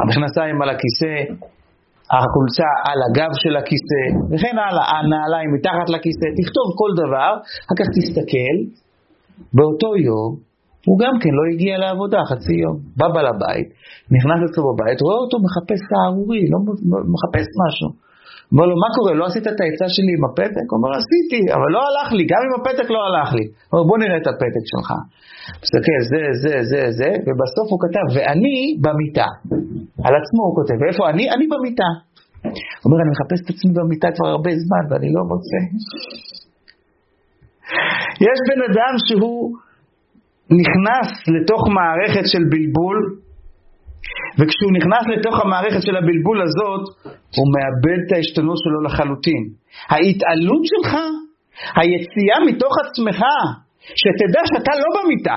המכנסיים 0.00 0.56
על 0.62 0.70
הכיסא, 0.74 1.14
החולצה 2.16 2.70
על 2.88 2.98
הגב 3.06 3.32
של 3.42 3.54
הכיסא, 3.60 4.02
וכן 4.30 4.56
הלאה, 4.64 4.84
הנעליים 4.98 5.50
מתחת 5.56 5.88
לכיסא, 5.94 6.26
תכתוב 6.40 6.66
כל 6.80 6.90
דבר, 7.02 7.30
אחר 7.64 7.76
כך 7.80 7.88
תסתכל, 7.96 8.56
באותו 9.56 9.90
יום 10.08 10.47
הוא 10.86 10.96
גם 11.04 11.14
כן 11.22 11.32
לא 11.38 11.44
הגיע 11.52 11.74
לעבודה 11.78 12.18
חצי 12.30 12.54
יום. 12.64 12.76
בא 12.98 13.06
בעל 13.14 13.26
הבית, 13.26 13.68
נכנס 14.16 14.40
אצלו 14.46 14.62
בבית, 14.68 14.98
רואה 15.04 15.18
אותו 15.24 15.36
מחפש 15.46 15.80
סהרורי, 15.90 16.42
לא 16.52 16.58
מחפש 17.14 17.46
משהו. 17.62 17.88
אומר 18.52 18.66
לו, 18.70 18.76
מה 18.84 18.88
קורה? 18.96 19.12
לא 19.20 19.24
עשית 19.30 19.46
את 19.52 19.58
העצה 19.62 19.86
שלי 19.94 20.12
עם 20.16 20.24
הפתק? 20.28 20.66
הוא 20.70 20.76
אומר, 20.78 20.90
עשיתי, 21.00 21.40
אבל 21.56 21.68
לא 21.76 21.80
הלך 21.88 22.08
לי, 22.18 22.24
גם 22.32 22.40
עם 22.46 22.52
הפתק 22.58 22.88
לא 22.94 23.00
הלך 23.06 23.28
לי. 23.38 23.44
הוא 23.46 23.72
אומר, 23.72 23.84
בוא 23.88 23.98
נראה 24.02 24.16
את 24.22 24.26
הפתק 24.30 24.64
שלך. 24.72 24.88
מסתכל, 25.62 26.00
זה, 26.10 26.20
זה, 26.42 26.54
זה, 26.70 26.80
זה, 26.98 27.10
ובסוף 27.24 27.66
הוא 27.72 27.80
כתב, 27.84 28.06
ואני 28.14 28.56
במיטה. 28.84 29.28
על 30.06 30.14
עצמו 30.20 30.40
הוא 30.46 30.54
כותב, 30.58 30.76
ואיפה 30.80 31.02
אני? 31.12 31.24
אני 31.34 31.44
במיטה. 31.52 31.90
הוא 32.42 32.86
אומר, 32.86 32.98
אני 33.02 33.10
מחפש 33.14 33.38
את 33.42 33.48
עצמי 33.52 33.70
במיטה 33.78 34.08
כבר 34.16 34.28
הרבה 34.34 34.52
זמן, 34.64 34.82
ואני 34.88 35.08
לא 35.16 35.22
מוצא. 35.30 35.60
יש 38.28 38.38
בן 38.48 38.60
אדם 38.68 38.92
שהוא 39.06 39.38
נכנס 40.50 41.08
לתוך 41.34 41.62
מערכת 41.68 42.26
של 42.32 42.44
בלבול, 42.50 42.98
וכשהוא 44.38 44.72
נכנס 44.78 45.04
לתוך 45.16 45.40
המערכת 45.40 45.82
של 45.82 45.96
הבלבול 45.96 46.42
הזאת, 46.42 46.84
הוא 47.36 47.46
מאבד 47.54 47.98
את 48.06 48.12
העשתונות 48.12 48.58
שלו 48.62 48.82
לחלוטין. 48.86 49.42
ההתעלות 49.88 50.62
שלך, 50.70 50.92
היציאה 51.76 52.38
מתוך 52.46 52.72
עצמך, 52.84 53.20
שתדע 54.00 54.42
שאתה 54.50 54.72
לא 54.82 54.88
במיטה. 54.96 55.36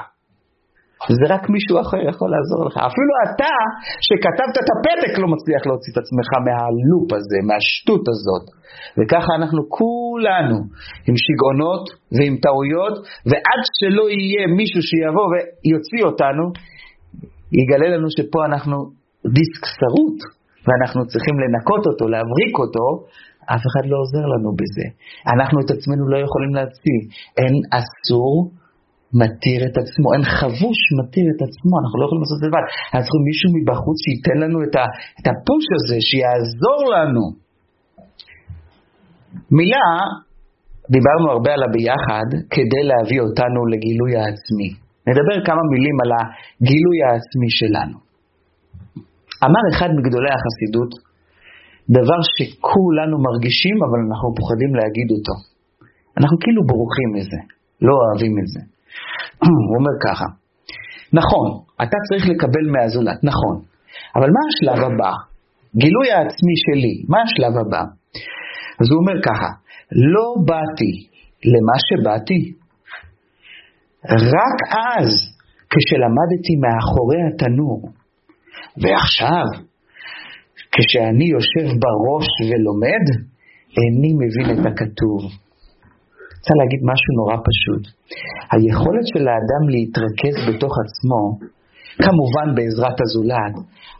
זה 1.10 1.26
רק 1.34 1.44
מישהו 1.56 1.76
אחר 1.84 2.02
יכול 2.12 2.30
לעזור 2.34 2.62
לך. 2.68 2.76
אפילו 2.90 3.14
אתה, 3.26 3.56
שכתבת 4.08 4.56
את 4.62 4.68
הפתק, 4.74 5.14
לא 5.22 5.28
מצליח 5.34 5.62
להוציא 5.68 5.92
את 5.94 5.98
עצמך 6.04 6.30
מהלופ 6.46 7.10
הזה, 7.18 7.40
מהשטות 7.48 8.06
הזאת. 8.14 8.46
וככה 8.98 9.32
אנחנו 9.40 9.62
כולנו 9.80 10.58
עם 11.08 11.16
שיגעונות 11.24 11.86
ועם 12.16 12.34
טעויות, 12.46 12.96
ועד 13.30 13.62
שלא 13.78 14.06
יהיה 14.10 14.44
מישהו 14.60 14.82
שיבוא 14.90 15.28
ויוציא 15.32 16.04
אותנו, 16.10 16.44
יגלה 17.60 17.88
לנו 17.94 18.08
שפה 18.18 18.40
אנחנו 18.50 18.76
דיסק 19.38 19.64
שרוט, 19.78 20.20
ואנחנו 20.66 21.02
צריכים 21.12 21.36
לנקות 21.44 21.84
אותו, 21.90 22.04
להבריק 22.14 22.56
אותו, 22.64 22.86
אף 23.54 23.64
אחד 23.70 23.86
לא 23.92 23.98
עוזר 24.04 24.26
לנו 24.34 24.50
בזה. 24.60 24.88
אנחנו 25.34 25.58
את 25.64 25.70
עצמנו 25.76 26.04
לא 26.14 26.18
יכולים 26.26 26.54
להציל. 26.58 27.02
אין 27.42 27.56
אסור 27.80 28.34
מתיר 29.22 29.60
את 29.68 29.76
עצמו, 29.82 30.08
אין 30.14 30.24
חבוש 30.40 30.80
מתיר 31.00 31.26
את 31.34 31.42
עצמו, 31.48 31.74
אנחנו 31.82 31.96
לא 32.00 32.06
יכולים 32.06 32.24
לעשות 32.24 32.38
את 32.38 32.44
זה 32.44 32.48
לבד. 32.50 32.66
אנחנו 32.92 33.06
צריכים 33.08 33.26
מישהו 33.30 33.50
מבחוץ 33.58 33.98
שייתן 34.06 34.38
לנו 34.44 34.58
את, 34.66 34.76
את 35.20 35.26
הפוש 35.32 35.66
הזה, 35.78 35.98
שיעזור 36.10 36.80
לנו. 36.94 37.26
מילה, 39.58 39.88
דיברנו 40.96 41.26
הרבה 41.34 41.52
על 41.58 41.64
הביחד 41.68 42.28
כדי 42.54 42.84
להביא 42.92 43.22
אותנו 43.26 43.60
לגילוי 43.72 44.12
העצמי. 44.20 44.70
נדבר 45.08 45.38
כמה 45.48 45.64
מילים 45.72 45.98
על 46.04 46.12
הגילוי 46.18 46.98
העצמי 47.06 47.50
שלנו. 47.60 47.98
אמר 49.48 49.64
אחד 49.74 49.90
מגדולי 49.98 50.32
החסידות, 50.38 50.92
דבר 51.98 52.20
שכולנו 52.36 53.16
מרגישים, 53.28 53.78
אבל 53.86 54.00
אנחנו 54.08 54.28
פוחדים 54.40 54.72
להגיד 54.80 55.08
אותו. 55.16 55.36
אנחנו 56.18 56.36
כאילו 56.44 56.62
בורחים 56.72 57.10
מזה, 57.16 57.40
לא 57.88 57.94
אוהבים 58.02 58.34
את 58.42 58.48
זה. 58.54 58.62
הוא 59.44 59.76
אומר 59.78 59.96
ככה, 60.06 60.26
נכון, 61.14 61.48
אתה 61.84 61.98
צריך 62.10 62.30
לקבל 62.30 62.66
מהזולת, 62.74 63.20
נכון, 63.24 63.56
אבל 64.16 64.30
מה 64.36 64.42
השלב 64.50 64.84
הבא? 64.86 65.14
גילוי 65.76 66.12
העצמי 66.12 66.56
שלי, 66.64 66.96
מה 67.10 67.18
השלב 67.26 67.54
הבא? 67.62 67.84
אז 68.80 68.88
הוא 68.92 69.00
אומר 69.02 69.22
ככה, 69.28 69.50
לא 69.92 70.28
באתי 70.46 70.94
למה 71.54 71.76
שבאתי, 71.88 72.54
רק 74.10 74.58
אז, 74.98 75.10
כשלמדתי 75.74 76.54
מאחורי 76.64 77.22
התנור, 77.28 77.82
ועכשיו, 78.82 79.46
כשאני 80.72 81.26
יושב 81.36 81.68
בראש 81.84 82.28
ולומד, 82.50 83.06
איני 83.78 84.12
מבין 84.22 84.48
את 84.60 84.66
הכתוב. 84.66 85.22
רוצה 86.42 86.54
להגיד 86.62 86.82
משהו 86.92 87.12
נורא 87.20 87.38
פשוט. 87.50 87.84
היכולת 88.52 89.06
של 89.14 89.24
האדם 89.32 89.64
להתרכז 89.74 90.36
בתוך 90.48 90.74
עצמו, 90.84 91.22
כמובן 92.04 92.48
בעזרת 92.56 92.98
הזולת, 93.04 93.56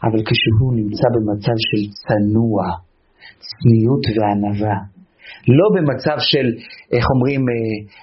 אבל 0.06 0.20
כשהוא 0.28 0.70
נמצא 0.78 1.06
במצב 1.14 1.56
של 1.68 1.82
צנוע, 2.02 2.60
צניעות 3.48 4.04
וענווה, 4.14 4.76
לא 5.58 5.66
במצב 5.74 6.16
של, 6.18 6.46
איך 6.92 7.04
אומרים, 7.14 7.42
אה, 7.48 7.54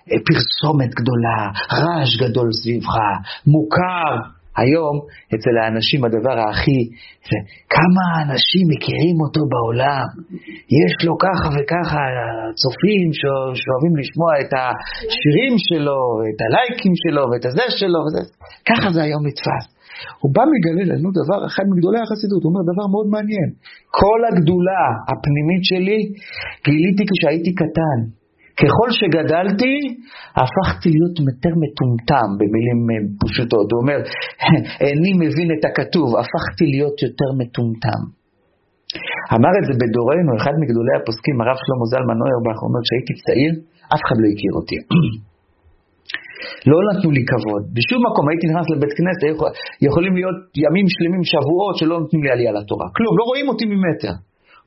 אה, 0.09 0.17
פרסומת 0.27 0.91
גדולה, 0.99 1.39
רעש 1.79 2.11
גדול 2.23 2.49
סביבך, 2.51 2.95
מוכר, 3.47 4.11
היום 4.57 4.95
אצל 5.33 5.55
האנשים 5.61 6.05
הדבר 6.05 6.37
הכי, 6.49 6.79
כמה 7.75 8.05
אנשים 8.23 8.65
מכירים 8.73 9.17
אותו 9.25 9.41
בעולם, 9.51 10.07
יש 10.81 10.93
לו 11.05 11.13
ככה 11.25 11.47
וככה 11.55 12.01
צופים 12.61 13.07
שאוהבים 13.59 13.93
לשמוע 14.01 14.31
את 14.41 14.51
השירים 14.57 15.53
שלו, 15.67 16.01
את 16.29 16.39
הלייקים 16.45 16.93
שלו 17.01 17.23
ואת 17.29 17.45
הזה 17.45 17.65
שלו, 17.79 17.99
וזה, 18.05 18.21
ככה 18.69 18.87
זה 18.93 19.01
היום 19.03 19.21
נתפס. 19.27 19.65
הוא 20.21 20.31
בא 20.35 20.43
מגלה 20.53 20.83
לנו 20.91 21.09
דבר, 21.19 21.39
אחד 21.49 21.65
מגדולי 21.71 21.99
החסידות, 22.03 22.41
הוא 22.43 22.49
אומר 22.51 22.63
דבר 22.71 22.85
מאוד 22.93 23.07
מעניין. 23.15 23.49
כל 23.99 24.19
הגדולה 24.29 24.83
הפנימית 25.09 25.63
שלי 25.69 25.99
גיליתי 26.65 27.03
כשהייתי 27.11 27.51
קטן. 27.61 27.99
ככל 28.59 28.89
שגדלתי, 28.99 29.73
הפכתי 30.41 30.87
להיות 30.95 31.15
יותר 31.29 31.53
מטומטם, 31.63 32.29
במילים 32.39 32.79
אה, 32.91 33.01
פשוטות. 33.23 33.67
הוא 33.71 33.79
אומר, 33.81 33.99
איני 34.85 35.13
מבין 35.23 35.49
את 35.55 35.63
הכתוב, 35.69 36.07
הפכתי 36.21 36.65
להיות 36.73 36.97
יותר 37.05 37.29
מטומטם. 37.39 38.01
אמר 39.35 39.53
את 39.59 39.65
זה 39.67 39.73
בדורנו, 39.81 40.31
אחד 40.39 40.53
מגדולי 40.61 40.93
הפוסקים, 40.99 41.35
הרב 41.41 41.57
שלמה 41.63 41.85
זלמן 41.91 42.17
נוירבך, 42.21 42.57
אומר, 42.65 42.81
כשהייתי 42.85 43.13
צעיר, 43.23 43.53
אף 43.93 44.01
אחד 44.05 44.17
לא 44.21 44.27
הכיר 44.33 44.53
אותי. 44.59 44.77
לא 46.69 46.77
נתנו 46.87 47.09
לי 47.17 47.23
כבוד. 47.31 47.63
בשום 47.75 47.99
מקום 48.07 48.25
הייתי 48.29 48.45
נכנס 48.51 48.67
לבית 48.73 48.93
כנסת, 48.97 49.21
יכולים 49.87 50.13
להיות 50.17 50.39
ימים 50.65 50.87
שלמים, 50.95 51.23
שבועות, 51.31 51.75
שלא 51.79 51.95
נותנים 52.01 52.21
לי 52.23 52.29
עלייה 52.33 52.51
לתורה. 52.57 52.87
כלום, 52.97 53.13
לא 53.19 53.23
רואים 53.29 53.47
אותי 53.51 53.65
ממטר. 53.73 54.13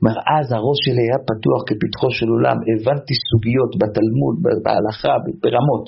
אומר, 0.03 0.17
אז 0.35 0.45
הראש 0.57 0.79
שלי 0.85 1.03
היה 1.07 1.19
פתוח 1.29 1.61
כפתחו 1.67 2.07
של 2.17 2.29
עולם, 2.35 2.57
הבנתי 2.69 3.13
סוגיות 3.27 3.71
בתלמוד, 3.79 4.35
בהלכה, 4.63 5.13
ברמות. 5.41 5.85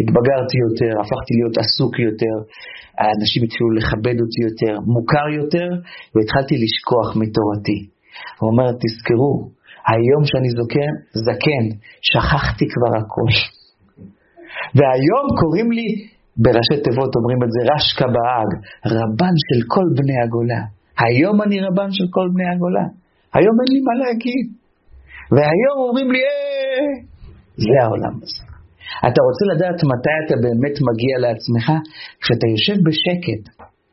התבגרתי 0.00 0.56
יותר, 0.66 0.92
הפכתי 1.02 1.32
להיות 1.38 1.54
עסוק 1.62 1.92
יותר, 2.08 2.36
האנשים 3.00 3.40
התחילו 3.44 3.70
לכבד 3.78 4.16
אותי 4.22 4.40
יותר, 4.48 4.74
מוכר 4.94 5.26
יותר, 5.40 5.68
והתחלתי 6.14 6.54
לשכוח 6.64 7.08
מתורתי. 7.20 7.78
הוא 8.38 8.46
אומר, 8.50 8.68
תזכרו, 8.82 9.34
היום 9.92 10.22
שאני 10.30 10.50
זוקן, 10.58 10.92
זקן, 11.26 11.64
שכחתי 12.08 12.66
כבר 12.72 12.92
הכל. 13.00 13.32
והיום 14.76 15.26
קוראים 15.40 15.68
לי, 15.76 15.88
בראשי 16.42 16.76
תיבות 16.84 17.12
אומרים 17.18 17.40
את 17.44 17.50
זה, 17.54 17.60
רשקה 17.72 18.06
בהאג, 18.14 18.50
רבן 18.98 19.34
של 19.46 19.60
כל 19.72 19.86
בני 19.98 20.16
הגולה. 20.22 20.62
היום 21.04 21.36
אני 21.42 21.56
רבן 21.66 21.90
של 21.96 22.06
כל 22.10 22.26
בני 22.34 22.48
הגולה. 22.54 23.03
היום 23.36 23.54
אין 23.60 23.70
לי 23.74 23.80
מה 23.88 23.94
להגיד. 24.02 24.46
והיום 25.34 25.76
אומרים 25.86 26.08
לי, 26.14 26.22
אה, 26.28 26.90
זה 27.66 27.76
העולם 27.84 28.14
הזה. 28.22 28.44
אתה 29.08 29.20
רוצה 29.26 29.44
לדעת 29.52 29.78
מתי 29.92 30.16
אתה 30.24 30.34
באמת 30.44 30.76
מגיע 30.88 31.14
לעצמך? 31.24 31.66
כשאתה 32.22 32.46
יושב 32.54 32.76
בשקט, 32.86 33.42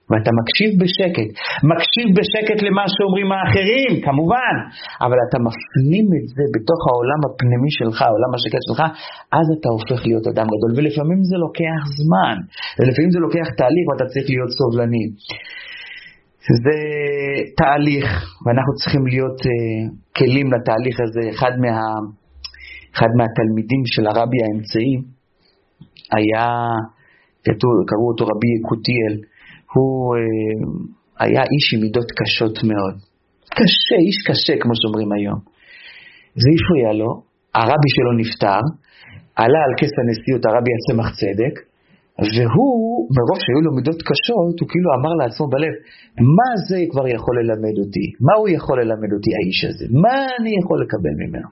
ואתה 0.09 0.31
מקשיב 0.39 0.71
בשקט. 0.81 1.29
מקשיב 1.71 2.07
בשקט 2.17 2.59
למה 2.67 2.83
שאומרים 2.93 3.29
האחרים, 3.35 3.91
כמובן, 4.05 4.55
אבל 5.05 5.17
אתה 5.25 5.37
מפנים 5.47 6.07
את 6.17 6.25
זה 6.35 6.43
בתוך 6.55 6.81
העולם 6.89 7.19
הפנימי 7.25 7.71
שלך, 7.79 7.97
העולם 8.01 8.31
השקט 8.35 8.63
שלך, 8.67 8.81
אז 9.39 9.47
אתה 9.55 9.67
הופך 9.75 9.99
להיות 10.07 10.25
אדם 10.31 10.47
גדול. 10.53 10.71
ולפעמים 10.75 11.19
זה 11.29 11.37
לוקח 11.45 11.81
זמן, 12.01 12.35
ולפעמים 12.77 13.11
זה 13.15 13.19
לוקח 13.25 13.47
תהליך 13.59 13.85
ואתה 13.87 14.05
צריך 14.11 14.25
להיות 14.31 14.51
סובלני. 14.59 15.05
זה 16.65 16.77
תהליך, 17.57 18.07
ואנחנו 18.45 18.73
צריכים 18.79 19.07
להיות 19.07 19.39
uh, 19.41 19.49
כלים 20.17 20.47
לתהליך 20.53 20.97
הזה. 21.05 21.29
אחד, 21.29 21.51
מה, 21.61 21.75
אחד 22.95 23.11
מהתלמידים 23.17 23.81
של 23.85 24.07
הרבי 24.07 24.37
האמצעי 24.43 24.95
היה, 26.15 26.47
קראו 27.89 28.07
אותו 28.11 28.23
רבי 28.31 28.49
יקותיאל, 28.59 29.13
הוא 29.73 30.15
uh, 30.15 30.21
היה 31.19 31.41
איש 31.53 31.65
עם 31.73 31.79
מידות 31.81 32.09
קשות 32.19 32.55
מאוד. 32.63 32.95
קשה, 33.57 33.97
איש 34.05 34.17
קשה, 34.27 34.53
כמו 34.61 34.73
שאומרים 34.79 35.11
היום. 35.11 35.39
זה 36.41 36.49
הפריע 36.55 36.93
לו, 36.93 37.09
הרבי 37.55 37.89
שלו 37.95 38.11
נפטר, 38.21 38.61
עלה 39.35 39.61
על 39.67 39.73
כס 39.79 39.93
הנשיאות 39.99 40.45
הרבי 40.45 40.71
הצמח 40.77 41.09
צדק, 41.19 41.70
והוא, 42.19 43.07
מרוב 43.15 43.39
שהיו 43.43 43.61
לו 43.65 43.71
מידות 43.77 43.99
קשות, 44.09 44.55
הוא 44.59 44.67
כאילו 44.71 44.89
אמר 44.97 45.13
לעצמו 45.21 45.45
בלב, 45.53 45.73
מה 46.39 46.49
זה 46.67 46.79
כבר 46.91 47.05
יכול 47.15 47.33
ללמד 47.39 47.75
אותי? 47.83 48.05
מה 48.27 48.33
הוא 48.39 48.49
יכול 48.57 48.75
ללמד 48.81 49.11
אותי, 49.15 49.29
האיש 49.37 49.59
הזה? 49.69 49.85
מה 50.03 50.15
אני 50.37 50.51
יכול 50.61 50.77
לקבל 50.83 51.15
ממנו? 51.21 51.49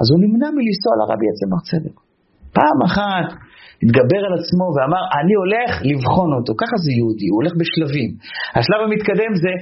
אז 0.00 0.06
הוא 0.10 0.18
נמנע 0.24 0.48
מלנסוע 0.56 0.92
לרבי 0.98 1.26
הצמח 1.32 1.60
צדק. 1.70 1.96
פעם 2.58 2.78
אחת 2.88 3.26
התגבר 3.82 4.22
על 4.26 4.34
עצמו 4.40 4.66
ואמר, 4.74 5.02
אני 5.18 5.34
הולך 5.42 5.70
לבחון 5.90 6.30
אותו. 6.36 6.52
ככה 6.62 6.76
זה 6.84 6.90
יהודי, 6.98 7.28
הוא 7.30 7.38
הולך 7.40 7.52
בשלבים. 7.60 8.10
השלב 8.56 8.80
המתקדם 8.86 9.32
זה, 9.44 9.52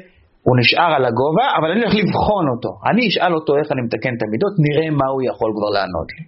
הוא 0.47 0.55
נשאר 0.61 0.91
על 0.97 1.05
הגובה, 1.09 1.47
אבל 1.59 1.69
אני 1.73 1.81
הולך 1.83 1.95
לבחון 2.03 2.45
אותו. 2.53 2.71
אני 2.91 3.03
אשאל 3.09 3.33
אותו 3.39 3.53
איך 3.59 3.69
אני 3.73 3.83
מתקן 3.87 4.13
את 4.17 4.23
המידות, 4.25 4.55
נראה 4.67 4.89
מה 5.01 5.07
הוא 5.13 5.23
יכול 5.31 5.51
כבר 5.57 5.71
לענות 5.77 6.09
לי. 6.17 6.25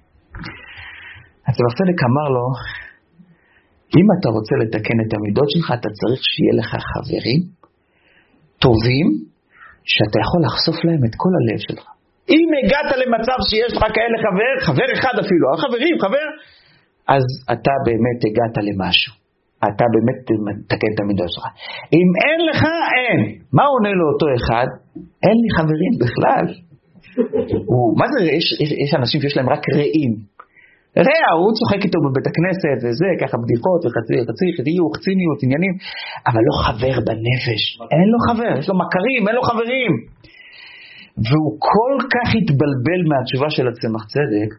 הצמח 1.48 1.72
צדק 1.78 1.98
אמר 2.08 2.28
לו, 2.36 2.44
אם 3.98 4.06
אתה 4.16 4.28
רוצה 4.36 4.54
לתקן 4.62 4.98
את 5.04 5.10
המידות 5.14 5.48
שלך, 5.54 5.68
אתה 5.78 5.88
צריך 5.98 6.20
שיהיה 6.32 6.54
לך 6.60 6.70
חברים 6.92 7.40
טובים, 8.64 9.06
שאתה 9.92 10.18
יכול 10.24 10.40
לחשוף 10.46 10.78
להם 10.86 11.02
את 11.08 11.14
כל 11.22 11.32
הלב 11.38 11.60
שלך. 11.66 11.86
אם 12.36 12.48
הגעת 12.58 12.90
למצב 13.02 13.38
שיש 13.50 13.72
לך 13.76 13.84
כאלה 13.96 14.16
חבר, 14.24 14.52
חבר 14.66 14.88
אחד 14.96 15.14
אפילו, 15.22 15.44
חברים, 15.64 15.94
חבר, 16.04 16.26
אז 17.14 17.24
אתה 17.52 17.72
באמת 17.86 18.18
הגעת 18.26 18.56
למשהו. 18.68 19.12
אתה 19.68 19.84
באמת 19.94 20.20
מתקן 20.46 20.90
את 20.94 21.00
המידות 21.00 21.30
שלך. 21.34 21.46
אם 21.92 22.08
אין 22.24 22.40
לך, 22.50 22.62
אין. 22.98 23.20
מה 23.52 23.64
עונה 23.72 23.92
לו 23.98 24.04
אותו 24.12 24.26
אחד? 24.38 24.68
אין 25.26 25.36
לי 25.42 25.50
חברים 25.56 25.92
בכלל. 26.02 26.46
הוא, 27.70 27.98
מה 27.98 28.06
זה, 28.12 28.24
יש, 28.24 28.46
יש, 28.60 28.72
יש 28.84 28.94
אנשים 28.94 29.20
שיש 29.20 29.36
להם 29.36 29.48
רק 29.48 29.62
רעים. 29.76 30.12
רע, 30.96 31.24
הוא 31.38 31.50
צוחק 31.58 31.80
איתו 31.86 31.98
בבית 32.04 32.26
הכנסת 32.30 32.76
וזה, 32.82 33.10
ככה 33.22 33.36
בדיחות 33.42 33.80
וחצי, 33.84 34.14
חצי, 34.28 34.46
חיוך, 34.56 34.92
ציניות, 35.04 35.38
עניינים, 35.44 35.74
אבל 36.28 36.42
לא 36.48 36.54
חבר 36.64 36.94
בנפש. 37.06 37.62
אין 37.94 38.08
לו 38.12 38.18
חבר, 38.26 38.52
יש 38.60 38.68
לו 38.70 38.76
מכרים, 38.82 39.22
אין 39.28 39.36
לו 39.38 39.42
חברים. 39.50 39.92
והוא 41.26 41.50
כל 41.72 41.94
כך 42.14 42.28
התבלבל 42.38 43.00
מהתשובה 43.10 43.48
של 43.56 43.66
הצמח 43.70 44.04
צדק, 44.14 44.50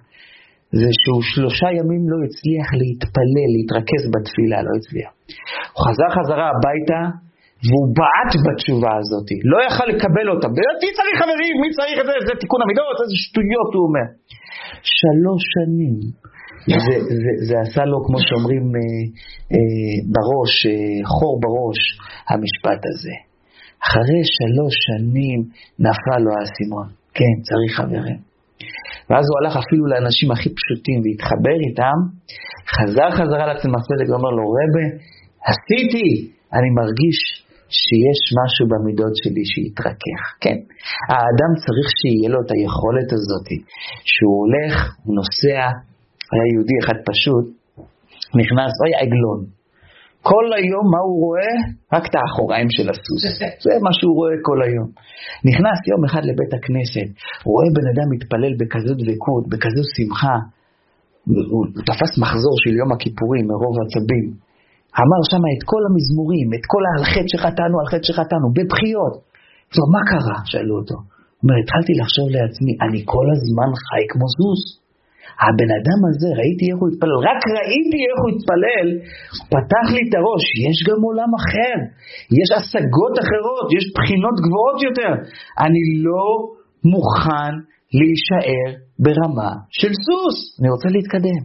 זה 0.79 0.89
שהוא 1.01 1.21
שלושה 1.33 1.69
ימים 1.77 2.03
לא 2.11 2.17
הצליח 2.25 2.67
להתפלל, 2.79 3.49
להתרכז 3.55 4.03
בתפילה, 4.13 4.57
לא 4.67 4.71
הצליח. 4.77 5.11
הוא 5.73 5.81
חזר 5.85 6.09
חזרה 6.17 6.47
הביתה, 6.53 7.01
והוא 7.67 7.87
בעט 7.97 8.31
בתשובה 8.45 8.93
הזאת, 8.99 9.27
לא 9.51 9.57
יכל 9.67 9.85
לקבל 9.91 10.27
אותה. 10.33 10.47
מי 10.81 10.89
צריך 10.97 11.15
חברים? 11.23 11.53
מי 11.63 11.69
צריך 11.77 11.97
את 12.01 12.07
זה? 12.09 12.15
זה 12.27 12.33
תיקון 12.41 12.59
המידות? 12.63 12.95
איזה 13.03 13.15
שטויות 13.23 13.71
הוא 13.75 13.83
אומר. 13.87 14.07
שלוש 14.81 15.43
שנים. 15.55 15.95
זה, 17.47 17.55
עשה 17.65 17.83
לו, 17.85 17.97
כמו 18.05 18.17
שאומרים 18.25 18.65
אה, 18.75 18.81
אה, 19.53 19.95
בראש, 20.13 20.53
אה, 20.65 20.71
חור 21.13 21.39
בראש, 21.43 21.79
המשפט 22.29 22.81
הזה. 22.89 23.15
אחרי 23.87 24.21
שלוש 24.37 24.75
שנים 24.87 25.39
נפל 25.79 26.19
לו 26.25 26.31
האסימון. 26.37 26.87
כן, 27.17 27.33
צריך 27.47 27.71
חברים. 27.77 28.19
ואז 29.09 29.25
הוא 29.29 29.37
הלך 29.39 29.53
אפילו 29.63 29.85
לאנשים 29.91 30.31
הכי 30.31 30.49
פשוטים 30.57 30.97
והתחבר 31.03 31.57
איתם, 31.67 31.97
חזר 32.75 33.09
חזרה 33.17 33.45
הצדק 33.77 34.07
ואומר 34.09 34.31
לו, 34.37 34.43
רבה, 34.57 34.85
עשיתי, 35.49 36.07
אני 36.53 36.69
מרגיש 36.79 37.19
שיש 37.81 38.19
משהו 38.39 38.63
במידות 38.71 39.13
שלי 39.21 39.45
שיתרכך. 39.51 40.21
כן, 40.43 40.57
האדם 41.11 41.51
צריך 41.63 41.87
שיהיה 41.99 42.29
לו 42.33 42.39
את 42.43 42.49
היכולת 42.55 43.09
הזאת, 43.15 43.47
שהוא 44.11 44.37
הולך, 44.41 44.75
הוא 45.03 45.15
נוסע, 45.19 45.61
היה 46.31 46.45
יהודי 46.53 46.77
אחד 46.83 46.97
פשוט, 47.09 47.45
נכנס, 48.41 48.71
אוי 48.81 48.93
עגלון. 49.01 49.41
כל 50.29 50.45
היום 50.57 50.85
מה 50.93 51.01
הוא 51.07 51.17
רואה? 51.25 51.55
רק 51.93 52.03
את 52.09 52.15
האחוריים 52.15 52.67
של 52.75 52.87
הסוס. 52.91 53.23
זה 53.65 53.73
מה 53.85 53.91
שהוא 53.97 54.15
רואה 54.19 54.35
כל 54.47 54.59
היום. 54.67 54.89
נכנס 55.49 55.79
יום 55.91 56.01
אחד 56.07 56.23
לבית 56.29 56.53
הכנסת, 56.57 57.07
רואה 57.51 57.67
בן 57.77 57.87
אדם 57.91 58.07
מתפלל 58.13 58.53
בכזאת 58.59 58.97
דבקות, 59.01 59.43
בכזאת 59.51 59.87
שמחה. 59.95 60.37
הוא 61.51 61.65
תפס 61.87 62.11
מחזור 62.23 62.55
של 62.63 62.73
יום 62.79 62.89
הכיפורים 62.91 63.43
מרוב 63.51 63.75
עצבים. 63.83 64.25
אמר 65.01 65.21
שם 65.31 65.43
את 65.53 65.61
כל 65.71 65.81
המזמורים, 65.87 66.47
את 66.55 66.63
כל 66.71 66.83
על 66.93 67.03
חטא 67.13 67.29
שחטאנו, 67.33 67.75
על 67.81 67.87
חטא 67.91 68.05
שחטאנו, 68.09 68.47
בבחיות. 68.55 69.13
טוב, 69.75 69.85
מה 69.95 70.01
קרה? 70.11 70.39
שאלו 70.51 70.75
אותו. 70.79 70.97
הוא 70.97 71.43
אומר, 71.43 71.57
התחלתי 71.63 71.93
לחשוב 72.01 72.27
לעצמי, 72.37 72.73
אני 72.85 72.99
כל 73.13 73.27
הזמן 73.33 73.69
חי 73.85 74.03
כמו 74.11 74.27
סוס. 74.37 74.63
הבן 75.45 75.71
אדם 75.79 75.99
הזה, 76.07 76.29
ראיתי 76.39 76.63
איך 76.69 76.79
הוא 76.81 76.89
התפלל, 76.91 77.19
רק 77.29 77.41
ראיתי 77.57 77.99
איך 78.07 78.17
הוא 78.23 78.29
התפלל, 78.33 78.87
פתח 79.53 79.85
לי 79.95 80.01
את 80.05 80.13
הראש, 80.19 80.45
יש 80.67 80.77
גם 80.87 80.99
עולם 81.07 81.31
אחר, 81.39 81.77
יש 82.39 82.49
השגות 82.57 83.15
אחרות, 83.23 83.65
יש 83.77 83.85
בחינות 83.95 84.35
גבוהות 84.45 84.79
יותר. 84.87 85.11
אני 85.65 85.83
לא 86.07 86.27
מוכן 86.93 87.53
להישאר 87.99 88.67
ברמה 89.03 89.51
של 89.79 89.93
סוס. 90.05 90.37
אני 90.59 90.69
רוצה 90.73 90.89
להתקדם. 90.95 91.41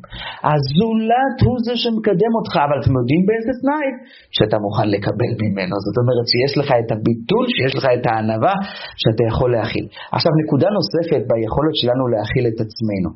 הזולת 0.50 1.36
הוא 1.44 1.56
זה 1.66 1.74
שמקדם 1.82 2.32
אותך, 2.38 2.54
אבל 2.66 2.76
אתם 2.80 2.94
יודעים 2.98 3.22
באיזה 3.28 3.52
תנאי? 3.60 3.88
שאתה 4.36 4.56
מוכן 4.64 4.88
לקבל 4.94 5.32
ממנו. 5.42 5.74
זאת 5.86 5.96
אומרת 6.00 6.26
שיש 6.32 6.52
לך 6.60 6.68
את 6.80 6.88
הביטול, 6.94 7.44
שיש 7.56 7.72
לך 7.78 7.84
את 7.96 8.04
הענווה, 8.08 8.54
שאתה 9.02 9.22
יכול 9.30 9.48
להכיל. 9.56 9.86
עכשיו, 10.16 10.32
נקודה 10.42 10.68
נוספת 10.78 11.22
ביכולת 11.30 11.74
שלנו 11.80 12.04
להכיל 12.14 12.44
את 12.50 12.58
עצמנו. 12.64 13.10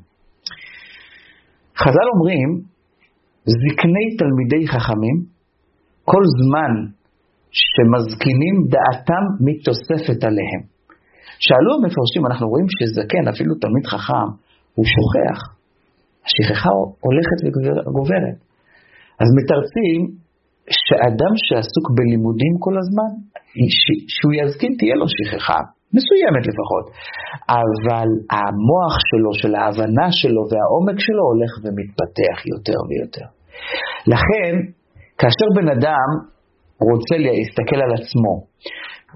חז"ל 1.83 2.07
אומרים, 2.14 2.51
זקני 3.62 4.07
תלמידי 4.20 4.62
חכמים, 4.72 5.16
כל 6.05 6.24
זמן 6.39 6.72
שמזקינים 7.51 8.57
דעתם 8.74 9.24
מתוספת 9.47 10.24
עליהם. 10.28 10.72
שאלו 11.47 11.70
המפרשים, 11.76 12.22
אנחנו 12.28 12.47
רואים 12.53 12.68
שזקן, 12.76 13.24
אפילו 13.32 13.53
תלמיד 13.62 13.84
חכם, 13.93 14.28
הוא 14.76 14.86
שוכח. 14.95 15.38
השכחה 16.26 16.72
הולכת 17.07 17.38
וגוברת. 17.45 18.38
אז 19.20 19.28
מתרצים 19.38 20.01
שאדם 20.86 21.32
שעסוק 21.45 21.86
בלימודים 21.97 22.55
כל 22.64 22.74
הזמן, 22.82 23.11
שהוא 24.14 24.32
יזקין 24.40 24.72
תהיה 24.78 24.95
לו 25.01 25.07
שכחה, 25.16 25.61
מסוימת 25.97 26.45
לפחות, 26.51 26.86
אבל 27.59 28.09
המוח 28.36 28.95
שלו, 29.09 29.30
של 29.40 29.53
ההבנה 29.59 30.09
שלו 30.20 30.43
והעומק 30.51 30.99
שלו 31.07 31.22
הולך 31.30 31.53
ומתפתח 31.62 32.36
יותר 32.53 32.78
ויותר. 32.88 33.26
לכן, 34.14 34.53
כאשר 35.18 35.47
בן 35.57 35.68
אדם 35.76 36.09
רוצה 36.90 37.16
להסתכל 37.24 37.80
על 37.84 37.93
עצמו, 37.99 38.34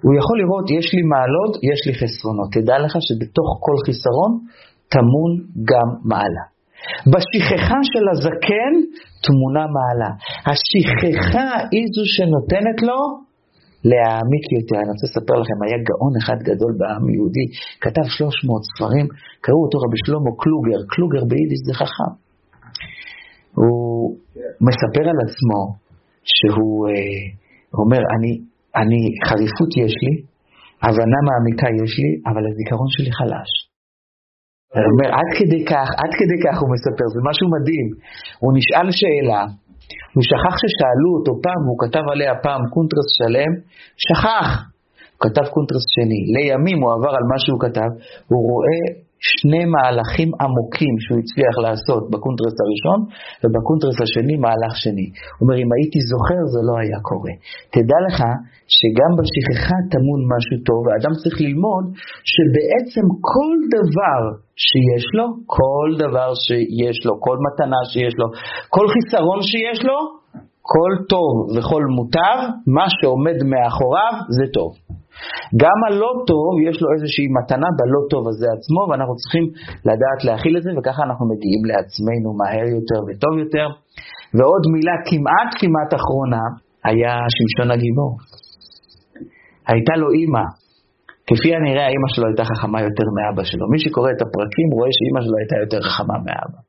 הוא 0.04 0.12
יכול 0.18 0.36
לראות, 0.42 0.66
יש 0.78 0.86
לי 0.96 1.02
מעלות, 1.12 1.52
יש 1.70 1.80
לי 1.86 1.92
חסרונות. 2.00 2.48
תדע 2.56 2.76
לך 2.84 2.94
שבתוך 3.06 3.48
כל 3.64 3.76
חיסרון 3.86 4.32
טמון 4.94 5.32
גם 5.70 5.88
מעלה. 6.10 6.44
בשכחה 7.12 7.78
של 7.92 8.04
הזקן 8.12 8.72
תמונה 9.24 9.64
מעלה. 9.76 10.10
השכחה 10.50 11.48
היא 11.72 11.86
זו 11.94 12.04
שנותנת 12.14 12.78
לו 12.88 13.00
להעמיק 13.90 14.44
יותר. 14.58 14.76
אני 14.82 14.90
רוצה 14.94 15.06
לספר 15.10 15.36
לכם, 15.42 15.58
היה 15.64 15.78
גאון 15.88 16.12
אחד 16.20 16.38
גדול 16.48 16.72
בעם 16.80 17.04
יהודי, 17.14 17.46
כתב 17.84 18.06
300 18.08 18.62
ספרים, 18.70 19.06
קראו 19.44 19.60
אותו 19.64 19.76
רבי 19.84 19.98
שלמה 20.04 20.32
קלוגר, 20.42 20.78
קלוגר 20.94 21.22
ביידיש 21.30 21.60
זה 21.68 21.74
חכם. 21.80 22.12
הוא 23.60 24.16
מספר 24.68 25.04
על 25.12 25.18
עצמו 25.26 25.60
שהוא 26.34 26.88
אה, 26.88 27.22
אומר, 27.80 28.02
אני, 28.14 28.32
אני, 28.80 29.00
חריפות 29.26 29.70
יש 29.84 29.94
לי, 30.04 30.14
הבנה 30.84 31.20
מעמיקה 31.28 31.68
יש 31.82 31.92
לי, 32.02 32.10
אבל 32.28 32.42
הזיכרון 32.48 32.90
שלי 32.94 33.12
חלש. 33.18 33.50
הוא 34.74 34.90
אומר, 34.92 35.08
עד 35.18 35.28
כדי 35.38 35.62
כך, 35.70 35.88
עד 36.02 36.12
כדי 36.18 36.38
כך 36.44 36.56
הוא 36.62 36.70
מספר, 36.74 37.06
זה 37.14 37.20
משהו 37.30 37.46
מדהים. 37.54 37.88
הוא 38.42 38.52
נשאל 38.58 38.88
שאלה, 38.98 39.42
הוא 40.14 40.22
שכח 40.30 40.54
ששאלו 40.62 41.10
אותו 41.16 41.32
פעם, 41.44 41.60
והוא 41.64 41.80
כתב 41.84 42.04
עליה 42.12 42.32
פעם 42.46 42.62
קונטרס 42.74 43.08
שלם, 43.18 43.52
שכח. 44.04 44.48
הוא 45.12 45.20
כתב 45.24 45.46
קונטרס 45.54 45.86
שני. 45.94 46.20
לימים 46.34 46.78
הוא 46.82 46.90
עבר 46.96 47.12
על 47.18 47.24
מה 47.32 47.38
שהוא 47.44 47.60
כתב, 47.64 47.90
הוא 48.30 48.40
רואה 48.50 49.05
שני 49.20 49.64
מהלכים 49.72 50.30
עמוקים 50.44 50.94
שהוא 51.02 51.18
הצליח 51.22 51.54
לעשות 51.64 52.02
בקונטרס 52.12 52.56
הראשון, 52.62 52.98
ובקונטרס 53.40 53.98
השני 54.04 54.36
מהלך 54.44 54.74
שני. 54.84 55.08
הוא 55.36 55.42
אומר, 55.44 55.56
אם 55.62 55.70
הייתי 55.76 56.00
זוכר 56.10 56.40
זה 56.54 56.60
לא 56.68 56.74
היה 56.82 56.98
קורה. 57.10 57.34
תדע 57.74 57.98
לך 58.06 58.18
שגם 58.76 59.10
בשכחה 59.18 59.78
טמון 59.92 60.20
משהו 60.32 60.56
טוב, 60.68 60.80
והאדם 60.84 61.12
צריך 61.20 61.36
ללמוד 61.46 61.84
שבעצם 62.32 63.06
כל 63.32 63.54
דבר 63.76 64.22
שיש 64.66 65.04
לו, 65.18 65.26
כל 65.56 65.88
דבר 66.04 66.28
שיש 66.44 66.98
לו, 67.06 67.12
כל 67.26 67.36
מתנה 67.46 67.80
שיש 67.92 68.14
לו, 68.20 68.26
כל 68.74 68.86
חיסרון 68.94 69.40
שיש 69.50 69.80
לו, 69.88 69.98
כל 70.72 70.92
טוב 71.08 71.34
וכל 71.54 71.82
מוטב, 71.96 72.38
מה 72.76 72.86
שעומד 72.96 73.38
מאחוריו 73.50 74.14
זה 74.36 74.44
טוב. 74.54 74.70
גם 75.62 75.78
הלא 75.86 76.10
טוב, 76.30 76.52
יש 76.68 76.76
לו 76.82 76.88
איזושהי 76.94 77.26
מתנה 77.36 77.68
בלא 77.78 78.00
טוב 78.12 78.22
הזה 78.30 78.46
עצמו, 78.56 78.80
ואנחנו 78.88 79.14
צריכים 79.20 79.44
לדעת 79.88 80.20
להכיל 80.26 80.54
את 80.58 80.62
זה, 80.66 80.70
וככה 80.76 81.00
אנחנו 81.08 81.24
מגיעים 81.32 81.62
לעצמנו 81.70 82.28
מהר 82.40 82.66
יותר 82.78 82.98
וטוב 83.06 83.34
יותר. 83.42 83.68
ועוד 84.36 84.64
מילה 84.74 84.96
כמעט 85.08 85.50
כמעט 85.60 85.90
אחרונה, 85.98 86.44
היה 86.88 87.12
שמשון 87.36 87.70
הגיבור. 87.74 88.12
הייתה 89.70 89.94
לו 90.00 90.08
אימא. 90.18 90.44
כפי 91.28 91.48
הנראה, 91.54 91.84
האימא 91.86 92.08
שלו 92.14 92.26
הייתה 92.26 92.44
חכמה 92.50 92.78
יותר 92.86 93.06
מאבא 93.16 93.44
שלו. 93.50 93.64
מי 93.72 93.78
שקורא 93.84 94.10
את 94.14 94.20
הפרקים 94.24 94.68
רואה 94.76 94.90
שאימא 94.96 95.20
שלו 95.24 95.36
הייתה 95.40 95.56
יותר 95.64 95.80
חכמה 95.88 96.16
מאבא. 96.26 96.60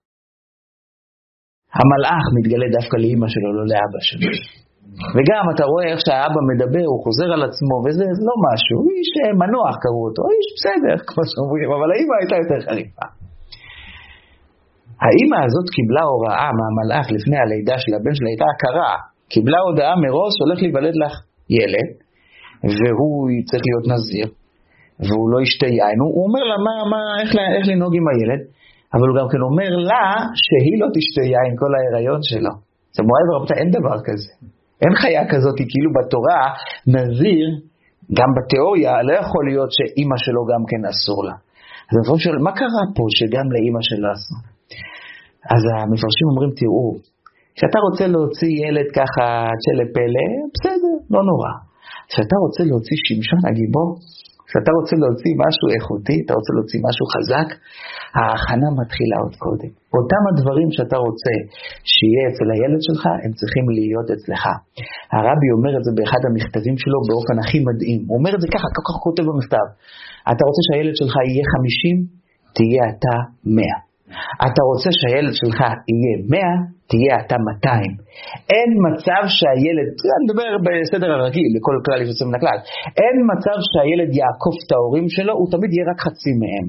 המלאך 1.77 2.25
מתגלה 2.35 2.67
דווקא 2.77 2.95
לאימא 3.03 3.27
שלו, 3.33 3.49
לא 3.57 3.65
לאבא 3.71 4.01
שלו. 4.07 4.29
וגם 5.15 5.43
אתה 5.53 5.63
רואה 5.71 5.85
איך 5.91 5.99
שהאבא 6.05 6.41
מדבר, 6.51 6.85
הוא 6.91 6.99
חוזר 7.05 7.29
על 7.35 7.41
עצמו, 7.49 7.75
וזה 7.83 8.05
לא 8.27 8.35
משהו, 8.47 8.77
איש 8.97 9.11
אה, 9.19 9.33
מנוח 9.41 9.75
קראו 9.83 10.01
אותו, 10.07 10.23
איש 10.35 10.47
בסדר, 10.55 10.95
כמו 11.07 11.21
שאומרים, 11.29 11.69
אבל 11.77 11.89
האימא 11.93 12.13
הייתה 12.19 12.35
יותר 12.43 12.59
חריפה. 12.65 13.07
האימא 15.03 15.37
הזאת 15.45 15.67
קיבלה 15.75 16.03
הוראה 16.11 16.49
מהמלאך 16.57 17.05
לפני 17.15 17.37
הלידה 17.43 17.75
של 17.83 17.93
הבן 17.97 18.13
שלה, 18.17 18.27
הייתה 18.31 18.47
הכרה, 18.53 18.93
קיבלה 19.33 19.59
הודעה 19.67 19.93
מראש, 20.03 20.33
הולך 20.43 20.57
להיוולד 20.63 20.95
לך 21.03 21.13
ילד, 21.57 21.89
והוא 22.77 23.19
צריך 23.49 23.63
להיות 23.67 23.85
נזיר, 23.93 24.27
והוא 25.05 25.27
לא 25.33 25.37
ישתה 25.45 25.67
יין, 25.77 25.97
הוא 26.03 26.23
אומר 26.25 26.43
לה 26.51 26.57
מה, 26.65 26.75
מה, 26.91 27.01
איך, 27.21 27.31
איך 27.57 27.65
לנהוג 27.71 27.93
עם 27.99 28.07
הילד, 28.11 28.41
אבל 28.95 29.07
הוא 29.09 29.17
גם 29.19 29.27
כן 29.31 29.41
אומר 29.47 29.71
לה 29.89 30.05
שהיא 30.45 30.77
לא 30.81 30.87
תשתה 30.95 31.23
יין 31.33 31.53
כל 31.61 31.71
ההיריון 31.75 32.21
שלו. 32.29 32.53
זה 32.95 33.01
מורי 33.07 33.23
ורבותיי, 33.27 33.57
אין 33.61 33.69
דבר 33.77 33.97
כזה. 34.07 34.56
אין 34.81 34.93
חיה 35.01 35.23
כזאת, 35.31 35.57
כאילו 35.71 35.89
בתורה 35.97 36.41
נזיר, 36.95 37.47
גם 38.17 38.29
בתיאוריה, 38.37 38.91
לא 39.07 39.13
יכול 39.21 39.43
להיות 39.49 39.71
שאימא 39.77 40.17
שלו 40.23 40.41
גם 40.51 40.61
כן 40.69 40.81
אסור 40.91 41.19
לה. 41.27 41.35
אז 41.87 41.93
המפרשים 41.97 42.23
שואלים, 42.23 42.43
מה 42.47 42.53
קרה 42.59 42.83
פה 42.95 43.03
שגם 43.17 43.45
לאימא 43.53 43.81
שלו 43.89 44.07
אסור? 44.15 44.39
אז 45.53 45.61
המפרשים 45.73 46.27
אומרים, 46.31 46.51
תראו, 46.59 46.87
כשאתה 47.55 47.79
רוצה 47.87 48.05
להוציא 48.13 48.53
ילד 48.63 48.87
ככה 48.97 49.25
צ'לה 49.63 49.85
פלא, 49.95 50.27
בסדר, 50.53 50.95
לא 51.13 51.21
נורא. 51.29 51.53
כשאתה 52.09 52.35
רוצה 52.43 52.61
להוציא 52.69 52.97
שמשון 53.05 53.41
הגיבור, 53.49 53.89
כשאתה 54.57 54.71
רוצה 54.79 54.95
להוציא 55.03 55.33
משהו 55.45 55.65
איכותי, 55.75 56.17
אתה 56.23 56.33
רוצה 56.37 56.51
להוציא 56.55 56.79
משהו 56.87 57.05
חזק, 57.13 57.49
ההכנה 58.17 58.67
מתחילה 58.81 59.17
עוד 59.23 59.35
קודם. 59.45 59.71
אותם 59.97 60.23
הדברים 60.29 60.69
שאתה 60.75 60.97
רוצה 61.05 61.33
שיהיה 61.91 62.23
אצל 62.29 62.47
הילד 62.53 62.81
שלך, 62.87 63.03
הם 63.23 63.31
צריכים 63.39 63.65
להיות 63.77 64.07
אצלך. 64.15 64.43
הרבי 65.15 65.49
אומר 65.57 65.73
את 65.77 65.83
זה 65.85 65.91
באחד 65.97 66.21
המכתבים 66.27 66.75
שלו 66.83 66.97
באופן 67.09 67.35
הכי 67.41 67.59
מדהים. 67.67 67.99
הוא 68.07 68.15
אומר 68.19 68.31
את 68.35 68.41
זה 68.43 68.47
ככה, 68.55 68.67
ככה 68.77 68.91
הוא 68.95 69.03
כותב 69.07 69.23
במכתב. 69.29 69.67
אתה 70.31 70.41
רוצה 70.47 70.61
שהילד 70.67 70.95
שלך 70.99 71.13
יהיה 71.29 71.45
50, 71.53 71.97
תהיה 72.55 72.83
אתה 72.91 73.15
100. 73.45 73.86
אתה 74.47 74.61
רוצה 74.69 74.89
שהילד 74.99 75.33
שלך 75.41 75.59
יהיה 75.91 76.15
100, 76.29 76.39
תהיה 76.89 77.15
אתה 77.23 77.35
200. 77.37 77.91
אין 78.53 78.69
מצב 78.87 79.21
שהילד, 79.37 79.89
אני 80.15 80.23
מדבר 80.27 80.49
בסדר 80.65 81.09
הרגיל, 81.17 81.49
לכל 81.55 81.77
כלל 81.85 81.99
יוצא 82.07 82.23
מן 82.27 82.35
הכלל, 82.37 82.59
אין 83.01 83.15
מצב 83.31 83.57
שהילד 83.69 84.09
יעקוף 84.21 84.55
את 84.63 84.71
ההורים 84.75 85.07
שלו, 85.15 85.33
הוא 85.39 85.47
תמיד 85.53 85.69
יהיה 85.73 85.85
רק 85.91 85.99
חצי 86.05 86.31
מהם. 86.41 86.67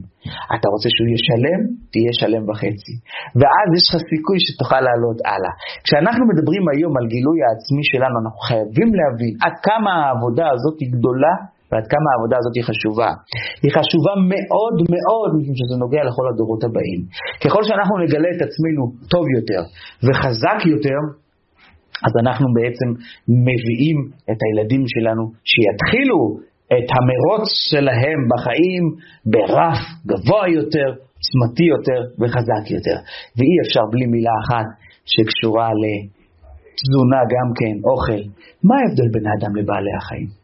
אתה 0.55 0.67
רוצה 0.73 0.89
שהוא 0.95 1.11
ישלם, 1.17 1.61
תהיה 1.93 2.13
שלם 2.21 2.43
וחצי. 2.49 2.95
ואז 3.39 3.69
יש 3.77 3.85
לך 3.89 3.95
סיכוי 4.13 4.39
שתוכל 4.47 4.81
לעלות 4.87 5.19
הלאה. 5.31 5.53
כשאנחנו 5.85 6.25
מדברים 6.31 6.65
היום 6.73 6.93
על 6.99 7.07
גילוי 7.15 7.39
העצמי 7.45 7.85
שלנו, 7.91 8.17
אנחנו 8.23 8.41
חייבים 8.49 8.91
להבין 8.99 9.33
עד 9.45 9.57
כמה 9.67 9.91
העבודה 10.01 10.47
הזאת 10.55 10.77
היא 10.83 10.91
גדולה 10.97 11.35
ועד 11.69 11.87
כמה 11.93 12.09
העבודה 12.11 12.37
הזאת 12.41 12.55
היא 12.59 12.67
חשובה. 12.71 13.11
היא 13.65 13.73
חשובה 13.77 14.13
מאוד 14.33 14.77
מאוד, 14.95 15.29
משום 15.37 15.57
שזה 15.61 15.77
נוגע 15.85 16.03
לכל 16.09 16.27
הדורות 16.31 16.63
הבאים. 16.65 17.01
ככל 17.43 17.63
שאנחנו 17.69 17.95
נגלה 18.05 18.29
את 18.35 18.41
עצמנו 18.47 18.83
טוב 19.13 19.25
יותר 19.37 19.63
וחזק 20.07 20.61
יותר, 20.75 20.99
אז 22.07 22.13
אנחנו 22.23 22.47
בעצם 22.59 22.89
מביאים 23.47 23.99
את 24.31 24.39
הילדים 24.45 24.83
שלנו 24.93 25.23
שיתחילו 25.51 26.19
את 26.75 26.89
המרוץ 26.97 27.49
שלהם 27.71 28.21
בחיים 28.31 28.85
ברף 29.33 29.81
גבוה 30.11 30.45
יותר, 30.59 30.89
עוצמתי 31.19 31.67
יותר 31.75 32.01
וחזק 32.21 32.65
יותר. 32.77 32.97
ואי 33.37 33.55
אפשר 33.65 33.85
בלי 33.93 34.07
מילה 34.07 34.35
אחת 34.43 34.69
שקשורה 35.13 35.69
לתזונה 35.83 37.21
גם 37.35 37.49
כן, 37.59 37.77
אוכל. 37.91 38.23
מה 38.65 38.75
ההבדל 38.81 39.09
בין 39.13 39.27
האדם 39.27 39.57
לבעלי 39.57 39.95
החיים? 39.99 40.38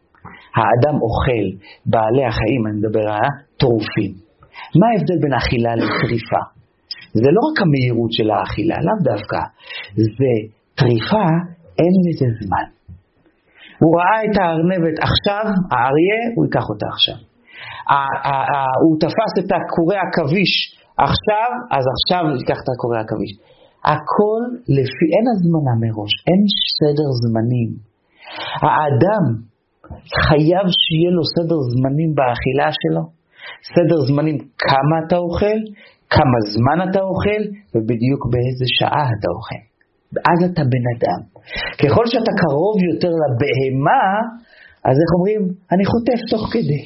האדם 0.59 0.96
אוכל, 1.07 1.46
בעלי 1.86 2.24
החיים, 2.30 2.62
אני 2.66 2.76
מדבר 2.80 3.05
על 3.12 3.18
הטרופים. 3.24 4.12
מה 4.78 4.86
ההבדל 4.90 5.18
בין 5.22 5.34
אכילה 5.40 5.72
לטריפה? 5.80 6.42
זה 7.22 7.30
לא 7.36 7.40
רק 7.48 7.57
המהירות 7.62 8.12
של 8.16 8.28
האכילה, 8.30 8.76
לאו 8.86 8.98
דווקא. 9.11 9.40
זה 10.18 10.32
טריפה, 10.80 11.26
אין 11.80 11.94
לזה 12.05 12.28
זמן. 12.40 12.66
הוא 13.80 13.90
ראה 13.98 14.20
את 14.26 14.36
הארנבת 14.40 14.96
עכשיו, 15.09 15.44
האריה, 15.72 16.20
הוא 16.34 16.44
ייקח 16.44 16.66
אותה 16.72 16.86
עכשיו. 16.94 17.18
הוא 18.82 18.94
תפס 19.02 19.32
את 19.40 19.50
הקורי 19.57 19.98
עכביש 20.05 20.52
עכשיו, 21.07 21.50
אז 21.76 21.84
עכשיו 21.94 22.22
הוא 22.28 22.38
ייקח 22.40 22.59
את 22.62 22.68
הקורי 22.72 22.98
עכביש. 23.05 23.32
הכל 23.92 24.42
לפי, 24.78 25.07
אין 25.14 25.26
הזמנה 25.32 25.74
מראש, 25.82 26.14
אין 26.28 26.42
סדר 26.78 27.09
זמנים. 27.22 27.70
האדם 28.66 29.24
חייב 30.26 30.66
שיהיה 30.82 31.11
לו 31.16 31.22
סדר 31.35 31.59
זמנים 31.72 32.11
באכילה 32.18 32.68
שלו, 32.80 33.03
סדר 33.74 33.99
זמנים 34.09 34.39
כמה 34.66 34.95
אתה 35.03 35.16
אוכל, 35.26 35.59
כמה 36.14 36.39
זמן 36.55 36.78
אתה 36.87 37.01
אוכל, 37.11 37.43
ובדיוק 37.72 38.22
באיזה 38.32 38.66
שעה 38.78 39.05
אתה 39.14 39.28
אוכל. 39.37 39.62
ואז 40.14 40.39
אתה 40.51 40.62
בן 40.72 40.87
אדם. 40.95 41.20
ככל 41.80 42.05
שאתה 42.12 42.32
קרוב 42.43 42.76
יותר 42.91 43.12
לבהמה, 43.22 44.05
אז 44.89 44.95
איך 45.03 45.11
אומרים? 45.16 45.43
אני 45.72 45.85
חוטף 45.93 46.20
תוך 46.30 46.45
כדי. 46.53 46.85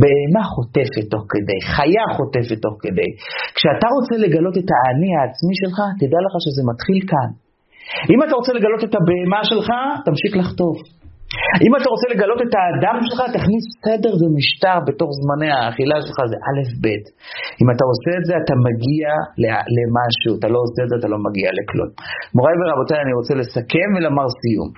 בהמה 0.00 0.42
חוטפת 0.54 1.04
תוך 1.12 1.24
כדי, 1.32 1.58
חיה 1.74 2.04
חוטפת 2.16 2.58
תוך 2.64 2.76
כדי. 2.82 3.10
כשאתה 3.56 3.86
רוצה 3.96 4.14
לגלות 4.24 4.56
את 4.60 4.68
האני 4.76 5.10
העצמי 5.16 5.54
שלך, 5.60 5.78
תדע 6.00 6.18
לך 6.24 6.34
שזה 6.44 6.62
מתחיל 6.70 6.98
כאן. 7.10 7.30
אם 8.12 8.18
אתה 8.24 8.34
רוצה 8.38 8.52
לגלות 8.58 8.82
את 8.86 8.92
הבהמה 8.98 9.40
שלך, 9.50 9.68
תמשיך 10.06 10.32
לחטוף. 10.40 10.78
אם 11.64 11.72
אתה 11.76 11.86
רוצה 11.92 12.06
לגלות 12.12 12.40
את 12.46 12.52
האדם 12.58 12.96
שלך, 13.06 13.20
תכניס 13.36 13.64
סדר 13.86 14.12
ומשטר 14.20 14.78
בתוך 14.86 15.10
זמני 15.20 15.50
האכילה 15.56 15.98
שלך, 16.06 16.18
זה 16.32 16.38
א' 16.48 16.60
ב'. 16.82 16.86
אם 17.60 17.68
אתה 17.72 17.84
עושה 17.90 18.12
את 18.18 18.24
זה, 18.28 18.34
אתה 18.42 18.54
מגיע 18.66 19.08
למשהו, 19.76 20.32
אתה 20.38 20.48
לא 20.54 20.58
עושה 20.66 20.80
את 20.84 20.88
זה, 20.90 20.94
אתה 21.00 21.08
לא 21.14 21.18
מגיע 21.26 21.48
לכלום. 21.58 21.90
מוריי 22.36 22.56
ורבותיי, 22.58 23.00
אני 23.04 23.14
רוצה 23.18 23.32
לסכם 23.40 23.88
ולומר 23.94 24.26
סיום. 24.40 24.70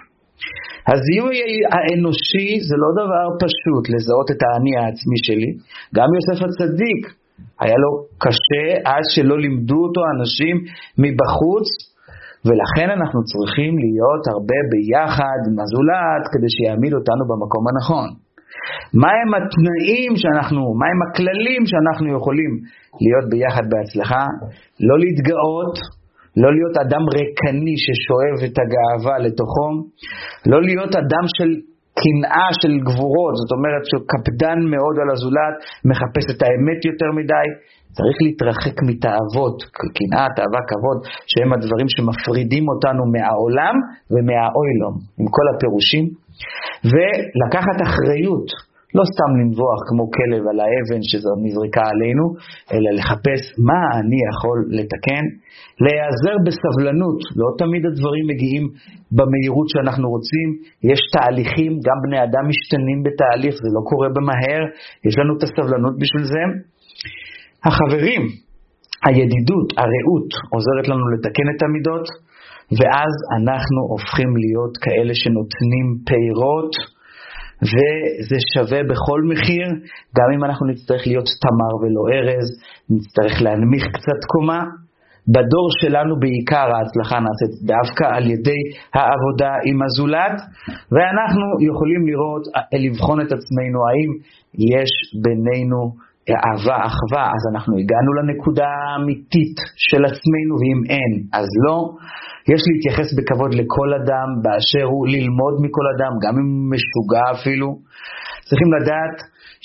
הזיהוי 0.91 1.39
האנושי 1.75 2.49
זה 2.69 2.77
לא 2.83 2.91
דבר 3.01 3.27
פשוט 3.45 3.85
לזהות 3.93 4.29
את 4.33 4.41
האני 4.47 4.73
העצמי 4.79 5.19
שלי. 5.27 5.51
גם 5.97 6.09
יוסף 6.17 6.39
הצדיק, 6.45 7.03
היה 7.61 7.77
לו 7.85 7.91
קשה 8.25 8.67
עד 8.91 9.05
שלא 9.15 9.37
לימדו 9.45 9.79
אותו 9.87 10.01
אנשים 10.15 10.57
מבחוץ 11.03 11.69
ולכן 12.47 12.89
אנחנו 12.97 13.21
צריכים 13.31 13.73
להיות 13.85 14.23
הרבה 14.33 14.61
ביחד 14.73 15.39
עם 15.49 15.57
הזולת 15.63 16.25
כדי 16.33 16.51
שיעמיד 16.57 16.93
אותנו 16.99 17.23
במקום 17.31 17.63
הנכון. 17.69 18.09
מהם 19.03 19.31
התנאים 19.37 20.13
שאנחנו, 20.23 20.63
מהם 20.81 20.99
הכללים 21.05 21.63
שאנחנו 21.71 22.07
יכולים 22.19 22.53
להיות 23.05 23.27
ביחד 23.33 23.65
בהצלחה? 23.73 24.25
לא 24.89 24.97
להתגאות, 25.03 25.75
לא 26.43 26.49
להיות 26.57 26.75
אדם 26.85 27.05
ריקני 27.17 27.77
ששואב 27.85 28.37
את 28.47 28.57
הגאווה 28.63 29.17
לתוכו, 29.25 29.69
לא 30.51 30.59
להיות 30.69 30.93
אדם 31.03 31.27
של 31.37 31.51
קנאה 32.01 32.49
של 32.61 32.75
גבורות, 32.87 33.35
זאת 33.41 33.53
אומרת 33.57 33.83
שהוא 33.89 34.05
קפדן 34.13 34.59
מאוד 34.75 34.95
על 35.03 35.09
הזולת, 35.15 35.55
מחפש 35.89 36.27
את 36.33 36.41
האמת 36.45 36.81
יותר 36.91 37.11
מדי, 37.19 37.47
צריך 37.97 38.17
להתרחק 38.25 38.77
מתאוות, 38.89 39.57
קנאה, 39.97 40.27
תאווה, 40.37 40.61
כבוד, 40.71 40.99
שהם 41.31 41.51
הדברים 41.53 41.89
שמפרידים 41.95 42.65
אותנו 42.73 43.03
מהעולם 43.15 43.75
ומהאוילום, 44.13 44.95
עם 45.19 45.27
כל 45.37 45.47
הפירושים, 45.51 46.05
ולקחת 46.91 47.79
אחריות. 47.87 48.49
לא 48.99 49.05
סתם 49.13 49.31
לנבוח 49.39 49.81
כמו 49.89 50.05
כלב 50.17 50.43
על 50.51 50.59
האבן 50.65 51.03
שזו 51.11 51.33
נזרקה 51.45 51.85
עלינו, 51.93 52.25
אלא 52.73 52.89
לחפש 52.99 53.43
מה 53.69 53.81
אני 53.99 54.21
יכול 54.31 54.59
לתקן, 54.79 55.25
להיעזר 55.85 56.37
בסבלנות, 56.47 57.21
לא 57.41 57.49
תמיד 57.61 57.83
הדברים 57.87 58.25
מגיעים 58.31 58.65
במהירות 59.17 59.69
שאנחנו 59.73 60.07
רוצים, 60.15 60.49
יש 60.91 61.01
תהליכים, 61.15 61.73
גם 61.87 61.99
בני 62.05 62.19
אדם 62.27 62.45
משתנים 62.53 62.99
בתהליך, 63.07 63.55
זה 63.65 63.71
לא 63.77 63.83
קורה 63.91 64.09
במהר, 64.17 64.63
יש 65.07 65.15
לנו 65.19 65.33
את 65.37 65.43
הסבלנות 65.47 65.95
בשביל 66.03 66.25
זה. 66.35 66.43
החברים, 67.67 68.23
הידידות, 69.07 69.69
הרעות, 69.81 70.29
עוזרת 70.55 70.87
לנו 70.91 71.05
לתקן 71.13 71.47
את 71.53 71.63
המידות, 71.63 72.07
ואז 72.79 73.15
אנחנו 73.39 73.81
הופכים 73.93 74.31
להיות 74.43 74.75
כאלה 74.85 75.15
שנותנים 75.23 75.87
פירות, 76.09 76.73
וזה 77.71 78.39
שווה 78.53 78.81
בכל 78.91 79.21
מחיר, 79.31 79.67
גם 80.19 80.29
אם 80.35 80.45
אנחנו 80.45 80.67
נצטרך 80.67 81.03
להיות 81.07 81.29
תמר 81.45 81.73
ולא 81.81 82.03
ארז, 82.15 82.49
נצטרך 82.91 83.43
להנמיך 83.43 83.85
קצת 83.97 84.21
קומה. 84.33 84.61
בדור 85.35 85.67
שלנו 85.81 86.21
בעיקר 86.21 86.67
ההצלחה 86.75 87.17
נעשית 87.25 87.53
דווקא 87.73 88.05
על 88.17 88.25
ידי 88.31 88.63
העבודה 88.95 89.53
עם 89.69 89.79
הזולת, 89.83 90.37
ואנחנו 90.95 91.45
יכולים 91.71 92.03
לראות, 92.11 92.45
לבחון 92.85 93.21
את 93.21 93.33
עצמנו, 93.37 93.79
האם 93.89 94.11
יש 94.75 94.93
בינינו 95.25 95.79
אהבה, 96.31 96.77
אחווה, 96.91 97.25
אז 97.35 97.43
אנחנו 97.53 97.73
הגענו 97.79 98.11
לנקודה 98.19 98.67
האמיתית 98.67 99.57
של 99.77 100.05
עצמנו, 100.05 100.53
ואם 100.61 100.81
אין, 100.95 101.13
אז 101.33 101.47
לא. 101.67 101.79
יש 102.53 102.63
להתייחס 102.71 103.09
בכבוד 103.17 103.55
לכל 103.55 103.89
אדם 104.01 104.29
באשר 104.43 104.85
הוא, 104.93 105.07
ללמוד 105.07 105.55
מכל 105.65 105.87
אדם, 105.95 106.13
גם 106.25 106.35
אם 106.41 106.49
משוגע 106.73 107.25
אפילו. 107.35 107.69
צריכים 108.49 108.73
לדעת 108.73 109.17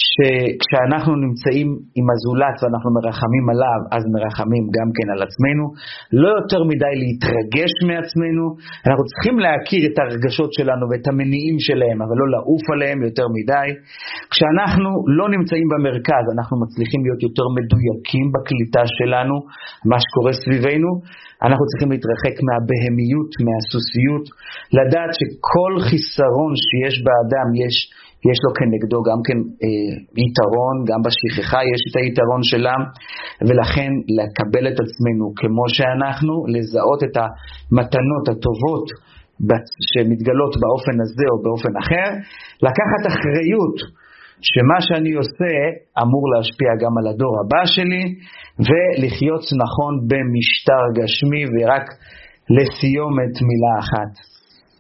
שכשאנחנו 0.07 1.13
נמצאים 1.25 1.67
עם 1.99 2.07
הזולת 2.13 2.55
ואנחנו 2.59 2.89
מרחמים 2.97 3.45
עליו, 3.53 3.79
אז 3.95 4.03
מרחמים 4.15 4.63
גם 4.77 4.89
כן 4.95 5.07
על 5.13 5.21
עצמנו. 5.27 5.63
לא 6.21 6.29
יותר 6.39 6.61
מדי 6.71 6.93
להתרגש 7.03 7.71
מעצמנו, 7.89 8.45
אנחנו 8.87 9.03
צריכים 9.09 9.35
להכיר 9.45 9.81
את 9.89 9.95
הרגשות 10.03 10.51
שלנו 10.57 10.83
ואת 10.89 11.05
המניעים 11.09 11.57
שלהם, 11.67 11.97
אבל 12.03 12.15
לא 12.21 12.27
לעוף 12.33 12.63
עליהם 12.73 12.99
יותר 13.07 13.27
מדי. 13.37 13.69
כשאנחנו 14.31 14.89
לא 15.19 15.25
נמצאים 15.35 15.67
במרכז, 15.71 16.25
אנחנו 16.35 16.55
מצליחים 16.63 17.01
להיות 17.05 17.21
יותר 17.27 17.47
מדויקים 17.57 18.25
בקליטה 18.33 18.83
שלנו, 18.97 19.35
מה 19.91 19.97
שקורה 20.03 20.33
סביבנו. 20.41 20.89
אנחנו 21.45 21.65
צריכים 21.69 21.89
להתרחק 21.93 22.35
מהבהמיות, 22.47 23.31
מהסוסיות, 23.45 24.25
לדעת 24.77 25.11
שכל 25.19 25.73
חיסרון 25.87 26.51
שיש 26.67 26.95
באדם 27.05 27.47
יש 27.63 27.75
יש 28.29 28.39
לו 28.43 28.49
כנגדו 28.57 28.99
גם 29.09 29.19
כן 29.27 29.39
אה, 29.63 29.91
יתרון, 30.25 30.75
גם 30.89 30.99
בשכחה 31.05 31.59
יש 31.73 31.81
את 31.87 31.95
היתרון 32.01 32.41
שלה, 32.51 32.77
ולכן 33.47 33.91
לקבל 34.17 34.65
את 34.71 34.77
עצמנו 34.83 35.25
כמו 35.39 35.65
שאנחנו, 35.75 36.33
לזהות 36.53 37.01
את 37.07 37.15
המתנות 37.21 38.25
הטובות 38.31 38.85
שמתגלות 39.89 40.53
באופן 40.61 40.95
הזה 41.03 41.25
או 41.31 41.37
באופן 41.45 41.73
אחר, 41.81 42.07
לקחת 42.67 43.03
אחריות 43.11 43.77
שמה 44.49 44.77
שאני 44.87 45.13
עושה 45.21 45.53
אמור 46.03 46.23
להשפיע 46.31 46.71
גם 46.83 46.93
על 46.99 47.05
הדור 47.11 47.33
הבא 47.41 47.63
שלי, 47.75 48.03
ולחיות 48.67 49.43
נכון 49.63 49.93
במשטר 50.09 50.83
גשמי, 50.97 51.43
ורק 51.53 51.85
לסיומת 52.55 53.33
מילה 53.49 53.73
אחת. 53.83 54.11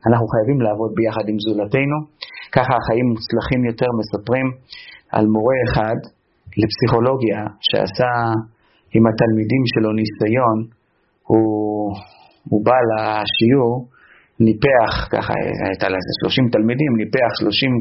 אנחנו 0.07 0.27
חייבים 0.33 0.59
לעבוד 0.65 0.91
ביחד 0.97 1.25
עם 1.31 1.37
זולתנו. 1.45 1.97
ככה 2.55 2.73
החיים 2.79 3.05
מוצלחים 3.13 3.61
יותר 3.69 3.89
מספרים 3.99 4.47
על 5.15 5.25
מורה 5.35 5.57
אחד 5.67 5.97
לפסיכולוגיה 6.61 7.39
שעשה 7.67 8.11
עם 8.95 9.03
התלמידים 9.09 9.63
שלו 9.71 9.89
ניסיון, 9.99 10.57
הוא, 11.29 11.95
הוא 12.49 12.59
בא 12.65 12.77
לשיעור, 12.89 13.75
ניפח, 14.47 14.93
ככה 15.13 15.33
הייתה 15.69 15.87
לזה 15.93 16.11
30 16.21 16.49
תלמידים, 16.55 16.91
ניפח 17.01 17.31
30 17.39 17.71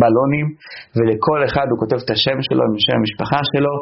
בלונים, 0.00 0.46
ולכל 0.96 1.40
אחד 1.48 1.66
הוא 1.70 1.78
כותב 1.82 1.98
את 2.04 2.10
השם 2.14 2.38
שלו 2.46 2.62
עם 2.68 2.74
שם 2.84 2.96
המשפחה 3.00 3.40
שלו, 3.52 3.74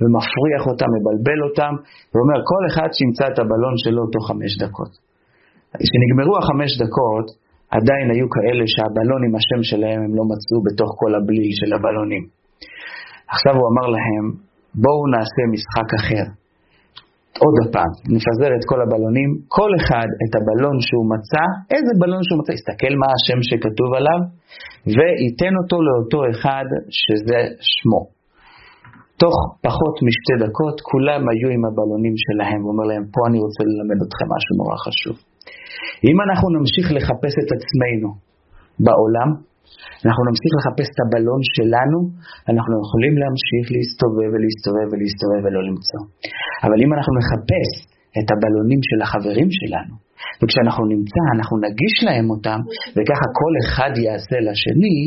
ומפריח 0.00 0.62
אותם, 0.70 0.88
מבלבל 0.96 1.40
אותם, 1.46 1.72
ואומר, 2.12 2.38
כל 2.50 2.62
אחד 2.70 2.88
שימצא 2.96 3.24
את 3.30 3.38
הבלון 3.38 3.74
שלו 3.84 4.02
תוך 4.14 4.24
חמש 4.30 4.52
דקות. 4.64 4.92
כשנגמרו 5.82 6.34
החמש 6.38 6.70
דקות, 6.84 7.26
עדיין 7.76 8.06
היו 8.12 8.26
כאלה 8.34 8.64
שהבלון 8.74 9.20
עם 9.26 9.34
השם 9.38 9.60
שלהם 9.70 10.00
הם 10.04 10.12
לא 10.18 10.24
מצאו 10.32 10.58
בתוך 10.66 10.90
כל 11.00 11.12
הבליל 11.14 11.52
של 11.60 11.70
הבלונים. 11.74 12.24
עכשיו 13.34 13.54
הוא 13.58 13.66
אמר 13.72 13.86
להם, 13.96 14.24
בואו 14.82 15.02
נעשה 15.14 15.42
משחק 15.54 15.88
אחר. 16.00 16.26
עוד 17.44 17.56
פעם, 17.74 17.92
נפזר 18.14 18.50
את 18.56 18.64
כל 18.70 18.80
הבלונים, 18.82 19.30
כל 19.56 19.70
אחד 19.80 20.08
את 20.24 20.32
הבלון 20.38 20.76
שהוא 20.86 21.06
מצא, 21.14 21.44
איזה 21.74 21.92
בלון 22.00 22.22
שהוא 22.26 22.38
מצא, 22.40 22.52
יסתכל 22.58 22.92
מה 23.00 23.08
השם 23.14 23.38
שכתוב 23.48 23.90
עליו, 23.98 24.20
וייתן 24.96 25.52
אותו 25.60 25.76
לאותו 25.86 26.20
אחד 26.32 26.66
שזה 26.98 27.40
שמו. 27.74 28.02
תוך 29.22 29.36
פחות 29.66 29.94
משתי 30.06 30.34
דקות 30.44 30.76
כולם 30.90 31.22
היו 31.30 31.48
עם 31.56 31.62
הבלונים 31.68 32.14
שלהם, 32.24 32.60
הוא 32.62 32.70
אומר 32.72 32.86
להם, 32.90 33.04
פה 33.14 33.20
אני 33.28 33.38
רוצה 33.44 33.60
ללמד 33.70 33.98
אתכם 34.06 34.26
משהו 34.34 34.52
נורא 34.60 34.76
חשוב. 34.86 35.16
אם 36.08 36.16
אנחנו 36.24 36.46
נמשיך 36.56 36.86
לחפש 36.96 37.34
את 37.42 37.50
עצמנו 37.56 38.10
בעולם, 38.86 39.30
אנחנו 40.06 40.22
נמשיך 40.28 40.52
לחפש 40.58 40.88
את 40.92 41.00
הבלון 41.04 41.40
שלנו, 41.56 41.98
אנחנו 42.50 42.74
יכולים 42.84 43.14
להמשיך 43.22 43.64
להסתובב 43.74 44.28
ולהסתובב 44.32 44.86
ולהסתובב 44.90 45.40
ולא 45.44 45.60
למצוא. 45.68 46.02
אבל 46.64 46.78
אם 46.84 46.90
אנחנו 46.94 47.12
נחפש 47.20 47.70
את 48.18 48.28
הבלונים 48.32 48.80
של 48.88 48.98
החברים 49.04 49.48
שלנו, 49.58 49.94
וכשאנחנו 50.40 50.84
נמצא, 50.94 51.22
אנחנו 51.36 51.54
נגיש 51.66 51.94
להם 52.06 52.26
אותם, 52.34 52.60
וככה 52.94 53.26
כל 53.40 53.52
אחד 53.62 53.92
יעשה 54.06 54.38
לשני, 54.48 54.98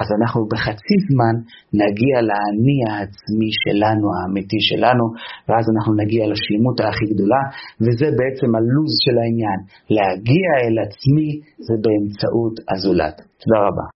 אז 0.00 0.06
אנחנו 0.18 0.40
בחצי 0.52 0.96
זמן 1.08 1.34
נגיע 1.82 2.16
לאני 2.30 2.78
העצמי 2.88 3.50
שלנו, 3.62 4.06
האמיתי 4.16 4.60
שלנו, 4.68 5.04
ואז 5.48 5.64
אנחנו 5.74 5.92
נגיע 6.02 6.24
לשלימות 6.32 6.76
הכי 6.80 7.06
גדולה, 7.12 7.42
וזה 7.84 8.08
בעצם 8.18 8.48
הלוז 8.58 8.92
של 9.04 9.16
העניין. 9.22 9.58
להגיע 9.96 10.48
אל 10.62 10.76
עצמי 10.86 11.28
זה 11.66 11.74
באמצעות 11.84 12.54
הזולת. 12.70 13.16
תודה 13.42 13.58
רבה. 13.66 13.86